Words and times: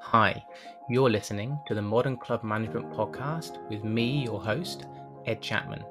Hi, 0.00 0.44
you're 0.88 1.10
listening 1.10 1.58
to 1.66 1.74
the 1.74 1.82
Modern 1.82 2.16
Club 2.16 2.44
Management 2.44 2.90
Podcast 2.90 3.58
with 3.68 3.84
me, 3.84 4.24
your 4.24 4.40
host, 4.40 4.86
Ed 5.26 5.40
Chapman. 5.40 5.84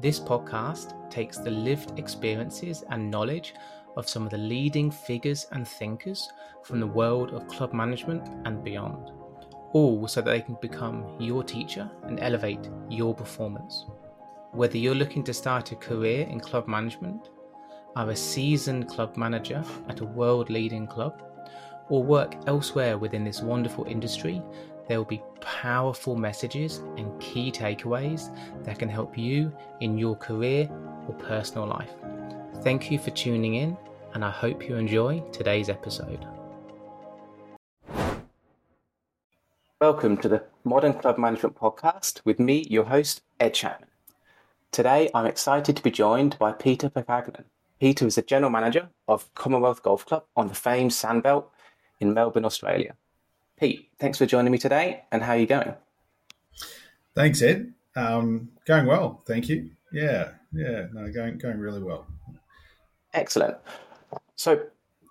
This 0.00 0.20
podcast 0.20 1.10
takes 1.10 1.38
the 1.38 1.50
lived 1.50 1.98
experiences 1.98 2.84
and 2.90 3.10
knowledge 3.10 3.54
of 3.96 4.08
some 4.08 4.24
of 4.24 4.30
the 4.30 4.38
leading 4.38 4.90
figures 4.90 5.46
and 5.52 5.66
thinkers 5.66 6.30
from 6.62 6.80
the 6.80 6.86
world 6.86 7.32
of 7.32 7.48
club 7.48 7.72
management 7.72 8.28
and 8.46 8.62
beyond, 8.62 9.10
all 9.72 10.06
so 10.06 10.20
that 10.20 10.30
they 10.30 10.40
can 10.40 10.56
become 10.62 11.16
your 11.18 11.42
teacher 11.42 11.90
and 12.04 12.20
elevate 12.20 12.70
your 12.88 13.14
performance. 13.14 13.86
Whether 14.52 14.78
you're 14.78 14.94
looking 14.94 15.24
to 15.24 15.34
start 15.34 15.72
a 15.72 15.76
career 15.76 16.26
in 16.26 16.38
club 16.40 16.68
management, 16.68 17.30
are 17.96 18.10
a 18.10 18.16
seasoned 18.16 18.88
club 18.88 19.16
manager 19.16 19.62
at 19.88 20.00
a 20.00 20.06
world 20.06 20.48
leading 20.48 20.86
club, 20.86 21.22
or 21.88 22.02
work 22.02 22.34
elsewhere 22.46 22.98
within 22.98 23.24
this 23.24 23.40
wonderful 23.40 23.84
industry, 23.84 24.42
there 24.88 24.98
will 24.98 25.04
be 25.04 25.22
powerful 25.40 26.16
messages 26.16 26.78
and 26.96 27.20
key 27.20 27.52
takeaways 27.52 28.34
that 28.64 28.78
can 28.78 28.88
help 28.88 29.16
you 29.16 29.52
in 29.80 29.96
your 29.96 30.16
career 30.16 30.68
or 31.08 31.14
personal 31.14 31.66
life. 31.66 31.92
Thank 32.62 32.90
you 32.90 32.98
for 32.98 33.10
tuning 33.10 33.54
in, 33.54 33.76
and 34.14 34.24
I 34.24 34.30
hope 34.30 34.68
you 34.68 34.76
enjoy 34.76 35.20
today's 35.32 35.68
episode. 35.68 36.26
Welcome 39.80 40.16
to 40.18 40.28
the 40.28 40.44
Modern 40.62 40.94
Club 40.94 41.18
Management 41.18 41.56
Podcast 41.56 42.20
with 42.24 42.38
me, 42.38 42.64
your 42.70 42.84
host, 42.84 43.22
Ed 43.40 43.54
Chapman. 43.54 43.88
Today, 44.70 45.10
I'm 45.12 45.26
excited 45.26 45.76
to 45.76 45.82
be 45.82 45.90
joined 45.90 46.38
by 46.38 46.52
Peter 46.52 46.88
Paccagnan. 46.88 47.44
Peter 47.80 48.06
is 48.06 48.14
the 48.14 48.22
General 48.22 48.50
Manager 48.50 48.90
of 49.08 49.34
Commonwealth 49.34 49.82
Golf 49.82 50.06
Club 50.06 50.24
on 50.36 50.46
the 50.46 50.54
famed 50.54 50.92
Sandbelt 50.92 51.46
in 52.02 52.12
Melbourne, 52.12 52.44
Australia. 52.44 52.94
Pete, 53.58 53.88
thanks 53.98 54.18
for 54.18 54.26
joining 54.26 54.52
me 54.52 54.58
today, 54.58 55.04
and 55.12 55.22
how 55.22 55.32
are 55.32 55.38
you 55.38 55.46
going? 55.46 55.74
Thanks, 57.14 57.40
Ed. 57.40 57.72
Um, 57.94 58.50
going 58.66 58.86
well, 58.86 59.22
thank 59.26 59.48
you. 59.48 59.70
Yeah, 59.92 60.32
yeah, 60.52 60.86
no, 60.92 61.10
going 61.12 61.38
going 61.38 61.58
really 61.58 61.82
well. 61.82 62.06
Excellent. 63.14 63.56
So, 64.36 64.60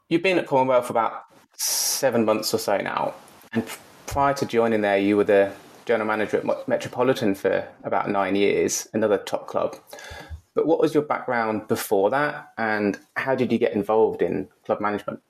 you've 0.09 0.23
been 0.23 0.37
at 0.37 0.47
Commonwealth 0.47 0.87
for 0.87 0.93
about 0.93 1.23
seven 1.53 2.25
months 2.25 2.53
or 2.53 2.57
so 2.57 2.77
now, 2.77 3.13
and 3.53 3.65
prior 4.07 4.33
to 4.33 4.45
joining 4.45 4.81
there, 4.81 4.97
you 4.97 5.15
were 5.15 5.23
the 5.23 5.51
general 5.85 6.07
manager 6.07 6.37
at 6.37 6.67
Metropolitan 6.67 7.35
for 7.35 7.67
about 7.83 8.09
nine 8.09 8.35
years, 8.35 8.87
another 8.93 9.17
top 9.17 9.47
club. 9.47 9.77
But 10.53 10.67
what 10.67 10.79
was 10.79 10.93
your 10.93 11.03
background 11.03 11.67
before 11.67 12.09
that, 12.09 12.51
and 12.57 12.99
how 13.15 13.35
did 13.35 13.51
you 13.51 13.57
get 13.57 13.73
involved 13.73 14.21
in 14.21 14.49
club 14.65 14.81
management? 14.81 15.21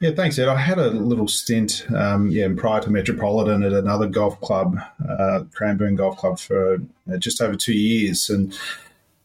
Yeah, 0.00 0.12
thanks, 0.12 0.38
Ed. 0.38 0.46
I 0.46 0.56
had 0.56 0.78
a 0.78 0.90
little 0.90 1.26
stint, 1.26 1.84
um, 1.94 2.30
yeah, 2.30 2.48
prior 2.56 2.80
to 2.82 2.90
Metropolitan 2.90 3.64
at 3.64 3.72
another 3.72 4.06
golf 4.06 4.40
club, 4.40 4.78
uh, 5.08 5.42
Cranbourne 5.52 5.96
Golf 5.96 6.18
Club, 6.18 6.38
for 6.38 6.74
uh, 7.12 7.16
just 7.16 7.42
over 7.42 7.56
two 7.56 7.74
years, 7.74 8.30
and 8.30 8.56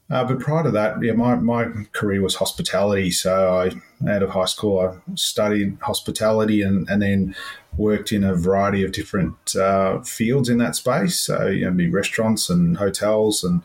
uh, 0.09 0.23
but 0.23 0.39
prior 0.39 0.63
to 0.63 0.71
that, 0.71 1.01
yeah, 1.01 1.13
my, 1.13 1.35
my 1.35 1.65
career 1.91 2.21
was 2.21 2.35
hospitality. 2.35 3.11
So 3.11 3.55
I, 3.55 4.11
out 4.11 4.23
of 4.23 4.31
high 4.31 4.45
school, 4.45 4.79
I 4.79 5.15
studied 5.15 5.77
hospitality 5.81 6.61
and, 6.61 6.87
and 6.89 7.01
then 7.01 7.35
worked 7.77 8.11
in 8.11 8.23
a 8.23 8.35
variety 8.35 8.83
of 8.83 8.91
different 8.91 9.55
uh, 9.55 10.01
fields 10.01 10.49
in 10.49 10.57
that 10.57 10.75
space. 10.75 11.19
So 11.19 11.47
you 11.47 11.69
know, 11.69 11.91
restaurants 11.91 12.49
and 12.49 12.77
hotels 12.77 13.43
and 13.43 13.61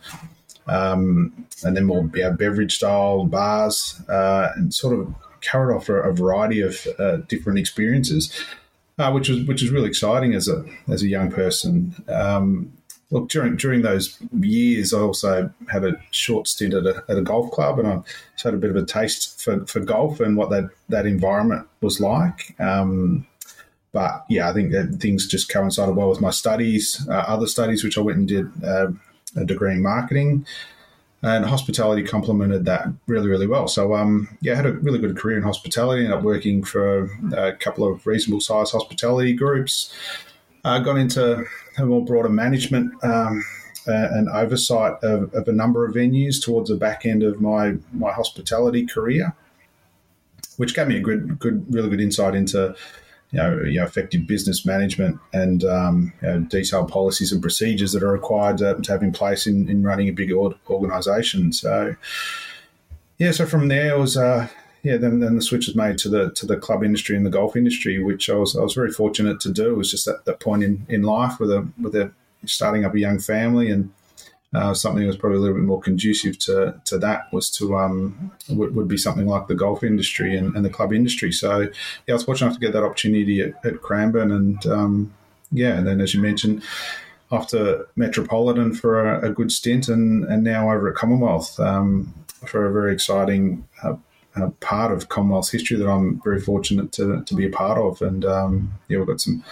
um, 0.66 1.46
and 1.64 1.76
then 1.76 1.84
more 1.84 2.08
yeah, 2.14 2.30
beverage 2.30 2.76
style 2.76 3.24
bars 3.24 4.00
uh, 4.08 4.52
and 4.54 4.72
sort 4.72 4.98
of 4.98 5.14
carried 5.40 5.74
off 5.74 5.88
a, 5.88 6.12
variety 6.12 6.60
of 6.60 6.86
uh, 6.98 7.16
different 7.28 7.58
experiences, 7.58 8.32
uh, 8.98 9.10
which 9.12 9.28
was 9.28 9.44
which 9.44 9.62
was 9.62 9.70
really 9.70 9.88
exciting 9.88 10.34
as 10.34 10.48
a 10.48 10.64
as 10.88 11.02
a 11.02 11.08
young 11.08 11.30
person. 11.30 11.94
Um, 12.08 12.72
look, 13.10 13.28
during 13.28 13.56
during 13.56 13.82
those 13.82 14.18
years, 14.38 14.92
I 14.92 15.00
also 15.00 15.52
had 15.70 15.84
a 15.84 16.00
short 16.10 16.48
stint 16.48 16.74
at 16.74 16.86
a, 16.86 17.02
at 17.08 17.18
a 17.18 17.22
golf 17.22 17.50
club, 17.50 17.78
and 17.78 17.88
I 17.88 18.00
had 18.42 18.54
a 18.54 18.58
bit 18.58 18.70
of 18.70 18.76
a 18.76 18.84
taste 18.84 19.40
for, 19.40 19.64
for 19.66 19.80
golf 19.80 20.20
and 20.20 20.36
what 20.36 20.50
that 20.50 20.70
that 20.88 21.06
environment 21.06 21.66
was 21.80 22.00
like. 22.00 22.54
Um, 22.60 23.26
but 23.92 24.24
yeah, 24.28 24.48
I 24.48 24.52
think 24.52 24.72
that 24.72 24.98
things 25.00 25.26
just 25.26 25.50
coincided 25.50 25.96
well 25.96 26.10
with 26.10 26.20
my 26.20 26.30
studies, 26.30 27.06
uh, 27.08 27.24
other 27.26 27.46
studies, 27.46 27.82
which 27.82 27.96
I 27.96 28.02
went 28.02 28.18
and 28.18 28.28
did 28.28 28.64
uh, 28.64 28.88
a 29.36 29.44
degree 29.44 29.72
in 29.72 29.82
marketing 29.82 30.46
and 31.22 31.44
hospitality 31.44 32.02
complemented 32.02 32.64
that 32.66 32.86
really, 33.06 33.28
really 33.28 33.46
well. 33.46 33.66
So, 33.66 33.94
um, 33.94 34.28
yeah, 34.40 34.52
I 34.52 34.56
had 34.56 34.66
a 34.66 34.72
really 34.72 35.00
good 35.00 35.16
career 35.16 35.36
in 35.36 35.42
hospitality. 35.42 36.04
Ended 36.04 36.18
up 36.18 36.24
working 36.24 36.62
for 36.62 37.10
a 37.36 37.52
couple 37.52 37.90
of 37.90 38.06
reasonable 38.06 38.40
sized 38.40 38.72
hospitality 38.72 39.32
groups. 39.32 39.92
Uh, 40.64 40.78
got 40.78 40.96
into 40.96 41.44
a 41.76 41.86
more 41.86 42.04
broader 42.04 42.28
management 42.28 42.92
um, 43.04 43.44
and 43.86 44.28
oversight 44.28 44.94
of, 45.02 45.32
of, 45.34 45.48
a 45.48 45.52
number 45.52 45.86
of 45.86 45.94
venues 45.94 46.42
towards 46.42 46.68
the 46.68 46.76
back 46.76 47.06
end 47.06 47.22
of 47.22 47.40
my 47.40 47.74
my 47.92 48.12
hospitality 48.12 48.84
career, 48.86 49.34
which 50.56 50.74
gave 50.74 50.88
me 50.88 50.96
a 50.96 51.00
good, 51.00 51.38
good, 51.38 51.64
really 51.72 51.88
good 51.88 52.00
insight 52.00 52.34
into 52.34 52.76
you 53.30 53.38
know, 53.38 53.60
you 53.62 53.78
know, 53.78 53.84
effective 53.84 54.26
business 54.26 54.64
management 54.64 55.20
and 55.32 55.64
um, 55.64 56.12
you 56.22 56.28
know, 56.28 56.40
detailed 56.40 56.90
policies 56.90 57.32
and 57.32 57.42
procedures 57.42 57.92
that 57.92 58.02
are 58.02 58.12
required 58.12 58.58
to, 58.58 58.74
to 58.74 58.92
have 58.92 59.02
in 59.02 59.12
place 59.12 59.46
in, 59.46 59.68
in 59.68 59.82
running 59.82 60.08
a 60.08 60.12
big 60.12 60.32
organisation. 60.32 61.52
So, 61.52 61.94
yeah, 63.18 63.32
so 63.32 63.44
from 63.44 63.68
there 63.68 63.94
it 63.94 63.98
was, 63.98 64.16
uh, 64.16 64.48
yeah, 64.82 64.96
then, 64.96 65.20
then 65.20 65.36
the 65.36 65.42
switch 65.42 65.66
was 65.66 65.76
made 65.76 65.98
to 65.98 66.08
the 66.08 66.30
to 66.30 66.46
the 66.46 66.56
club 66.56 66.82
industry 66.82 67.16
and 67.16 67.26
the 67.26 67.30
golf 67.30 67.56
industry, 67.56 68.02
which 68.02 68.30
I 68.30 68.34
was 68.34 68.56
I 68.56 68.62
was 68.62 68.74
very 68.74 68.92
fortunate 68.92 69.40
to 69.40 69.52
do. 69.52 69.70
It 69.70 69.76
was 69.76 69.90
just 69.90 70.08
at 70.08 70.24
that 70.24 70.40
point 70.40 70.62
in, 70.62 70.86
in 70.88 71.02
life 71.02 71.38
with 71.40 71.50
a 71.50 71.68
with 71.82 71.94
a 71.94 72.12
starting 72.46 72.84
up 72.84 72.94
a 72.94 73.00
young 73.00 73.18
family 73.18 73.70
and 73.70 73.92
uh, 74.54 74.72
something 74.72 75.02
that 75.02 75.08
was 75.08 75.16
probably 75.16 75.38
a 75.38 75.40
little 75.40 75.56
bit 75.56 75.64
more 75.64 75.80
conducive 75.80 76.38
to, 76.38 76.80
to 76.86 76.98
that 76.98 77.30
was 77.32 77.50
to 77.50 77.76
um, 77.76 78.32
would, 78.48 78.74
would 78.74 78.88
be 78.88 78.96
something 78.96 79.26
like 79.26 79.46
the 79.46 79.54
golf 79.54 79.84
industry 79.84 80.36
and, 80.36 80.56
and, 80.56 80.64
the 80.64 80.70
club 80.70 80.92
industry. 80.92 81.32
So 81.32 81.60
yeah, 81.60 81.68
I 82.08 82.12
was 82.14 82.24
fortunate 82.24 82.46
enough 82.46 82.58
to 82.58 82.66
get 82.66 82.72
that 82.72 82.82
opportunity 82.82 83.42
at, 83.42 83.64
at 83.64 83.82
Cranbourne, 83.82 84.32
and 84.32 84.64
um, 84.66 85.14
yeah, 85.52 85.76
and 85.76 85.86
then 85.86 86.00
as 86.00 86.14
you 86.14 86.22
mentioned, 86.22 86.62
after 87.30 87.86
Metropolitan 87.94 88.74
for 88.74 89.06
a, 89.06 89.28
a 89.28 89.32
good 89.32 89.52
stint, 89.52 89.88
and 89.88 90.24
and 90.24 90.44
now 90.44 90.70
over 90.70 90.88
at 90.88 90.96
Commonwealth 90.96 91.60
um, 91.60 92.14
for 92.46 92.66
a 92.66 92.72
very 92.72 92.92
exciting. 92.92 93.66
Uh, 93.82 93.96
uh, 94.36 94.50
part 94.60 94.92
of 94.92 95.08
Commonwealth's 95.08 95.50
history 95.50 95.76
that 95.76 95.88
I'm 95.88 96.20
very 96.22 96.40
fortunate 96.40 96.92
to, 96.92 97.24
to 97.24 97.34
be 97.34 97.46
a 97.46 97.50
part 97.50 97.76
of, 97.76 98.00
and 98.02 98.24
um, 98.24 98.72
yeah, 98.86 98.98
we've 98.98 99.06
got 99.06 99.20
some 99.20 99.42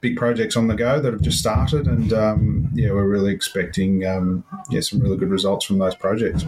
big 0.00 0.16
projects 0.16 0.56
on 0.56 0.66
the 0.66 0.74
go 0.74 1.00
that 1.00 1.12
have 1.12 1.22
just 1.22 1.38
started, 1.38 1.86
and 1.86 2.12
um, 2.12 2.68
yeah, 2.74 2.90
we're 2.90 3.06
really 3.06 3.32
expecting 3.32 4.06
um, 4.06 4.44
yeah 4.70 4.80
some 4.80 5.00
really 5.00 5.16
good 5.16 5.30
results 5.30 5.66
from 5.66 5.78
those 5.78 5.94
projects. 5.94 6.44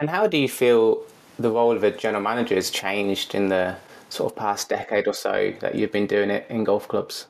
And 0.00 0.10
how 0.10 0.26
do 0.26 0.36
you 0.36 0.48
feel 0.48 1.02
the 1.38 1.50
role 1.50 1.76
of 1.76 1.84
a 1.84 1.90
general 1.90 2.22
manager 2.22 2.54
has 2.54 2.70
changed 2.70 3.34
in 3.34 3.48
the 3.48 3.76
sort 4.08 4.32
of 4.32 4.36
past 4.36 4.68
decade 4.68 5.06
or 5.06 5.14
so 5.14 5.52
that 5.60 5.74
you've 5.74 5.92
been 5.92 6.06
doing 6.06 6.30
it 6.30 6.46
in 6.48 6.64
golf 6.64 6.88
clubs? 6.88 7.26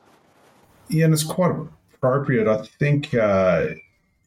Yeah, 0.89 1.05
and 1.05 1.13
it's 1.13 1.23
quite 1.23 1.55
appropriate. 1.93 2.47
I 2.47 2.63
think 2.79 3.13
uh, 3.13 3.67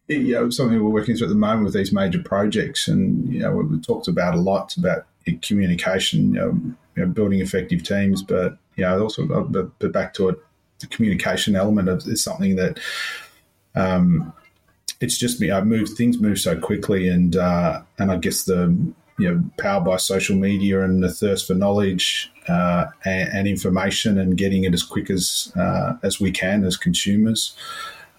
you 0.08 0.32
know 0.32 0.50
something 0.50 0.82
we're 0.82 0.90
working 0.90 1.16
through 1.16 1.28
at 1.28 1.30
the 1.30 1.36
moment 1.36 1.64
with 1.64 1.74
these 1.74 1.92
major 1.92 2.22
projects, 2.22 2.88
and 2.88 3.32
you 3.32 3.40
know 3.40 3.52
we 3.52 3.80
talked 3.80 4.08
about 4.08 4.34
a 4.34 4.40
lot 4.40 4.76
about 4.76 5.06
communication, 5.42 6.34
you 6.34 6.40
know, 6.40 6.60
you 6.96 7.04
know 7.04 7.06
building 7.06 7.40
effective 7.40 7.82
teams, 7.82 8.22
but 8.22 8.58
you 8.76 8.84
know 8.84 9.02
also 9.02 9.26
but, 9.26 9.78
but 9.78 9.92
back 9.92 10.14
to 10.14 10.28
it 10.28 10.38
the 10.80 10.86
communication 10.86 11.56
element 11.56 11.88
of, 11.88 12.06
is 12.06 12.22
something 12.22 12.56
that 12.56 12.78
um, 13.74 14.32
it's 15.00 15.18
just 15.18 15.40
me. 15.40 15.52
I 15.52 15.62
move 15.62 15.90
things 15.90 16.20
move 16.20 16.38
so 16.38 16.58
quickly, 16.58 17.08
and 17.08 17.36
uh, 17.36 17.82
and 17.98 18.10
I 18.10 18.16
guess 18.16 18.44
the 18.44 18.76
you 19.18 19.28
know 19.28 19.42
powered 19.58 19.84
by 19.84 19.96
social 19.96 20.36
media 20.36 20.82
and 20.82 21.02
the 21.02 21.12
thirst 21.12 21.46
for 21.46 21.54
knowledge 21.54 22.30
uh, 22.48 22.86
and, 23.04 23.28
and, 23.30 23.48
information 23.48 24.16
and 24.16 24.38
getting 24.38 24.62
it 24.62 24.72
as 24.72 24.84
quick 24.84 25.10
as 25.10 25.52
uh, 25.56 25.94
as 26.02 26.20
we 26.20 26.30
can 26.30 26.64
as 26.64 26.76
consumers. 26.76 27.56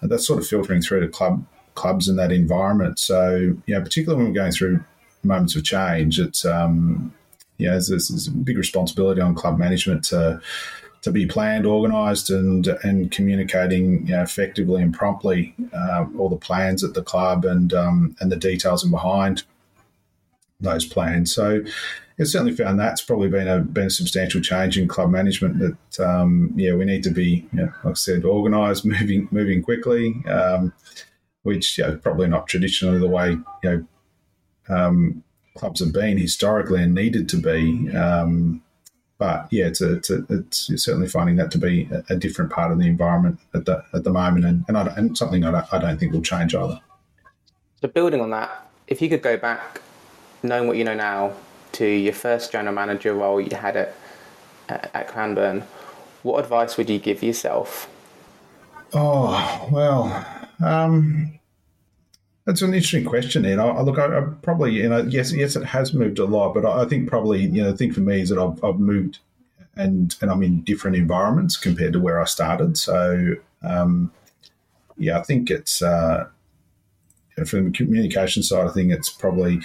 And 0.00 0.10
that's 0.10 0.26
sort 0.26 0.38
of 0.38 0.46
filtering 0.46 0.82
through 0.82 1.00
to 1.00 1.08
club 1.08 1.44
clubs 1.74 2.08
in 2.08 2.16
that 2.16 2.32
environment. 2.32 2.98
So 2.98 3.56
you 3.66 3.74
know, 3.74 3.80
particularly 3.80 4.22
when 4.22 4.32
we're 4.32 4.40
going 4.40 4.52
through 4.52 4.84
moments 5.22 5.56
of 5.56 5.64
change, 5.64 6.18
it's 6.18 6.44
um, 6.44 7.12
there's, 7.58 7.88
there's 7.88 8.26
a 8.26 8.30
big 8.30 8.56
responsibility 8.56 9.20
on 9.20 9.34
club 9.34 9.58
management 9.58 10.04
to 10.04 10.40
to 11.02 11.10
be 11.10 11.26
planned, 11.26 11.66
organised, 11.66 12.30
and 12.30 12.66
and 12.82 13.10
communicating 13.10 14.06
you 14.06 14.14
know, 14.16 14.22
effectively 14.22 14.82
and 14.82 14.94
promptly 14.94 15.54
uh, 15.72 16.06
all 16.18 16.28
the 16.28 16.36
plans 16.36 16.84
at 16.84 16.94
the 16.94 17.02
club 17.02 17.44
and 17.44 17.72
um, 17.72 18.16
and 18.20 18.30
the 18.30 18.36
details 18.36 18.82
and 18.82 18.90
behind 18.92 19.44
those 20.60 20.84
plans. 20.84 21.34
So 21.34 21.64
it's 22.18 22.32
certainly 22.32 22.54
found 22.54 22.78
that's 22.78 23.00
probably 23.00 23.28
been 23.28 23.48
a 23.48 23.60
been 23.60 23.86
a 23.86 23.90
substantial 23.90 24.42
change 24.42 24.76
in 24.76 24.88
club 24.88 25.10
management. 25.10 25.58
That 25.58 26.06
um, 26.06 26.52
yeah, 26.54 26.74
we 26.74 26.84
need 26.84 27.02
to 27.04 27.10
be, 27.10 27.48
you 27.52 27.60
know, 27.60 27.72
like 27.82 27.92
I 27.92 27.94
said, 27.94 28.24
organised, 28.24 28.84
moving 28.84 29.28
moving 29.30 29.62
quickly, 29.62 30.22
um, 30.26 30.72
which 31.42 31.78
you 31.78 31.84
know, 31.84 31.96
probably 31.96 32.28
not 32.28 32.46
traditionally 32.46 32.98
the 32.98 33.08
way 33.08 33.38
you 33.62 33.70
know 33.70 33.86
um, 34.68 35.24
clubs 35.56 35.80
have 35.80 35.94
been 35.94 36.18
historically 36.18 36.82
and 36.82 36.94
needed 36.94 37.28
to 37.30 37.36
be. 37.38 37.90
Um, 37.96 38.62
but 39.20 39.46
yeah, 39.50 39.66
it's, 39.66 39.82
a, 39.82 39.96
it's, 39.96 40.08
a, 40.08 40.24
it's 40.30 40.72
certainly 40.82 41.06
finding 41.06 41.36
that 41.36 41.50
to 41.50 41.58
be 41.58 41.86
a, 41.92 42.14
a, 42.14 42.16
different 42.16 42.50
part 42.50 42.72
of 42.72 42.78
the 42.78 42.86
environment 42.86 43.38
at 43.52 43.66
the 43.66 43.84
at 43.92 44.02
the 44.02 44.10
moment, 44.10 44.46
and 44.46 44.64
and, 44.66 44.78
I, 44.78 44.86
and 44.96 45.16
something 45.16 45.44
I 45.44 45.50
don't, 45.50 45.74
I 45.74 45.78
don't 45.78 46.00
think 46.00 46.14
will 46.14 46.22
change 46.22 46.54
either. 46.54 46.80
So 47.82 47.88
building 47.88 48.22
on 48.22 48.30
that, 48.30 48.66
if 48.88 49.02
you 49.02 49.10
could 49.10 49.20
go 49.20 49.36
back, 49.36 49.82
knowing 50.42 50.66
what 50.66 50.78
you 50.78 50.84
know 50.84 50.94
now, 50.94 51.34
to 51.72 51.86
your 51.86 52.14
first 52.14 52.50
general 52.50 52.74
manager 52.74 53.12
role 53.12 53.38
you 53.40 53.54
had 53.54 53.76
at 53.76 53.94
at 54.68 55.06
Cranbourne, 55.06 55.64
what 56.22 56.42
advice 56.42 56.78
would 56.78 56.88
you 56.88 56.98
give 56.98 57.22
yourself? 57.22 57.90
Oh 58.94 59.68
well, 59.70 60.26
um, 60.64 61.38
that's 62.44 62.62
an 62.62 62.74
interesting 62.74 63.04
question, 63.04 63.44
Ed. 63.44 63.58
I, 63.58 63.68
I 63.68 63.82
look, 63.82 63.98
I, 63.98 64.18
I, 64.18 64.20
probably, 64.42 64.72
you 64.72 64.88
know, 64.88 65.02
yes, 65.02 65.32
yes, 65.32 65.56
it 65.56 65.64
has 65.64 65.92
moved 65.92 66.18
a 66.18 66.24
lot, 66.24 66.54
but 66.54 66.64
I, 66.64 66.82
I, 66.82 66.84
think 66.86 67.08
probably, 67.08 67.42
you 67.42 67.62
know, 67.62 67.70
the 67.70 67.76
thing 67.76 67.92
for 67.92 68.00
me 68.00 68.20
is 68.20 68.30
that 68.30 68.38
I've, 68.38 68.62
I've 68.64 68.80
moved 68.80 69.18
and 69.76 70.14
and 70.20 70.30
I'm 70.30 70.42
in 70.42 70.62
different 70.62 70.96
environments 70.96 71.56
compared 71.56 71.92
to 71.92 72.00
where 72.00 72.20
I 72.20 72.24
started. 72.24 72.76
So, 72.76 73.34
um, 73.62 74.12
yeah, 74.96 75.18
I 75.18 75.22
think 75.22 75.50
it's 75.50 75.82
uh, 75.82 76.26
from 77.46 77.66
the 77.66 77.70
communication 77.70 78.42
side. 78.42 78.66
I 78.66 78.70
think 78.70 78.92
it's 78.92 79.08
probably 79.08 79.60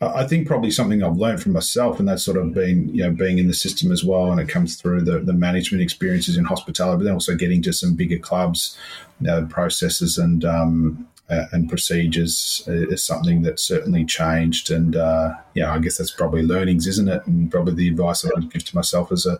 I 0.00 0.24
think 0.26 0.46
probably 0.46 0.70
something 0.70 1.02
I've 1.02 1.16
learned 1.16 1.42
from 1.42 1.52
myself, 1.52 1.98
and 1.98 2.06
that's 2.06 2.22
sort 2.22 2.36
of 2.36 2.54
been, 2.54 2.94
you 2.94 3.02
know, 3.02 3.10
being 3.10 3.38
in 3.38 3.48
the 3.48 3.54
system 3.54 3.90
as 3.90 4.04
well, 4.04 4.30
and 4.30 4.40
it 4.40 4.48
comes 4.48 4.76
through 4.76 5.00
the, 5.00 5.18
the 5.18 5.32
management 5.32 5.82
experiences 5.82 6.36
in 6.36 6.44
hospitality, 6.44 6.98
but 6.98 7.04
then 7.04 7.14
also 7.14 7.34
getting 7.34 7.62
to 7.62 7.72
some 7.72 7.96
bigger 7.96 8.18
clubs, 8.18 8.78
you 9.20 9.26
know, 9.26 9.44
processes 9.46 10.16
and 10.16 10.44
um, 10.44 11.08
uh, 11.30 11.44
and 11.52 11.68
procedures 11.68 12.64
is 12.66 13.04
something 13.04 13.42
that 13.42 13.60
certainly 13.60 14.04
changed, 14.04 14.70
and 14.70 14.96
uh, 14.96 15.34
yeah, 15.54 15.72
I 15.72 15.78
guess 15.78 15.98
that's 15.98 16.10
probably 16.10 16.42
learnings, 16.42 16.86
isn't 16.86 17.08
it? 17.08 17.26
And 17.26 17.50
probably 17.50 17.74
the 17.74 17.88
advice 17.88 18.22
that 18.22 18.32
I'd 18.36 18.50
give 18.52 18.64
to 18.64 18.76
myself 18.76 19.12
as 19.12 19.26
a 19.26 19.38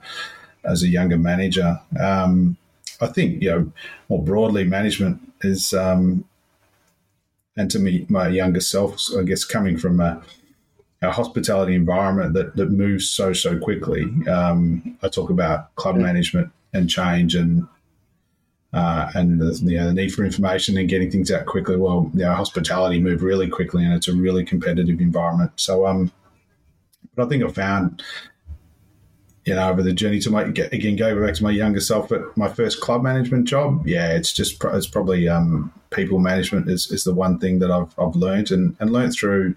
as 0.64 0.82
a 0.82 0.88
younger 0.88 1.18
manager. 1.18 1.80
Um, 1.98 2.56
I 3.00 3.06
think 3.06 3.42
you 3.42 3.50
know 3.50 3.72
more 4.08 4.22
broadly, 4.22 4.64
management 4.64 5.20
is, 5.40 5.72
um, 5.72 6.24
and 7.56 7.70
to 7.70 7.78
me, 7.78 8.04
my 8.08 8.28
younger 8.28 8.60
self, 8.60 9.00
I 9.16 9.22
guess, 9.22 9.44
coming 9.44 9.78
from 9.78 10.00
a 10.00 10.22
a 11.00 11.10
hospitality 11.12 11.74
environment 11.74 12.34
that, 12.34 12.56
that 12.56 12.70
moves 12.70 13.08
so 13.08 13.32
so 13.32 13.58
quickly. 13.58 14.02
Um, 14.28 14.98
I 15.02 15.08
talk 15.08 15.30
about 15.30 15.74
club 15.76 15.96
management 15.96 16.50
and 16.72 16.90
change 16.90 17.34
and 17.34 17.66
uh, 18.72 19.10
and 19.14 19.40
the, 19.40 19.58
you 19.62 19.78
know, 19.78 19.86
the 19.86 19.94
need 19.94 20.12
for 20.12 20.24
information 20.24 20.76
and 20.76 20.88
getting 20.88 21.10
things 21.10 21.30
out 21.30 21.46
quickly. 21.46 21.76
Well, 21.76 22.10
you 22.14 22.20
know, 22.20 22.34
hospitality 22.34 23.00
move 23.00 23.22
really 23.22 23.48
quickly 23.48 23.84
and 23.84 23.94
it's 23.94 24.08
a 24.08 24.14
really 24.14 24.44
competitive 24.44 25.00
environment. 25.00 25.52
So, 25.56 25.86
um, 25.86 26.12
but 27.14 27.26
I 27.26 27.28
think 27.28 27.44
I 27.44 27.48
found, 27.48 28.02
you 29.44 29.54
know, 29.54 29.70
over 29.70 29.82
the 29.82 29.92
journey 29.92 30.20
to 30.20 30.30
my 30.30 30.42
again 30.42 30.96
go 30.96 31.24
back 31.24 31.34
to 31.34 31.42
my 31.42 31.50
younger 31.50 31.80
self, 31.80 32.10
but 32.10 32.36
my 32.36 32.48
first 32.48 32.80
club 32.80 33.02
management 33.02 33.48
job, 33.48 33.86
yeah, 33.86 34.12
it's 34.12 34.32
just 34.32 34.62
it's 34.62 34.86
probably 34.86 35.28
um, 35.28 35.72
people 35.90 36.18
management 36.18 36.68
is, 36.68 36.90
is 36.90 37.04
the 37.04 37.14
one 37.14 37.38
thing 37.38 37.58
that 37.60 37.70
I've 37.70 37.98
I've 37.98 38.14
learned 38.14 38.50
and 38.50 38.76
and 38.78 38.92
learned 38.92 39.14
through 39.14 39.54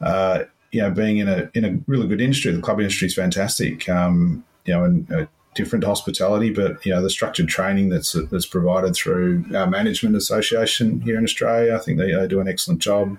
uh, 0.00 0.44
you 0.70 0.80
know, 0.80 0.90
being 0.90 1.18
in 1.18 1.28
a 1.28 1.50
in 1.54 1.64
a 1.64 1.78
really 1.86 2.06
good 2.06 2.20
industry, 2.20 2.52
the 2.52 2.60
club 2.60 2.78
industry 2.78 3.06
is 3.06 3.14
fantastic. 3.14 3.88
Um, 3.88 4.44
you 4.64 4.74
know, 4.74 4.84
and 4.84 5.12
uh, 5.12 5.26
different 5.54 5.84
hospitality, 5.84 6.50
but 6.50 6.84
you 6.84 6.92
know, 6.92 7.02
the 7.02 7.10
structured 7.10 7.48
training 7.48 7.88
that's 7.88 8.12
that's 8.30 8.46
provided 8.46 8.94
through 8.94 9.44
our 9.54 9.66
management 9.66 10.16
association 10.16 11.00
here 11.00 11.18
in 11.18 11.24
Australia, 11.24 11.74
I 11.74 11.78
think 11.78 11.98
they, 11.98 12.12
they 12.12 12.28
do 12.28 12.40
an 12.40 12.48
excellent 12.48 12.80
job. 12.80 13.18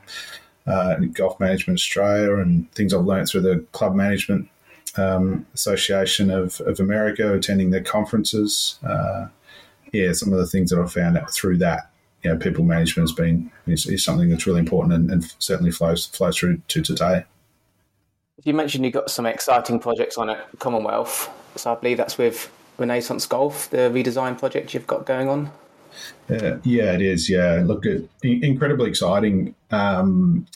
Uh, 0.68 0.96
Golf 1.14 1.40
Management 1.40 1.80
Australia 1.80 2.36
and 2.36 2.72
things 2.74 2.94
I've 2.94 3.06
learned 3.06 3.28
through 3.28 3.42
the 3.42 3.66
Club 3.72 3.96
Management 3.96 4.48
um, 4.96 5.46
Association 5.56 6.30
of, 6.30 6.62
of 6.62 6.80
America, 6.80 7.34
attending 7.34 7.72
their 7.72 7.84
conferences. 7.84 8.78
Uh, 8.88 9.28
yeah, 9.92 10.12
some 10.14 10.32
of 10.32 10.38
the 10.38 10.46
things 10.46 10.70
that 10.70 10.80
I've 10.80 10.94
found 10.94 11.18
out 11.18 11.34
through 11.34 11.58
that 11.58 11.92
you 12.24 12.32
know, 12.32 12.38
people 12.38 12.64
management 12.64 13.10
has 13.10 13.16
been 13.16 13.52
is, 13.68 13.88
is 13.88 14.04
something 14.04 14.30
that's 14.30 14.46
really 14.46 14.60
important 14.60 14.94
and, 14.94 15.12
and, 15.12 15.36
certainly 15.40 15.72
flows 15.72 16.06
flows 16.08 16.38
through 16.38 16.62
to 16.68 16.82
today. 16.82 17.26
You 18.44 18.54
mentioned 18.54 18.86
you've 18.86 18.94
got 18.94 19.10
some 19.10 19.26
exciting 19.26 19.80
projects 19.80 20.18
on 20.18 20.30
at 20.30 20.48
Commonwealth, 20.60 21.30
so 21.56 21.74
I 21.74 21.76
believe 21.76 21.98
that's 21.98 22.18
with 22.18 22.52
Renaissance 22.78 23.26
Golf, 23.26 23.70
the 23.70 23.78
redesign 23.78 24.38
project 24.38 24.74
you've 24.74 24.88
got 24.88 25.06
going 25.06 25.30
on. 25.30 25.52
Uh, 26.30 26.58
yeah, 26.64 26.94
it 26.94 27.02
is. 27.02 27.30
Yeah, 27.30 27.64
look, 27.66 27.86
it, 27.86 28.10
incredibly 28.24 28.90
exciting. 28.90 29.56
Um, 29.72 30.48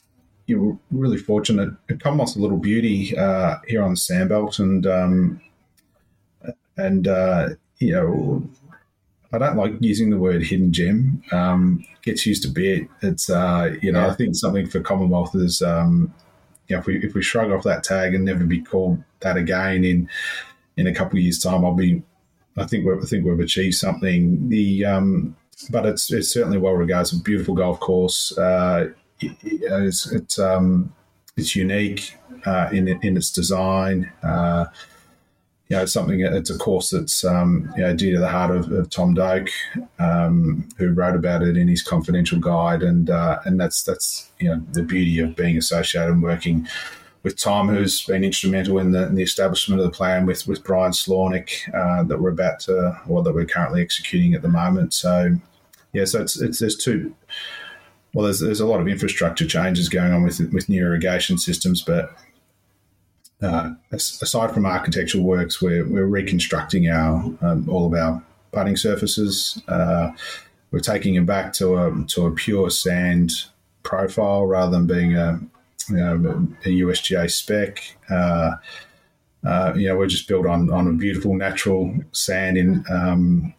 you're 0.47 0.77
really 0.91 1.17
fortunate. 1.17 1.73
Commonwealth's 1.99 2.35
a 2.35 2.39
little 2.39 2.57
beauty 2.57 3.17
uh, 3.17 3.57
here 3.67 3.83
on 3.83 3.91
the 3.91 3.95
Sandbelt, 3.95 4.59
and 4.59 4.85
um, 4.87 5.41
and 6.77 7.07
uh, 7.07 7.49
you 7.79 7.93
know 7.93 8.47
I 9.33 9.37
don't 9.37 9.57
like 9.57 9.73
using 9.79 10.09
the 10.09 10.17
word 10.17 10.43
hidden 10.43 10.71
gem. 10.71 11.23
Um, 11.31 11.85
gets 12.03 12.25
used 12.25 12.45
a 12.45 12.49
bit. 12.49 12.87
It's 13.01 13.29
uh, 13.29 13.75
you 13.81 13.91
know 13.91 14.05
yeah. 14.05 14.11
I 14.11 14.13
think 14.13 14.35
something 14.35 14.67
for 14.67 14.79
Commonwealth 14.79 15.35
is 15.35 15.61
um, 15.61 16.13
you 16.67 16.75
know 16.75 16.79
if 16.79 16.85
we 16.85 17.03
if 17.03 17.13
we 17.13 17.21
shrug 17.21 17.51
off 17.51 17.63
that 17.63 17.83
tag 17.83 18.13
and 18.13 18.23
never 18.23 18.45
be 18.45 18.61
called 18.61 19.03
that 19.21 19.37
again 19.37 19.83
in 19.83 20.09
in 20.77 20.87
a 20.87 20.93
couple 20.93 21.17
of 21.17 21.23
years 21.23 21.39
time, 21.39 21.65
I'll 21.65 21.73
be. 21.73 22.03
I 22.57 22.65
think 22.65 22.85
we 22.85 22.93
I 22.93 23.05
think 23.05 23.25
we've 23.25 23.39
achieved 23.39 23.75
something. 23.75 24.49
The 24.49 24.85
um, 24.85 25.35
but 25.69 25.85
it's 25.85 26.11
it's 26.11 26.31
certainly 26.31 26.57
well 26.57 26.73
regarded. 26.73 27.01
It's 27.01 27.19
a 27.19 27.23
beautiful 27.23 27.55
golf 27.55 27.79
course. 27.79 28.37
Uh, 28.37 28.89
it's 29.19 30.11
it's, 30.11 30.39
um, 30.39 30.93
it's 31.37 31.55
unique 31.55 32.17
uh, 32.45 32.69
in 32.71 32.87
in 32.87 33.17
its 33.17 33.31
design. 33.31 34.11
Uh, 34.23 34.65
you 35.67 35.75
know, 35.75 35.83
it's 35.83 35.93
something. 35.93 36.19
It's 36.21 36.51
a 36.51 36.57
course 36.57 36.91
that's 36.91 37.23
um, 37.25 37.73
you 37.75 37.81
know 37.81 37.95
dear 37.95 38.13
to 38.13 38.19
the 38.19 38.27
heart 38.27 38.55
of, 38.55 38.71
of 38.71 38.89
Tom 38.89 39.15
Doak, 39.15 39.49
um, 39.97 40.69
who 40.77 40.91
wrote 40.91 41.15
about 41.15 41.41
it 41.41 41.57
in 41.57 41.67
his 41.67 41.81
confidential 41.81 42.39
guide, 42.39 42.83
and 42.83 43.09
uh, 43.09 43.39
and 43.45 43.59
that's 43.59 43.83
that's 43.83 44.29
you 44.39 44.49
know 44.49 44.61
the 44.73 44.83
beauty 44.83 45.19
of 45.19 45.35
being 45.35 45.57
associated 45.57 46.11
and 46.11 46.21
working 46.21 46.67
with 47.25 47.41
Tom, 47.41 47.69
who's 47.69 48.05
been 48.05 48.23
instrumental 48.23 48.77
in 48.77 48.91
the, 48.91 49.07
in 49.07 49.15
the 49.15 49.23
establishment 49.23 49.81
of 49.81 49.85
the 49.85 49.91
plan 49.91 50.27
with 50.27 50.47
with 50.47 50.63
Brian 50.63 50.91
Slawnik 50.91 51.49
uh, 51.73 52.03
that 52.03 52.21
we're 52.21 52.29
about 52.29 52.59
to, 52.61 53.01
or 53.09 53.23
that 53.23 53.33
we're 53.33 53.45
currently 53.45 53.81
executing 53.81 54.35
at 54.35 54.43
the 54.43 54.47
moment. 54.47 54.93
So, 54.93 55.35
yeah, 55.91 56.05
so 56.05 56.21
it's, 56.21 56.39
it's 56.39 56.59
there's 56.59 56.77
two. 56.77 57.15
Well, 58.13 58.25
there's, 58.25 58.41
there's 58.41 58.59
a 58.59 58.67
lot 58.67 58.79
of 58.79 58.87
infrastructure 58.87 59.47
changes 59.47 59.89
going 59.89 60.13
on 60.13 60.21
with 60.21 60.39
with 60.53 60.69
new 60.69 60.83
irrigation 60.83 61.39
systems, 61.39 61.81
but 61.81 62.15
uh, 63.41 63.71
aside 63.91 64.53
from 64.53 64.67
architectural 64.67 65.23
works, 65.23 65.59
we're, 65.59 65.83
we're 65.83 66.05
reconstructing 66.05 66.89
our 66.89 67.15
um, 67.41 67.67
all 67.67 67.87
of 67.87 67.99
our 67.99 68.23
putting 68.51 68.77
surfaces. 68.77 69.63
Uh, 69.67 70.11
we're 70.69 70.79
taking 70.79 71.15
it 71.15 71.25
back 71.25 71.53
to 71.53 71.75
a 71.75 72.05
to 72.05 72.27
a 72.27 72.31
pure 72.31 72.69
sand 72.69 73.31
profile 73.81 74.45
rather 74.45 74.71
than 74.71 74.85
being 74.85 75.15
a 75.15 75.39
a 75.89 76.69
USGA 76.69 77.29
spec. 77.29 77.97
Uh, 78.09 78.55
uh, 79.45 79.73
you 79.75 79.87
know, 79.87 79.97
we're 79.97 80.07
just 80.07 80.27
built 80.27 80.45
on 80.45 80.71
on 80.71 80.87
a 80.87 80.93
beautiful 80.93 81.35
natural 81.35 81.93
sand 82.11 82.57
in 82.57 82.83
um, 82.89 83.53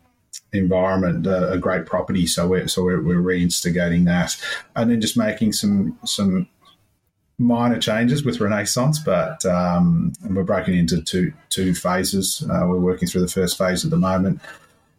environment, 0.53 1.27
uh, 1.27 1.49
a 1.51 1.59
great 1.59 1.87
property. 1.87 2.27
So 2.27 2.49
we're 2.49 2.69
so 2.69 2.83
we're, 2.83 3.03
we're 3.03 3.23
reinstigating 3.23 4.05
that, 4.07 4.37
and 4.75 4.91
then 4.91 5.01
just 5.01 5.17
making 5.17 5.53
some 5.53 5.99
some 6.05 6.49
minor 7.39 7.79
changes 7.79 8.25
with 8.25 8.41
Renaissance, 8.41 8.99
but 8.99 9.45
um, 9.45 10.13
we're 10.31 10.43
breaking 10.43 10.77
into 10.77 11.03
two 11.03 11.33
two 11.51 11.75
phases. 11.75 12.45
Uh, 12.51 12.67
we're 12.67 12.79
working 12.79 13.09
through 13.09 13.21
the 13.21 13.29
first 13.29 13.59
phase 13.59 13.85
at 13.85 13.91
the 13.91 13.97
moment. 13.97 14.41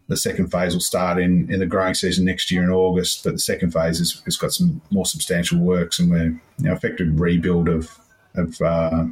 The 0.08 0.18
second 0.18 0.52
phase 0.52 0.74
will 0.74 0.82
start 0.82 1.20
in, 1.20 1.52
in 1.52 1.60
the 1.60 1.66
growing 1.66 1.94
season 1.94 2.26
next 2.26 2.50
year 2.50 2.64
in 2.64 2.70
August, 2.70 3.24
but 3.24 3.34
the 3.34 3.40
second 3.40 3.72
phase 3.72 4.00
has, 4.00 4.22
has 4.26 4.38
got 4.38 4.54
some 4.54 4.82
more 4.90 5.06
substantial 5.06 5.60
works, 5.60 6.00
and 6.00 6.10
we're 6.10 6.24
you 6.24 6.42
know 6.60 6.74
effective 6.74 7.20
rebuild 7.20 7.68
of 7.68 7.98
of 8.36 8.62
uh, 8.62 9.06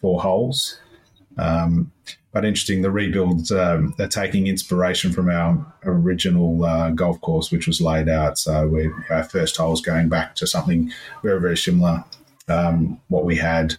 four 0.00 0.20
holes. 0.20 0.78
Um, 1.36 1.92
but 2.32 2.44
interesting, 2.44 2.82
the 2.82 2.90
rebuilds 2.90 3.50
um, 3.50 3.94
are 3.98 4.06
taking 4.06 4.46
inspiration 4.46 5.12
from 5.12 5.30
our 5.30 5.74
original 5.84 6.64
uh, 6.64 6.90
golf 6.90 7.20
course, 7.20 7.50
which 7.50 7.66
was 7.66 7.80
laid 7.80 8.08
out. 8.08 8.38
So 8.38 8.90
our 9.10 9.24
first 9.24 9.56
hole 9.56 9.72
is 9.72 9.80
going 9.80 10.08
back 10.08 10.34
to 10.36 10.46
something 10.46 10.92
very, 11.22 11.40
very 11.40 11.56
similar 11.56 12.04
um, 12.48 13.00
what 13.08 13.24
we 13.24 13.36
had 13.36 13.76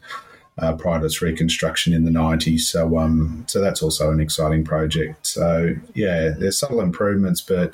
uh, 0.62 0.76
prior 0.76 1.00
to 1.00 1.06
its 1.06 1.22
reconstruction 1.22 1.94
in 1.94 2.06
the 2.06 2.12
90s. 2.12 2.62
So, 2.62 2.98
um, 2.98 3.46
so 3.48 3.62
that's 3.62 3.82
also 3.82 4.12
an 4.12 4.20
exciting 4.20 4.64
project. 4.64 5.26
So, 5.28 5.76
yeah, 5.94 6.30
there's 6.38 6.60
subtle 6.60 6.82
improvements, 6.82 7.42
but 7.42 7.74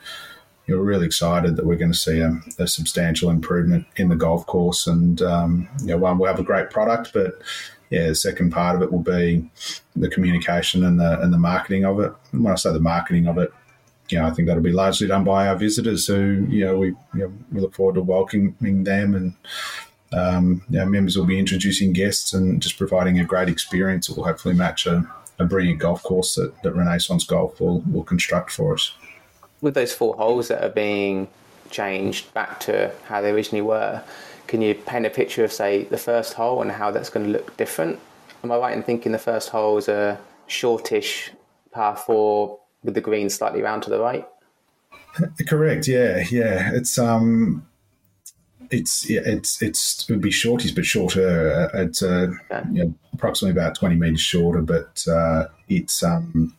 you're 0.67 0.81
really 0.81 1.05
excited 1.05 1.55
that 1.55 1.65
we're 1.65 1.75
going 1.75 1.91
to 1.91 1.97
see 1.97 2.19
a, 2.19 2.39
a 2.57 2.67
substantial 2.67 3.29
improvement 3.29 3.85
in 3.97 4.09
the 4.09 4.15
golf 4.15 4.45
course. 4.47 4.87
And, 4.87 5.21
um, 5.21 5.69
you 5.81 5.87
know, 5.87 5.97
one, 5.97 6.17
we'll 6.17 6.31
have 6.31 6.39
a 6.39 6.43
great 6.43 6.69
product, 6.69 7.11
but 7.13 7.39
yeah, 7.89 8.07
the 8.07 8.15
second 8.15 8.51
part 8.51 8.75
of 8.75 8.81
it 8.81 8.91
will 8.91 8.99
be 8.99 9.49
the 9.95 10.09
communication 10.09 10.83
and 10.83 10.99
the 10.99 11.19
and 11.21 11.31
the 11.31 11.37
marketing 11.37 11.85
of 11.85 11.99
it. 11.99 12.11
And 12.31 12.43
when 12.43 12.53
I 12.53 12.55
say 12.55 12.73
the 12.73 12.79
marketing 12.79 13.27
of 13.27 13.37
it, 13.37 13.53
you 14.09 14.17
know, 14.17 14.25
I 14.25 14.31
think 14.31 14.47
that'll 14.47 14.63
be 14.63 14.71
largely 14.71 15.07
done 15.07 15.23
by 15.23 15.47
our 15.47 15.55
visitors 15.55 16.07
who, 16.07 16.45
you 16.49 16.65
know, 16.65 16.77
we 16.77 16.87
you 16.87 16.97
know, 17.13 17.33
we 17.51 17.61
look 17.61 17.75
forward 17.75 17.95
to 17.95 18.01
welcoming 18.01 18.83
them 18.83 19.13
and 19.15 19.33
Um, 20.15 20.61
our 20.77 20.85
members 20.85 21.17
will 21.17 21.25
be 21.25 21.37
introducing 21.37 21.91
guests 21.91 22.33
and 22.33 22.61
just 22.61 22.77
providing 22.77 23.19
a 23.19 23.25
great 23.25 23.49
experience. 23.49 24.07
that 24.07 24.15
will 24.15 24.23
hopefully 24.23 24.55
match 24.55 24.85
a, 24.85 25.05
a 25.39 25.45
brilliant 25.45 25.79
golf 25.79 26.01
course 26.03 26.35
that, 26.35 26.53
that 26.63 26.73
Renaissance 26.73 27.25
Golf 27.25 27.59
will, 27.59 27.81
will 27.81 28.03
construct 28.03 28.51
for 28.51 28.73
us. 28.73 28.93
With 29.61 29.73
those 29.73 29.93
four 29.93 30.15
holes 30.15 30.47
that 30.47 30.63
are 30.63 30.69
being 30.69 31.27
changed 31.69 32.33
back 32.33 32.59
to 32.61 32.91
how 33.07 33.21
they 33.21 33.31
originally 33.31 33.61
were, 33.61 34.03
can 34.47 34.61
you 34.61 34.75
paint 34.75 35.05
a 35.05 35.09
picture 35.09 35.43
of, 35.43 35.51
say, 35.51 35.83
the 35.83 35.97
first 35.97 36.33
hole 36.33 36.61
and 36.61 36.71
how 36.71 36.91
that's 36.91 37.09
going 37.09 37.25
to 37.25 37.31
look 37.31 37.57
different? 37.57 37.99
Am 38.43 38.51
I 38.51 38.57
right 38.57 38.77
in 38.77 38.83
thinking 38.83 39.11
the 39.11 39.17
first 39.17 39.49
hole 39.49 39.77
is 39.77 39.87
a 39.87 40.19
shortish 40.47 41.31
par 41.71 41.97
four 41.97 42.59
with 42.83 42.93
the 42.93 43.01
green 43.01 43.29
slightly 43.29 43.61
round 43.61 43.83
to 43.83 43.89
the 43.89 43.99
right? 43.99 44.27
Correct. 45.47 45.87
Yeah, 45.87 46.23
yeah. 46.29 46.71
It's 46.73 46.97
um, 46.99 47.65
it's 48.71 49.09
it's 49.09 49.61
it's 49.61 50.03
it 50.03 50.13
would 50.13 50.21
be 50.21 50.29
shorties, 50.29 50.73
but 50.73 50.85
shorter. 50.85 51.69
Uh, 51.73 51.81
it's 51.81 52.01
uh, 52.01 52.27
okay. 52.51 52.67
you 52.71 52.83
know, 52.85 52.93
approximately 53.13 53.59
about 53.59 53.75
twenty 53.75 53.95
meters 53.95 54.21
shorter, 54.21 54.61
but 54.61 55.05
uh, 55.07 55.47
it's 55.67 56.03
um, 56.03 56.55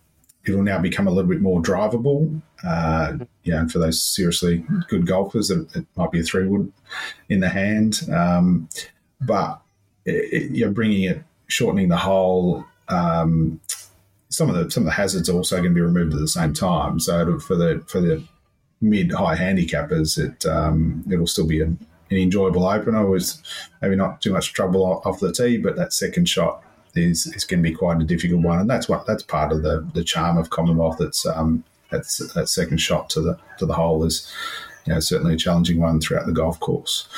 it'll 0.47 0.63
now 0.63 0.79
become 0.79 1.07
a 1.07 1.11
little 1.11 1.31
bit 1.31 1.41
more 1.41 1.61
drivable. 1.61 2.41
Uh, 2.65 3.19
yeah, 3.43 3.61
and 3.61 3.71
for 3.71 3.79
those 3.79 4.03
seriously 4.03 4.65
good 4.89 5.07
golfers, 5.07 5.51
it, 5.51 5.67
it 5.75 5.87
might 5.97 6.11
be 6.11 6.21
a 6.21 6.23
three 6.23 6.47
wood 6.47 6.73
in 7.29 7.41
the 7.41 7.49
hand. 7.49 8.01
Um, 8.13 8.69
but 9.21 9.61
it, 10.05 10.51
you're 10.53 10.71
bringing 10.71 11.05
it, 11.05 11.23
shortening 11.49 11.89
the 11.89 11.97
hole. 11.97 12.65
Um, 12.89 13.61
some 14.29 14.51
of 14.51 14.57
the 14.57 14.71
some 14.71 14.83
of 14.83 14.87
the 14.87 14.93
hazards 14.93 15.29
are 15.29 15.35
also 15.35 15.57
going 15.57 15.71
to 15.71 15.75
be 15.75 15.81
removed 15.81 16.15
at 16.15 16.21
the 16.21 16.29
same 16.29 16.55
time. 16.55 17.01
So 17.01 17.39
for 17.39 17.57
the 17.57 17.83
for 17.87 18.01
the 18.01 18.23
mid 18.81 19.13
high 19.13 19.37
handicappers, 19.37 20.19
it 20.19 20.47
um, 20.47 21.05
it'll 21.11 21.27
still 21.27 21.47
be 21.47 21.63
an, 21.63 21.79
an 22.11 22.17
enjoyable 22.17 22.67
opener 22.67 23.09
with 23.09 23.37
maybe 23.83 23.97
not 23.97 24.21
too 24.21 24.33
much 24.33 24.53
trouble 24.53 25.03
off 25.05 25.21
the 25.21 25.33
tee, 25.33 25.59
but 25.59 25.77
that 25.77 25.93
second 25.93 26.29
shot 26.29 26.63
is 26.95 27.27
is 27.27 27.45
going 27.45 27.63
to 27.63 27.69
be 27.69 27.75
quite 27.75 28.01
a 28.01 28.05
difficult 28.05 28.43
one, 28.43 28.59
and 28.59 28.71
that's 28.71 28.89
what 28.89 29.07
that's 29.07 29.23
part 29.23 29.53
of 29.53 29.63
the 29.63 29.87
the 29.95 30.05
charm 30.05 30.39
of 30.39 30.51
Commonwealth. 30.51 31.01
It's 31.01 31.27
um, 31.27 31.65
that's 31.91 32.19
that 32.35 32.49
second 32.49 32.79
shot 32.79 33.11
to 33.11 33.21
the 33.21 33.39
to 33.59 33.67
the 33.67 33.75
hole 33.75 34.05
is 34.05 34.33
you 34.87 34.95
know 34.95 35.01
certainly 35.01 35.35
a 35.35 35.39
challenging 35.39 35.81
one 35.81 36.01
throughout 36.01 36.27
the 36.27 36.33
golf 36.33 36.59
course. 36.61 37.09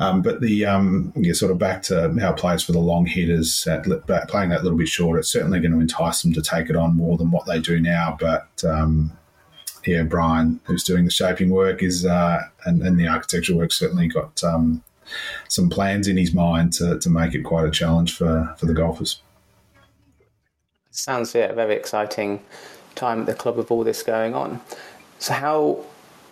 Um, 0.00 0.22
but 0.22 0.40
the 0.40 0.64
um, 0.64 1.12
yeah, 1.16 1.32
sort 1.32 1.50
of 1.50 1.58
back 1.58 1.82
to 1.84 2.14
how 2.20 2.32
players 2.32 2.62
for 2.62 2.70
the 2.72 2.78
long 2.78 3.06
hitters 3.06 3.66
at, 3.66 3.84
playing 4.28 4.50
that 4.50 4.62
little 4.62 4.78
bit 4.78 4.88
shorter, 4.88 5.18
it's 5.18 5.32
certainly 5.32 5.58
going 5.58 5.72
to 5.72 5.80
entice 5.80 6.22
them 6.22 6.32
to 6.34 6.42
take 6.42 6.70
it 6.70 6.76
on 6.76 6.96
more 6.96 7.18
than 7.18 7.32
what 7.32 7.46
they 7.46 7.58
do 7.58 7.80
now. 7.80 8.16
But 8.18 8.48
um, 8.64 9.12
yeah, 9.88 10.02
Brian, 10.02 10.60
who's 10.64 10.84
doing 10.84 11.04
the 11.04 11.10
shaping 11.10 11.48
work, 11.48 11.82
is 11.82 12.04
uh, 12.04 12.42
and, 12.66 12.82
and, 12.82 13.00
the 13.00 13.08
architectural 13.08 13.58
work 13.58 13.72
certainly 13.72 14.06
got 14.06 14.44
um, 14.44 14.84
some 15.48 15.70
plans 15.70 16.06
in 16.06 16.16
his 16.16 16.34
mind 16.34 16.74
to, 16.74 16.98
to 16.98 17.08
make 17.08 17.34
it 17.34 17.42
quite 17.42 17.66
a 17.66 17.70
challenge 17.70 18.14
for, 18.14 18.54
for 18.58 18.66
the 18.66 18.74
golfers. 18.74 19.22
Sounds 20.90 21.34
yeah, 21.34 21.46
a 21.46 21.54
very 21.54 21.74
exciting 21.74 22.44
time 22.94 23.20
at 23.20 23.26
the 23.26 23.34
club 23.34 23.56
with 23.56 23.70
all 23.70 23.82
this 23.82 24.02
going 24.02 24.34
on. 24.34 24.60
So, 25.18 25.32
how 25.32 25.84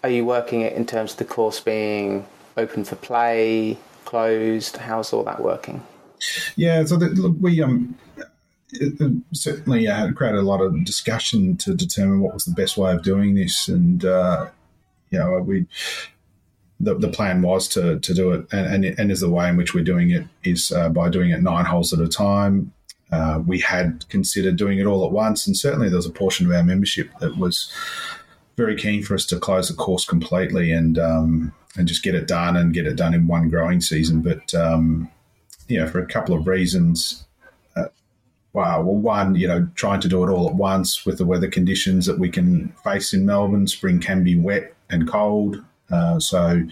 are 0.05 0.11
you 0.11 0.27
working 0.27 0.61
it 0.61 0.75
in 0.75 0.85
terms 0.85 1.13
of 1.13 1.19
the 1.19 1.25
course 1.25 1.59
being 1.59 2.27
open 2.59 2.85
for 2.85 2.97
play, 2.97 3.79
closed? 4.05 4.77
How's 4.77 5.13
all 5.13 5.25
that 5.25 5.41
working? 5.41 5.83
Yeah, 6.57 6.85
so 6.85 6.97
the, 6.97 7.07
look, 7.09 7.37
we 7.41 7.63
um, 7.63 7.97
certainly 9.33 9.87
uh, 9.87 10.13
created 10.13 10.39
a 10.39 10.43
lot 10.43 10.61
of 10.61 10.85
discussion 10.85 11.57
to 11.59 11.75
determine 11.75 12.21
what 12.21 12.35
was 12.35 12.45
the 12.45 12.55
best 12.55 12.77
way 12.77 12.93
of 12.93 13.03
doing 13.03 13.35
this, 13.35 13.69
and 13.69 14.05
uh, 14.05 14.49
you 15.11 15.19
know 15.19 15.39
we 15.41 15.67
the, 16.81 16.95
the 16.95 17.09
plan 17.09 17.43
was 17.43 17.69
to, 17.69 17.99
to 18.01 18.15
do 18.15 18.33
it, 18.33 18.47
and, 18.53 18.85
and, 18.85 18.99
and 18.99 19.11
is 19.11 19.21
the 19.21 19.31
way 19.31 19.49
in 19.49 19.57
which 19.57 19.75
we're 19.75 19.85
doing 19.85 20.11
it 20.11 20.25
is 20.45 20.73
uh, 20.73 20.89
by 20.89 21.09
doing 21.09 21.31
it 21.31 21.43
nine 21.43 21.65
holes 21.65 21.93
at 21.93 22.01
a 22.01 22.09
time. 22.09 22.73
Uh, 23.13 23.41
we 23.47 23.61
had 23.61 24.07
considered 24.09 24.57
doing 24.57 24.79
it 24.79 24.85
all 24.85 25.07
at 25.07 25.13
once, 25.13 25.47
and 25.47 25.57
certainly 25.57 25.89
there 25.89 25.97
was 25.97 26.07
a 26.07 26.11
portion 26.11 26.47
of 26.47 26.53
our 26.53 26.65
membership 26.65 27.09
that 27.21 27.39
was 27.39 27.73
very 28.57 28.77
keen 28.77 29.03
for 29.03 29.15
us 29.15 29.25
to 29.27 29.39
close 29.39 29.69
the 29.69 29.75
course 29.75 30.05
completely 30.05 30.73
and 30.73 30.99
um, 30.99 31.53
and 31.77 31.87
just 31.87 32.03
get 32.03 32.15
it 32.15 32.27
done 32.27 32.57
and 32.57 32.75
get 32.75 32.87
it 32.87 32.97
done 32.97 33.15
in 33.15 33.27
one 33.27 33.49
growing 33.49 33.81
season. 33.81 34.23
But 34.23 34.53
um, 34.55 35.11
you 35.69 35.79
know, 35.79 35.87
for 35.87 36.01
a 36.01 36.07
couple 36.07 36.35
of 36.35 36.47
reasons. 36.47 37.26
Well, 38.57 38.85
one, 38.85 39.35
you 39.35 39.47
know, 39.47 39.69
trying 39.75 40.01
to 40.01 40.09
do 40.09 40.25
it 40.25 40.31
all 40.31 40.49
at 40.49 40.55
once 40.55 41.05
with 41.05 41.19
the 41.19 41.27
weather 41.27 41.47
conditions 41.47 42.07
that 42.07 42.19
we 42.19 42.31
can 42.31 42.69
face 42.83 43.13
in 43.13 43.27
Melbourne. 43.27 43.67
Spring 43.67 44.01
can 44.01 44.25
be 44.25 44.35
wet 44.35 44.75
and 44.89 45.07
cold. 45.07 45.63
Uh, 45.91 46.19
so 46.19 46.63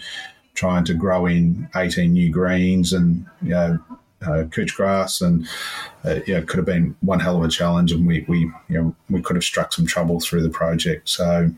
trying 0.55 0.83
to 0.85 0.95
grow 0.95 1.27
in 1.27 1.69
18 1.75 2.11
new 2.11 2.31
greens 2.31 2.91
and, 2.91 3.27
you 3.43 3.49
know, 3.49 3.79
uh, 4.25 4.45
couch 4.45 4.73
grass 4.73 5.21
and 5.21 5.47
uh, 6.05 6.21
yeah, 6.25 6.41
could 6.41 6.57
have 6.57 6.65
been 6.65 6.95
one 7.01 7.19
hell 7.19 7.37
of 7.37 7.43
a 7.43 7.49
challenge 7.49 7.91
and 7.91 8.07
we, 8.07 8.25
we 8.27 8.39
you 8.39 8.81
know 8.81 8.95
we 9.11 9.21
could 9.21 9.35
have 9.35 9.43
struck 9.43 9.71
some 9.71 9.85
trouble 9.85 10.19
through 10.19 10.41
the 10.41 10.49
project 10.49 11.07
so 11.07 11.51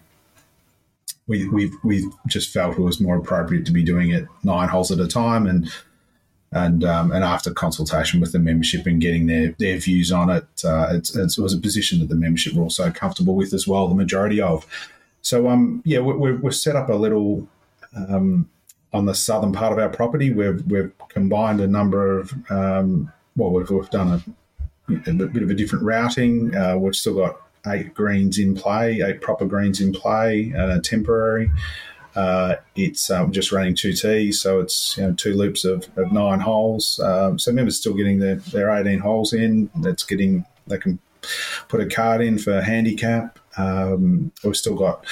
we 1.28 1.48
we 1.50 1.72
we 1.86 2.06
just 2.28 2.52
felt 2.52 2.78
it 2.78 2.82
was 2.82 3.00
more 3.00 3.16
appropriate 3.16 3.66
to 3.66 3.72
be 3.72 3.84
doing 3.84 4.10
it 4.10 4.26
nine 4.44 4.68
holes 4.68 4.92
at 4.92 5.00
a 5.00 5.08
time 5.08 5.48
and 5.48 5.72
and 6.52 6.84
um, 6.84 7.12
and 7.12 7.24
after 7.24 7.52
consultation 7.52 8.22
with 8.22 8.32
the 8.32 8.40
membership 8.40 8.86
and 8.86 9.02
getting 9.02 9.28
their 9.28 9.54
their 9.60 9.78
views 9.78 10.12
on 10.12 10.30
it, 10.30 10.46
uh, 10.64 10.94
it 10.94 11.38
was 11.38 11.54
a 11.54 11.58
position 11.58 12.00
that 12.00 12.10
the 12.10 12.16
membership 12.16 12.54
were 12.54 12.64
also 12.64 12.90
comfortable 12.92 13.36
with 13.36 13.54
as 13.54 13.68
well. 13.68 13.88
The 13.88 13.96
majority 13.96 14.42
of 14.42 14.66
so, 15.28 15.50
um, 15.50 15.82
yeah, 15.84 16.00
we, 16.00 16.32
we've 16.32 16.56
set 16.56 16.78
up 16.78 16.88
a 16.88 16.94
little 16.94 17.50
um, 17.94 18.50
on 18.94 19.06
the 19.06 19.14
southern 19.14 19.52
part 19.52 19.74
of 19.74 19.78
our 19.78 19.90
property. 19.90 20.32
We've 20.32 20.66
we've 20.68 20.92
combined 21.10 21.60
a 21.60 21.68
number 21.68 22.18
of 22.18 22.34
um, 22.50 23.12
well, 23.36 23.52
we've, 23.52 23.70
we've 23.70 23.90
done 23.90 24.24
a, 24.88 25.10
a, 25.10 25.14
bit 25.28 25.44
of 25.44 25.50
a 25.50 25.54
different 25.54 25.84
routing. 25.84 26.56
Uh, 26.56 26.78
we've 26.78 26.96
still 26.96 27.16
got 27.16 27.42
eight 27.68 27.94
greens 27.94 28.40
in 28.40 28.56
play, 28.56 29.02
eight 29.02 29.20
proper 29.20 29.46
greens 29.46 29.82
in 29.82 29.92
play, 29.92 30.54
uh, 30.58 30.80
temporary. 30.80 31.52
Uh, 32.18 32.56
it's 32.76 33.12
um, 33.12 33.32
just 33.32 33.52
running 33.52 33.76
two 33.76 33.94
tees, 33.94 34.42
so 34.42 34.60
it's 34.60 34.98
you 34.98 35.04
know, 35.04 35.14
two 35.14 35.36
loops 35.36 35.64
of, 35.64 35.88
of 35.98 36.12
nine 36.12 36.40
holes. 36.40 37.00
Um, 37.00 37.38
so 37.38 37.52
members 37.52 37.78
still 37.78 37.94
getting 37.94 38.18
their, 38.18 38.38
their 38.38 38.72
18 38.72 38.98
holes 38.98 39.34
in. 39.34 39.70
That's 39.76 40.04
getting 40.04 40.44
they 40.66 40.80
can 40.80 40.98
put 41.68 41.80
a 41.80 41.86
card 41.86 42.22
in 42.22 42.40
for 42.40 42.60
handicap. 42.60 43.38
Um, 43.58 44.32
we've 44.44 44.58
still 44.58 44.76
got 44.76 45.06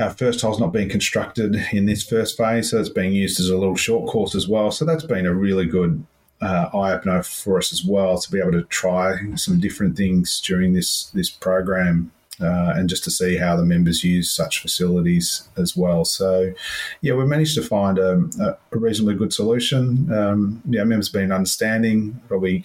our 0.00 0.10
first 0.10 0.40
hole's 0.40 0.58
not 0.58 0.72
being 0.72 0.88
constructed 0.88 1.54
in 1.72 1.86
this 1.86 2.02
first 2.02 2.36
phase, 2.36 2.70
so 2.70 2.80
it's 2.80 2.88
being 2.88 3.12
used 3.12 3.38
as 3.38 3.48
a 3.48 3.56
little 3.56 3.76
short 3.76 4.10
course 4.10 4.34
as 4.34 4.48
well. 4.48 4.72
So 4.72 4.84
that's 4.84 5.04
been 5.04 5.26
a 5.26 5.32
really 5.32 5.66
good 5.66 6.04
uh, 6.40 6.68
eye 6.74 6.94
opener 6.94 7.22
for 7.22 7.58
us 7.58 7.72
as 7.72 7.84
well 7.84 8.18
to 8.18 8.30
be 8.32 8.40
able 8.40 8.50
to 8.52 8.64
try 8.64 9.18
some 9.36 9.60
different 9.60 9.96
things 9.96 10.40
during 10.40 10.72
this 10.72 11.04
this 11.14 11.30
program. 11.30 12.10
Uh, 12.42 12.72
and 12.76 12.88
just 12.88 13.04
to 13.04 13.10
see 13.10 13.36
how 13.36 13.56
the 13.56 13.64
members 13.64 14.02
use 14.02 14.30
such 14.30 14.60
facilities 14.60 15.48
as 15.56 15.76
well. 15.76 16.04
So, 16.04 16.52
yeah, 17.00 17.14
we 17.14 17.24
managed 17.24 17.54
to 17.54 17.62
find 17.62 17.98
a, 17.98 18.24
a 18.40 18.78
reasonably 18.78 19.14
good 19.14 19.32
solution. 19.32 20.12
Um, 20.12 20.62
yeah, 20.68 20.84
members 20.84 21.08
been 21.08 21.32
understanding. 21.32 22.20
Probably 22.28 22.64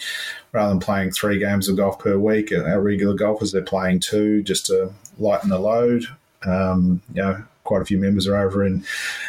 rather 0.51 0.69
than 0.69 0.79
playing 0.79 1.11
three 1.11 1.39
games 1.39 1.69
of 1.69 1.77
golf 1.77 1.99
per 1.99 2.17
week, 2.17 2.51
our 2.51 2.81
regular 2.81 3.13
golfers 3.13 3.51
they're 3.51 3.61
playing 3.61 3.99
two 3.99 4.41
just 4.43 4.65
to 4.67 4.93
lighten 5.19 5.49
the 5.49 5.59
load. 5.59 6.05
Um, 6.45 7.01
you 7.13 7.21
know, 7.21 7.43
quite 7.63 7.81
a 7.81 7.85
few 7.85 7.99
members 7.99 8.27
are 8.27 8.37
over 8.37 8.65
in 8.65 8.83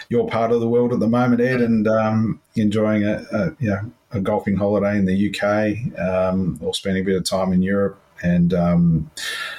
your 0.09 0.29
part 0.29 0.53
of 0.53 0.61
the 0.61 0.69
world 0.69 0.93
at 0.93 1.01
the 1.01 1.09
moment, 1.09 1.41
Ed, 1.41 1.61
and 1.61 1.87
um, 1.89 2.41
enjoying 2.55 3.05
a, 3.05 3.25
a 3.33 3.57
you 3.59 3.71
know 3.71 3.93
a 4.13 4.21
golfing 4.21 4.57
holiday 4.57 4.97
in 4.97 5.05
the 5.05 5.29
UK 5.29 5.99
um, 6.01 6.59
or 6.63 6.73
spending 6.73 7.03
a 7.03 7.07
bit 7.07 7.17
of 7.17 7.25
time 7.25 7.53
in 7.53 7.63
Europe 7.63 8.01
and 8.23 8.55
um, 8.55 9.11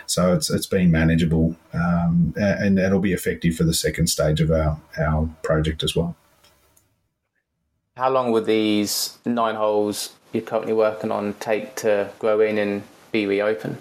so 0.06 0.34
it's 0.34 0.50
it's 0.50 0.68
been 0.68 0.92
manageable, 0.92 1.56
um, 1.74 2.34
and 2.38 2.80
it'll 2.80 3.00
be 3.00 3.14
effective 3.14 3.56
for 3.56 3.64
the 3.64 3.74
second 3.74 4.08
stage 4.08 4.42
of 4.42 4.52
our 4.52 4.80
our 4.98 5.30
project 5.44 5.84
as 5.84 5.96
well. 5.96 6.16
How 7.96 8.10
long 8.10 8.32
will 8.32 8.44
these 8.44 9.18
nine 9.26 9.56
holes 9.56 10.16
you're 10.32 10.44
currently 10.44 10.74
working 10.74 11.12
on 11.12 11.34
take 11.36 11.76
to 11.78 12.10
grow 12.20 12.40
in 12.40 12.58
and 12.58 12.84
be 13.12 13.26
reopened? 13.26 13.78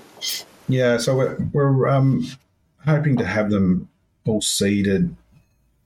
Yeah, 0.68 0.98
so 0.98 1.16
we're, 1.16 1.36
we're 1.52 1.88
um, 1.88 2.26
hoping 2.84 3.16
to 3.18 3.24
have 3.24 3.50
them 3.50 3.88
all 4.26 4.40
seeded 4.40 5.14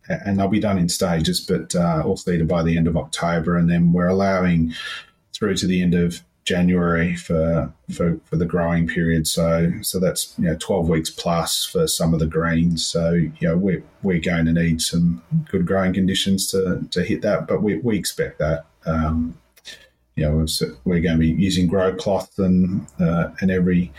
and 0.08 0.38
they'll 0.38 0.48
be 0.48 0.60
done 0.60 0.78
in 0.78 0.88
stages, 0.88 1.40
but 1.40 1.74
uh, 1.74 2.02
all 2.04 2.16
seeded 2.16 2.48
by 2.48 2.62
the 2.62 2.76
end 2.76 2.86
of 2.86 2.96
October, 2.96 3.56
and 3.56 3.70
then 3.70 3.92
we're 3.92 4.08
allowing 4.08 4.74
through 5.32 5.54
to 5.56 5.66
the 5.66 5.82
end 5.82 5.94
of 5.94 6.22
January 6.44 7.14
for, 7.14 7.72
for 7.92 8.18
for 8.24 8.36
the 8.36 8.46
growing 8.46 8.86
period. 8.86 9.26
So 9.26 9.72
so 9.82 10.00
that's 10.00 10.34
you 10.38 10.44
know 10.44 10.56
twelve 10.56 10.88
weeks 10.88 11.10
plus 11.10 11.64
for 11.64 11.86
some 11.86 12.12
of 12.14 12.20
the 12.20 12.26
greens. 12.26 12.86
So 12.86 13.12
you 13.12 13.32
know 13.42 13.56
we're 13.56 13.82
we're 14.02 14.20
going 14.20 14.46
to 14.46 14.52
need 14.52 14.82
some 14.82 15.22
good 15.50 15.66
growing 15.66 15.92
conditions 15.92 16.50
to 16.50 16.86
to 16.90 17.02
hit 17.02 17.22
that, 17.22 17.46
but 17.46 17.62
we 17.62 17.78
we 17.78 17.96
expect 17.96 18.38
that. 18.38 18.66
Um, 18.86 19.38
you 20.16 20.24
know 20.24 20.46
we're 20.84 21.00
going 21.00 21.14
to 21.14 21.18
be 21.18 21.30
using 21.30 21.66
grow 21.66 21.94
cloth 21.94 22.38
and 22.38 22.86
uh, 23.00 23.30
and 23.40 23.50
every 23.50 23.92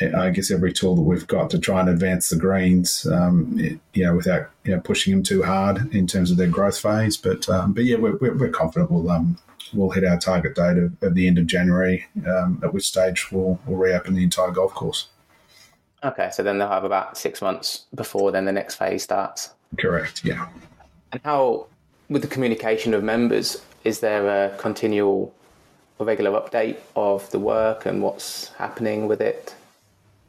I 0.00 0.30
guess 0.30 0.50
every 0.50 0.72
tool 0.72 0.96
that 0.96 1.02
we've 1.02 1.26
got 1.26 1.50
to 1.50 1.58
try 1.58 1.78
and 1.78 1.88
advance 1.88 2.28
the 2.28 2.36
greens, 2.36 3.06
um, 3.06 3.56
it, 3.60 3.78
you 3.92 4.04
know, 4.04 4.16
without 4.16 4.50
you 4.64 4.74
know 4.74 4.80
pushing 4.80 5.12
them 5.12 5.22
too 5.22 5.44
hard 5.44 5.94
in 5.94 6.08
terms 6.08 6.32
of 6.32 6.36
their 6.36 6.48
growth 6.48 6.78
phase. 6.78 7.16
But 7.16 7.48
um, 7.48 7.74
but 7.74 7.84
yeah, 7.84 7.96
we're, 7.96 8.16
we're, 8.16 8.36
we're 8.36 8.48
confident 8.48 8.90
we'll 8.90 9.08
um, 9.08 9.38
we'll 9.72 9.90
hit 9.90 10.04
our 10.04 10.18
target 10.18 10.54
date 10.54 10.78
of, 10.78 11.02
of 11.02 11.14
the 11.14 11.26
end 11.26 11.38
of 11.38 11.46
January, 11.46 12.06
um, 12.26 12.60
at 12.62 12.72
which 12.74 12.84
stage 12.84 13.30
we'll 13.32 13.58
we'll 13.66 13.78
reopen 13.78 14.14
the 14.14 14.22
entire 14.22 14.50
golf 14.50 14.74
course. 14.74 15.08
Okay, 16.02 16.30
so 16.32 16.42
then 16.42 16.58
they'll 16.58 16.68
have 16.68 16.84
about 16.84 17.16
six 17.16 17.40
months 17.40 17.86
before 17.94 18.30
then 18.30 18.44
the 18.44 18.52
next 18.52 18.74
phase 18.74 19.02
starts. 19.02 19.50
Correct. 19.78 20.24
Yeah. 20.24 20.48
And 21.12 21.20
how 21.24 21.66
with 22.08 22.22
the 22.22 22.28
communication 22.28 22.92
of 22.92 23.02
members, 23.02 23.62
is 23.84 24.00
there 24.00 24.28
a 24.28 24.56
continual, 24.58 25.34
a 25.98 26.04
regular 26.04 26.38
update 26.38 26.76
of 26.94 27.30
the 27.30 27.38
work 27.38 27.86
and 27.86 28.02
what's 28.02 28.48
happening 28.54 29.08
with 29.08 29.20
it? 29.20 29.54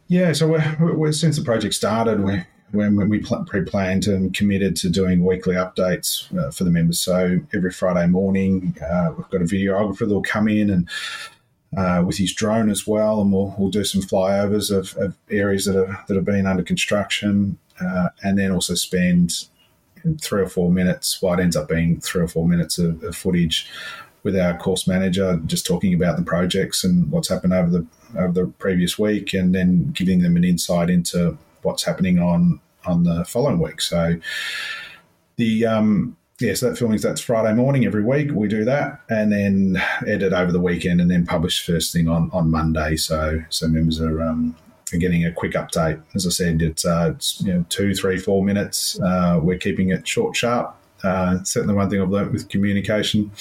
Yeah, 0.07 0.33
so 0.33 0.47
we're, 0.47 0.77
we're, 0.79 1.11
since 1.11 1.37
the 1.37 1.43
project 1.43 1.73
started, 1.73 2.23
we 2.23 2.43
when 2.71 3.09
we 3.09 3.19
pre-planned 3.19 4.07
and 4.07 4.33
committed 4.33 4.75
to 4.75 4.89
doing 4.89 5.23
weekly 5.23 5.55
updates 5.55 6.35
uh, 6.37 6.51
for 6.51 6.63
the 6.63 6.69
members. 6.69 6.99
So 6.99 7.39
every 7.53 7.71
Friday 7.71 8.07
morning, 8.07 8.75
uh, 8.81 9.13
we've 9.15 9.29
got 9.29 9.41
a 9.41 9.45
videographer 9.45 9.99
that 9.99 10.13
will 10.13 10.21
come 10.21 10.47
in 10.47 10.69
and 10.69 10.89
uh, 11.77 12.03
with 12.05 12.17
his 12.17 12.33
drone 12.33 12.69
as 12.69 12.87
well, 12.87 13.21
and 13.21 13.31
we'll, 13.33 13.53
we'll 13.57 13.69
do 13.69 13.83
some 13.83 14.01
flyovers 14.01 14.75
of, 14.75 14.95
of 14.97 15.15
areas 15.29 15.65
that 15.65 15.75
are 15.75 16.03
that 16.07 16.15
have 16.15 16.25
been 16.25 16.45
under 16.45 16.63
construction, 16.63 17.57
uh, 17.81 18.09
and 18.23 18.37
then 18.37 18.51
also 18.51 18.75
spend 18.75 19.45
three 20.21 20.41
or 20.41 20.47
four 20.47 20.71
minutes. 20.71 21.21
Well, 21.21 21.33
it 21.33 21.41
ends 21.41 21.55
up 21.55 21.67
being 21.67 21.99
three 21.99 22.21
or 22.21 22.27
four 22.27 22.47
minutes 22.47 22.77
of, 22.77 23.03
of 23.03 23.15
footage 23.15 23.69
with 24.23 24.37
our 24.37 24.57
course 24.57 24.87
manager, 24.87 25.39
just 25.45 25.65
talking 25.65 25.93
about 25.93 26.17
the 26.17 26.23
projects 26.23 26.83
and 26.83 27.11
what's 27.11 27.29
happened 27.29 27.53
over 27.53 27.69
the 27.69 27.85
over 28.17 28.31
the 28.31 28.47
previous 28.57 28.97
week, 28.97 29.33
and 29.33 29.53
then 29.53 29.91
giving 29.91 30.21
them 30.21 30.37
an 30.37 30.43
insight 30.43 30.89
into 30.89 31.37
what's 31.65 31.83
happening 31.83 32.19
on 32.19 32.59
on 32.85 33.03
the 33.03 33.25
following 33.25 33.59
week. 33.59 33.81
So 33.81 34.15
the 35.37 35.65
um, 35.65 36.15
yeah, 36.39 36.53
so 36.53 36.69
that 36.69 36.77
filming 36.77 36.99
that's 36.99 37.21
Friday 37.21 37.53
morning 37.53 37.85
every 37.85 38.03
week. 38.03 38.31
We 38.31 38.47
do 38.47 38.65
that, 38.65 39.01
and 39.09 39.31
then 39.31 39.81
edit 40.05 40.33
over 40.33 40.51
the 40.51 40.59
weekend, 40.59 41.01
and 41.01 41.09
then 41.09 41.25
publish 41.25 41.65
first 41.65 41.91
thing 41.93 42.07
on 42.07 42.29
on 42.31 42.51
Monday. 42.51 42.95
So 42.95 43.41
so 43.49 43.67
members 43.67 44.01
are 44.01 44.21
um, 44.21 44.55
getting 44.99 45.25
a 45.25 45.31
quick 45.31 45.53
update. 45.53 46.01
As 46.13 46.27
I 46.27 46.29
said, 46.29 46.61
it's, 46.61 46.85
uh, 46.85 47.13
it's 47.15 47.41
you 47.41 47.53
know 47.53 47.65
two, 47.69 47.93
three, 47.93 48.17
four 48.17 48.43
minutes. 48.43 48.99
Uh, 48.99 49.39
we're 49.41 49.57
keeping 49.57 49.89
it 49.89 50.07
short, 50.07 50.35
sharp. 50.35 50.75
Uh, 51.03 51.43
certainly, 51.43 51.75
one 51.75 51.89
thing 51.89 52.01
I've 52.01 52.09
learned 52.09 52.31
with 52.31 52.49
communication 52.49 53.31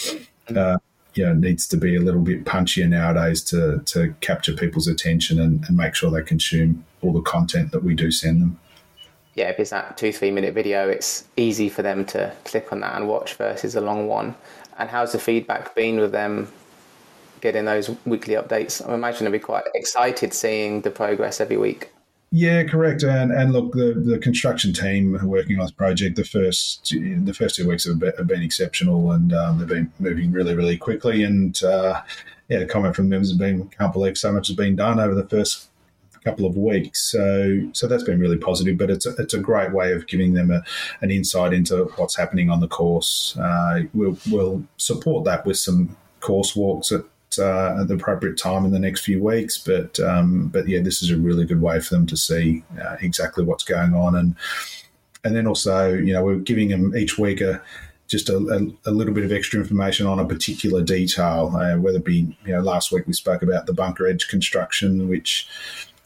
uh, 0.54 0.78
you 1.14 1.24
know, 1.24 1.32
needs 1.32 1.66
to 1.68 1.76
be 1.76 1.96
a 1.96 2.00
little 2.00 2.20
bit 2.20 2.44
punchier 2.44 2.88
nowadays 2.88 3.42
to, 3.42 3.80
to 3.86 4.14
capture 4.20 4.52
people's 4.52 4.88
attention 4.88 5.40
and, 5.40 5.64
and 5.66 5.76
make 5.76 5.94
sure 5.94 6.10
they 6.10 6.22
consume 6.22 6.84
all 7.04 7.12
the 7.12 7.22
content 7.22 7.72
that 7.72 7.82
we 7.82 7.94
do 7.94 8.10
send 8.10 8.40
them. 8.40 8.58
Yeah, 9.34 9.48
if 9.50 9.58
it's 9.58 9.70
that 9.70 9.96
two, 9.96 10.12
three 10.12 10.30
minute 10.30 10.54
video, 10.54 10.88
it's 10.88 11.24
easy 11.36 11.68
for 11.68 11.82
them 11.82 12.04
to 12.06 12.32
click 12.44 12.72
on 12.72 12.80
that 12.80 12.96
and 12.96 13.08
watch 13.08 13.34
versus 13.34 13.74
a 13.74 13.80
long 13.80 14.06
one. 14.06 14.34
And 14.78 14.88
how's 14.88 15.12
the 15.12 15.18
feedback 15.18 15.74
been 15.74 15.98
with 15.98 16.12
them 16.12 16.52
getting 17.40 17.64
those 17.64 17.90
weekly 18.06 18.34
updates? 18.34 18.86
I 18.88 18.94
imagine 18.94 19.24
they'll 19.24 19.32
be 19.32 19.38
quite 19.38 19.64
excited 19.74 20.32
seeing 20.32 20.82
the 20.82 20.90
progress 20.90 21.40
every 21.40 21.56
week. 21.56 21.90
Yeah, 22.30 22.64
correct. 22.64 23.04
And 23.04 23.30
and 23.30 23.52
look, 23.52 23.72
the, 23.72 23.94
the 23.94 24.18
construction 24.18 24.72
team 24.72 25.16
working 25.24 25.58
on 25.58 25.66
this 25.66 25.70
project, 25.70 26.16
the 26.16 26.24
first 26.24 26.90
the 26.90 27.32
first 27.32 27.54
two 27.54 27.68
weeks 27.68 27.86
have 27.86 28.00
been, 28.00 28.12
have 28.16 28.26
been 28.26 28.42
exceptional, 28.42 29.12
and 29.12 29.32
um, 29.32 29.58
they've 29.58 29.68
been 29.68 29.92
moving 30.00 30.32
really, 30.32 30.56
really 30.56 30.76
quickly. 30.76 31.22
And 31.22 31.62
uh, 31.62 32.02
yeah, 32.48 32.58
the 32.58 32.66
comment 32.66 32.96
from 32.96 33.08
them 33.08 33.20
has 33.20 33.32
been, 33.34 33.68
"Can't 33.68 33.92
believe 33.92 34.18
so 34.18 34.32
much 34.32 34.48
has 34.48 34.56
been 34.56 34.74
done 34.74 34.98
over 34.98 35.14
the 35.14 35.28
first 35.28 35.68
couple 36.24 36.46
of 36.46 36.56
weeks." 36.56 37.00
So 37.00 37.60
so 37.72 37.86
that's 37.86 38.02
been 38.02 38.20
really 38.20 38.38
positive. 38.38 38.78
But 38.78 38.90
it's 38.90 39.06
a, 39.06 39.14
it's 39.18 39.34
a 39.34 39.38
great 39.38 39.72
way 39.72 39.92
of 39.92 40.06
giving 40.06 40.34
them 40.34 40.50
a, 40.50 40.62
an 41.00 41.10
insight 41.10 41.52
into 41.52 41.84
what's 41.96 42.16
happening 42.16 42.50
on 42.50 42.60
the 42.60 42.68
course. 42.68 43.36
Uh, 43.38 43.82
we'll 43.92 44.18
we'll 44.30 44.64
support 44.76 45.24
that 45.24 45.46
with 45.46 45.58
some 45.58 45.96
course 46.20 46.56
walks 46.56 46.90
at 46.92 47.04
uh, 47.38 47.80
at 47.80 47.88
the 47.88 47.94
appropriate 47.94 48.38
time 48.38 48.64
in 48.64 48.70
the 48.70 48.78
next 48.78 49.02
few 49.02 49.22
weeks. 49.22 49.58
But 49.58 50.00
um, 50.00 50.48
but 50.48 50.68
yeah, 50.68 50.80
this 50.80 51.02
is 51.02 51.10
a 51.10 51.16
really 51.16 51.44
good 51.44 51.60
way 51.60 51.80
for 51.80 51.94
them 51.94 52.06
to 52.06 52.16
see 52.16 52.64
uh, 52.82 52.96
exactly 53.00 53.44
what's 53.44 53.64
going 53.64 53.94
on, 53.94 54.16
and 54.16 54.36
and 55.24 55.36
then 55.36 55.46
also 55.46 55.92
you 55.92 56.12
know 56.12 56.24
we're 56.24 56.36
giving 56.36 56.68
them 56.68 56.96
each 56.96 57.18
week 57.18 57.40
a 57.40 57.62
just 58.06 58.28
a, 58.28 58.36
a, 58.36 58.90
a, 58.90 58.92
little 58.92 59.14
bit 59.14 59.24
of 59.24 59.32
extra 59.32 59.58
information 59.58 60.06
on 60.06 60.18
a 60.18 60.26
particular 60.26 60.82
detail, 60.82 61.50
uh, 61.56 61.76
whether 61.78 61.98
it 61.98 62.04
be, 62.04 62.36
you 62.44 62.52
know, 62.52 62.60
last 62.60 62.92
week 62.92 63.06
we 63.06 63.12
spoke 63.12 63.42
about 63.42 63.66
the 63.66 63.72
bunker 63.72 64.06
edge 64.06 64.28
construction, 64.28 65.08
which, 65.08 65.48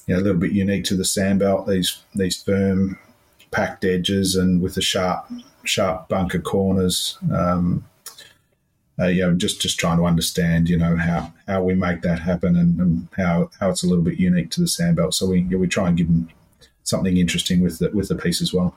you 0.09 0.15
know, 0.15 0.21
a 0.21 0.25
little 0.25 0.41
bit 0.41 0.53
unique 0.53 0.85
to 0.87 0.97
the 0.97 1.05
sandbelt, 1.05 1.69
these, 1.69 2.03
these 2.15 2.43
firm 2.43 2.99
packed 3.53 3.85
edges 3.85 4.35
and 4.35 4.61
with 4.61 4.75
the 4.75 4.83
sharp, 4.83 5.31
sharp 5.65 6.09
bunker 6.09 6.41
corners. 6.41 7.19
Um, 7.33 7.85
uh, 8.99 9.13
just 9.37 9.61
just 9.61 9.79
trying 9.79 9.97
to 9.97 10.07
understand, 10.07 10.69
you 10.69 10.77
know, 10.77 10.97
how 10.97 11.33
how 11.47 11.63
we 11.63 11.75
make 11.75 12.03
that 12.03 12.19
happen 12.19 12.57
and, 12.57 12.81
and 12.81 13.09
how 13.17 13.49
how 13.61 13.71
it's 13.71 13.85
a 13.85 13.87
little 13.87 14.03
bit 14.03 14.19
unique 14.19 14.51
to 14.51 14.61
the 14.61 14.67
sandbelt. 14.67 15.15
So 15.15 15.27
we 15.27 15.43
we 15.45 15.69
try 15.69 15.87
and 15.87 15.97
give 15.97 16.09
them 16.09 16.29
something 16.83 17.17
interesting 17.17 17.61
with 17.61 17.79
the 17.79 17.91
with 17.91 18.09
the 18.09 18.17
piece 18.17 18.43
as 18.43 18.53
well. 18.53 18.75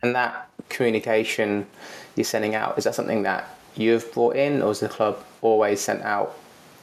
And 0.00 0.14
that 0.14 0.48
communication 0.70 1.66
you're 2.16 2.24
sending 2.24 2.54
out 2.54 2.78
is 2.78 2.84
that 2.84 2.94
something 2.94 3.24
that 3.24 3.58
you've 3.76 4.10
brought 4.14 4.36
in, 4.36 4.62
or 4.62 4.68
has 4.68 4.80
the 4.80 4.88
club 4.88 5.22
always 5.42 5.80
sent 5.80 6.02
out 6.02 6.34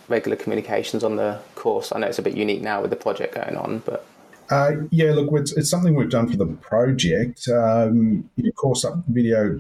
regular 0.08 0.38
communications 0.38 1.04
on 1.04 1.16
the 1.16 1.40
course? 1.56 1.92
I 1.94 2.00
know 2.00 2.08
it's 2.08 2.20
a 2.20 2.24
bit 2.24 2.36
unique 2.36 2.62
now 2.62 2.82
with 2.82 2.90
the 2.90 2.96
project 2.96 3.36
going 3.36 3.58
on, 3.58 3.80
but 3.86 4.06
uh, 4.50 4.72
yeah, 4.92 5.12
look, 5.12 5.30
it's, 5.34 5.52
it's, 5.54 5.70
something 5.70 5.96
we've 5.96 6.10
done 6.10 6.30
for 6.30 6.38
the 6.38 6.46
project. 6.46 7.48
Um, 7.48 8.30
course 8.56 8.86
up 8.86 8.96
video 9.08 9.60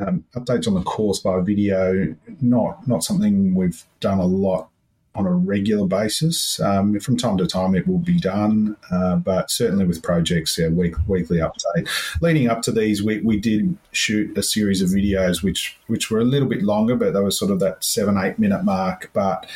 um, 0.00 0.24
updates 0.34 0.66
on 0.66 0.74
the 0.74 0.82
course 0.82 1.20
by 1.20 1.40
video, 1.40 2.14
not 2.40 2.86
not 2.88 3.04
something 3.04 3.54
we've 3.54 3.84
done 4.00 4.18
a 4.18 4.26
lot 4.26 4.68
on 5.16 5.26
a 5.26 5.32
regular 5.32 5.86
basis. 5.86 6.60
Um, 6.60 6.98
from 7.00 7.16
time 7.16 7.36
to 7.38 7.46
time, 7.46 7.74
it 7.74 7.86
will 7.86 7.98
be 7.98 8.18
done, 8.18 8.76
uh, 8.90 9.16
but 9.16 9.50
certainly 9.50 9.86
with 9.86 10.02
projects, 10.02 10.58
yeah, 10.58 10.68
week, 10.68 10.94
weekly 11.08 11.38
update. 11.38 11.88
Leading 12.20 12.48
up 12.48 12.62
to 12.62 12.72
these, 12.72 13.02
we, 13.02 13.20
we 13.20 13.38
did 13.38 13.76
shoot 13.92 14.36
a 14.36 14.42
series 14.42 14.82
of 14.82 14.90
videos 14.90 15.42
which 15.42 15.78
which 15.86 16.10
were 16.10 16.20
a 16.20 16.24
little 16.24 16.48
bit 16.48 16.62
longer, 16.62 16.96
but 16.96 17.14
they 17.14 17.20
were 17.20 17.30
sort 17.30 17.50
of 17.50 17.60
that 17.60 17.82
seven 17.82 18.18
eight 18.18 18.38
minute 18.38 18.64
mark. 18.64 19.10
But 19.12 19.46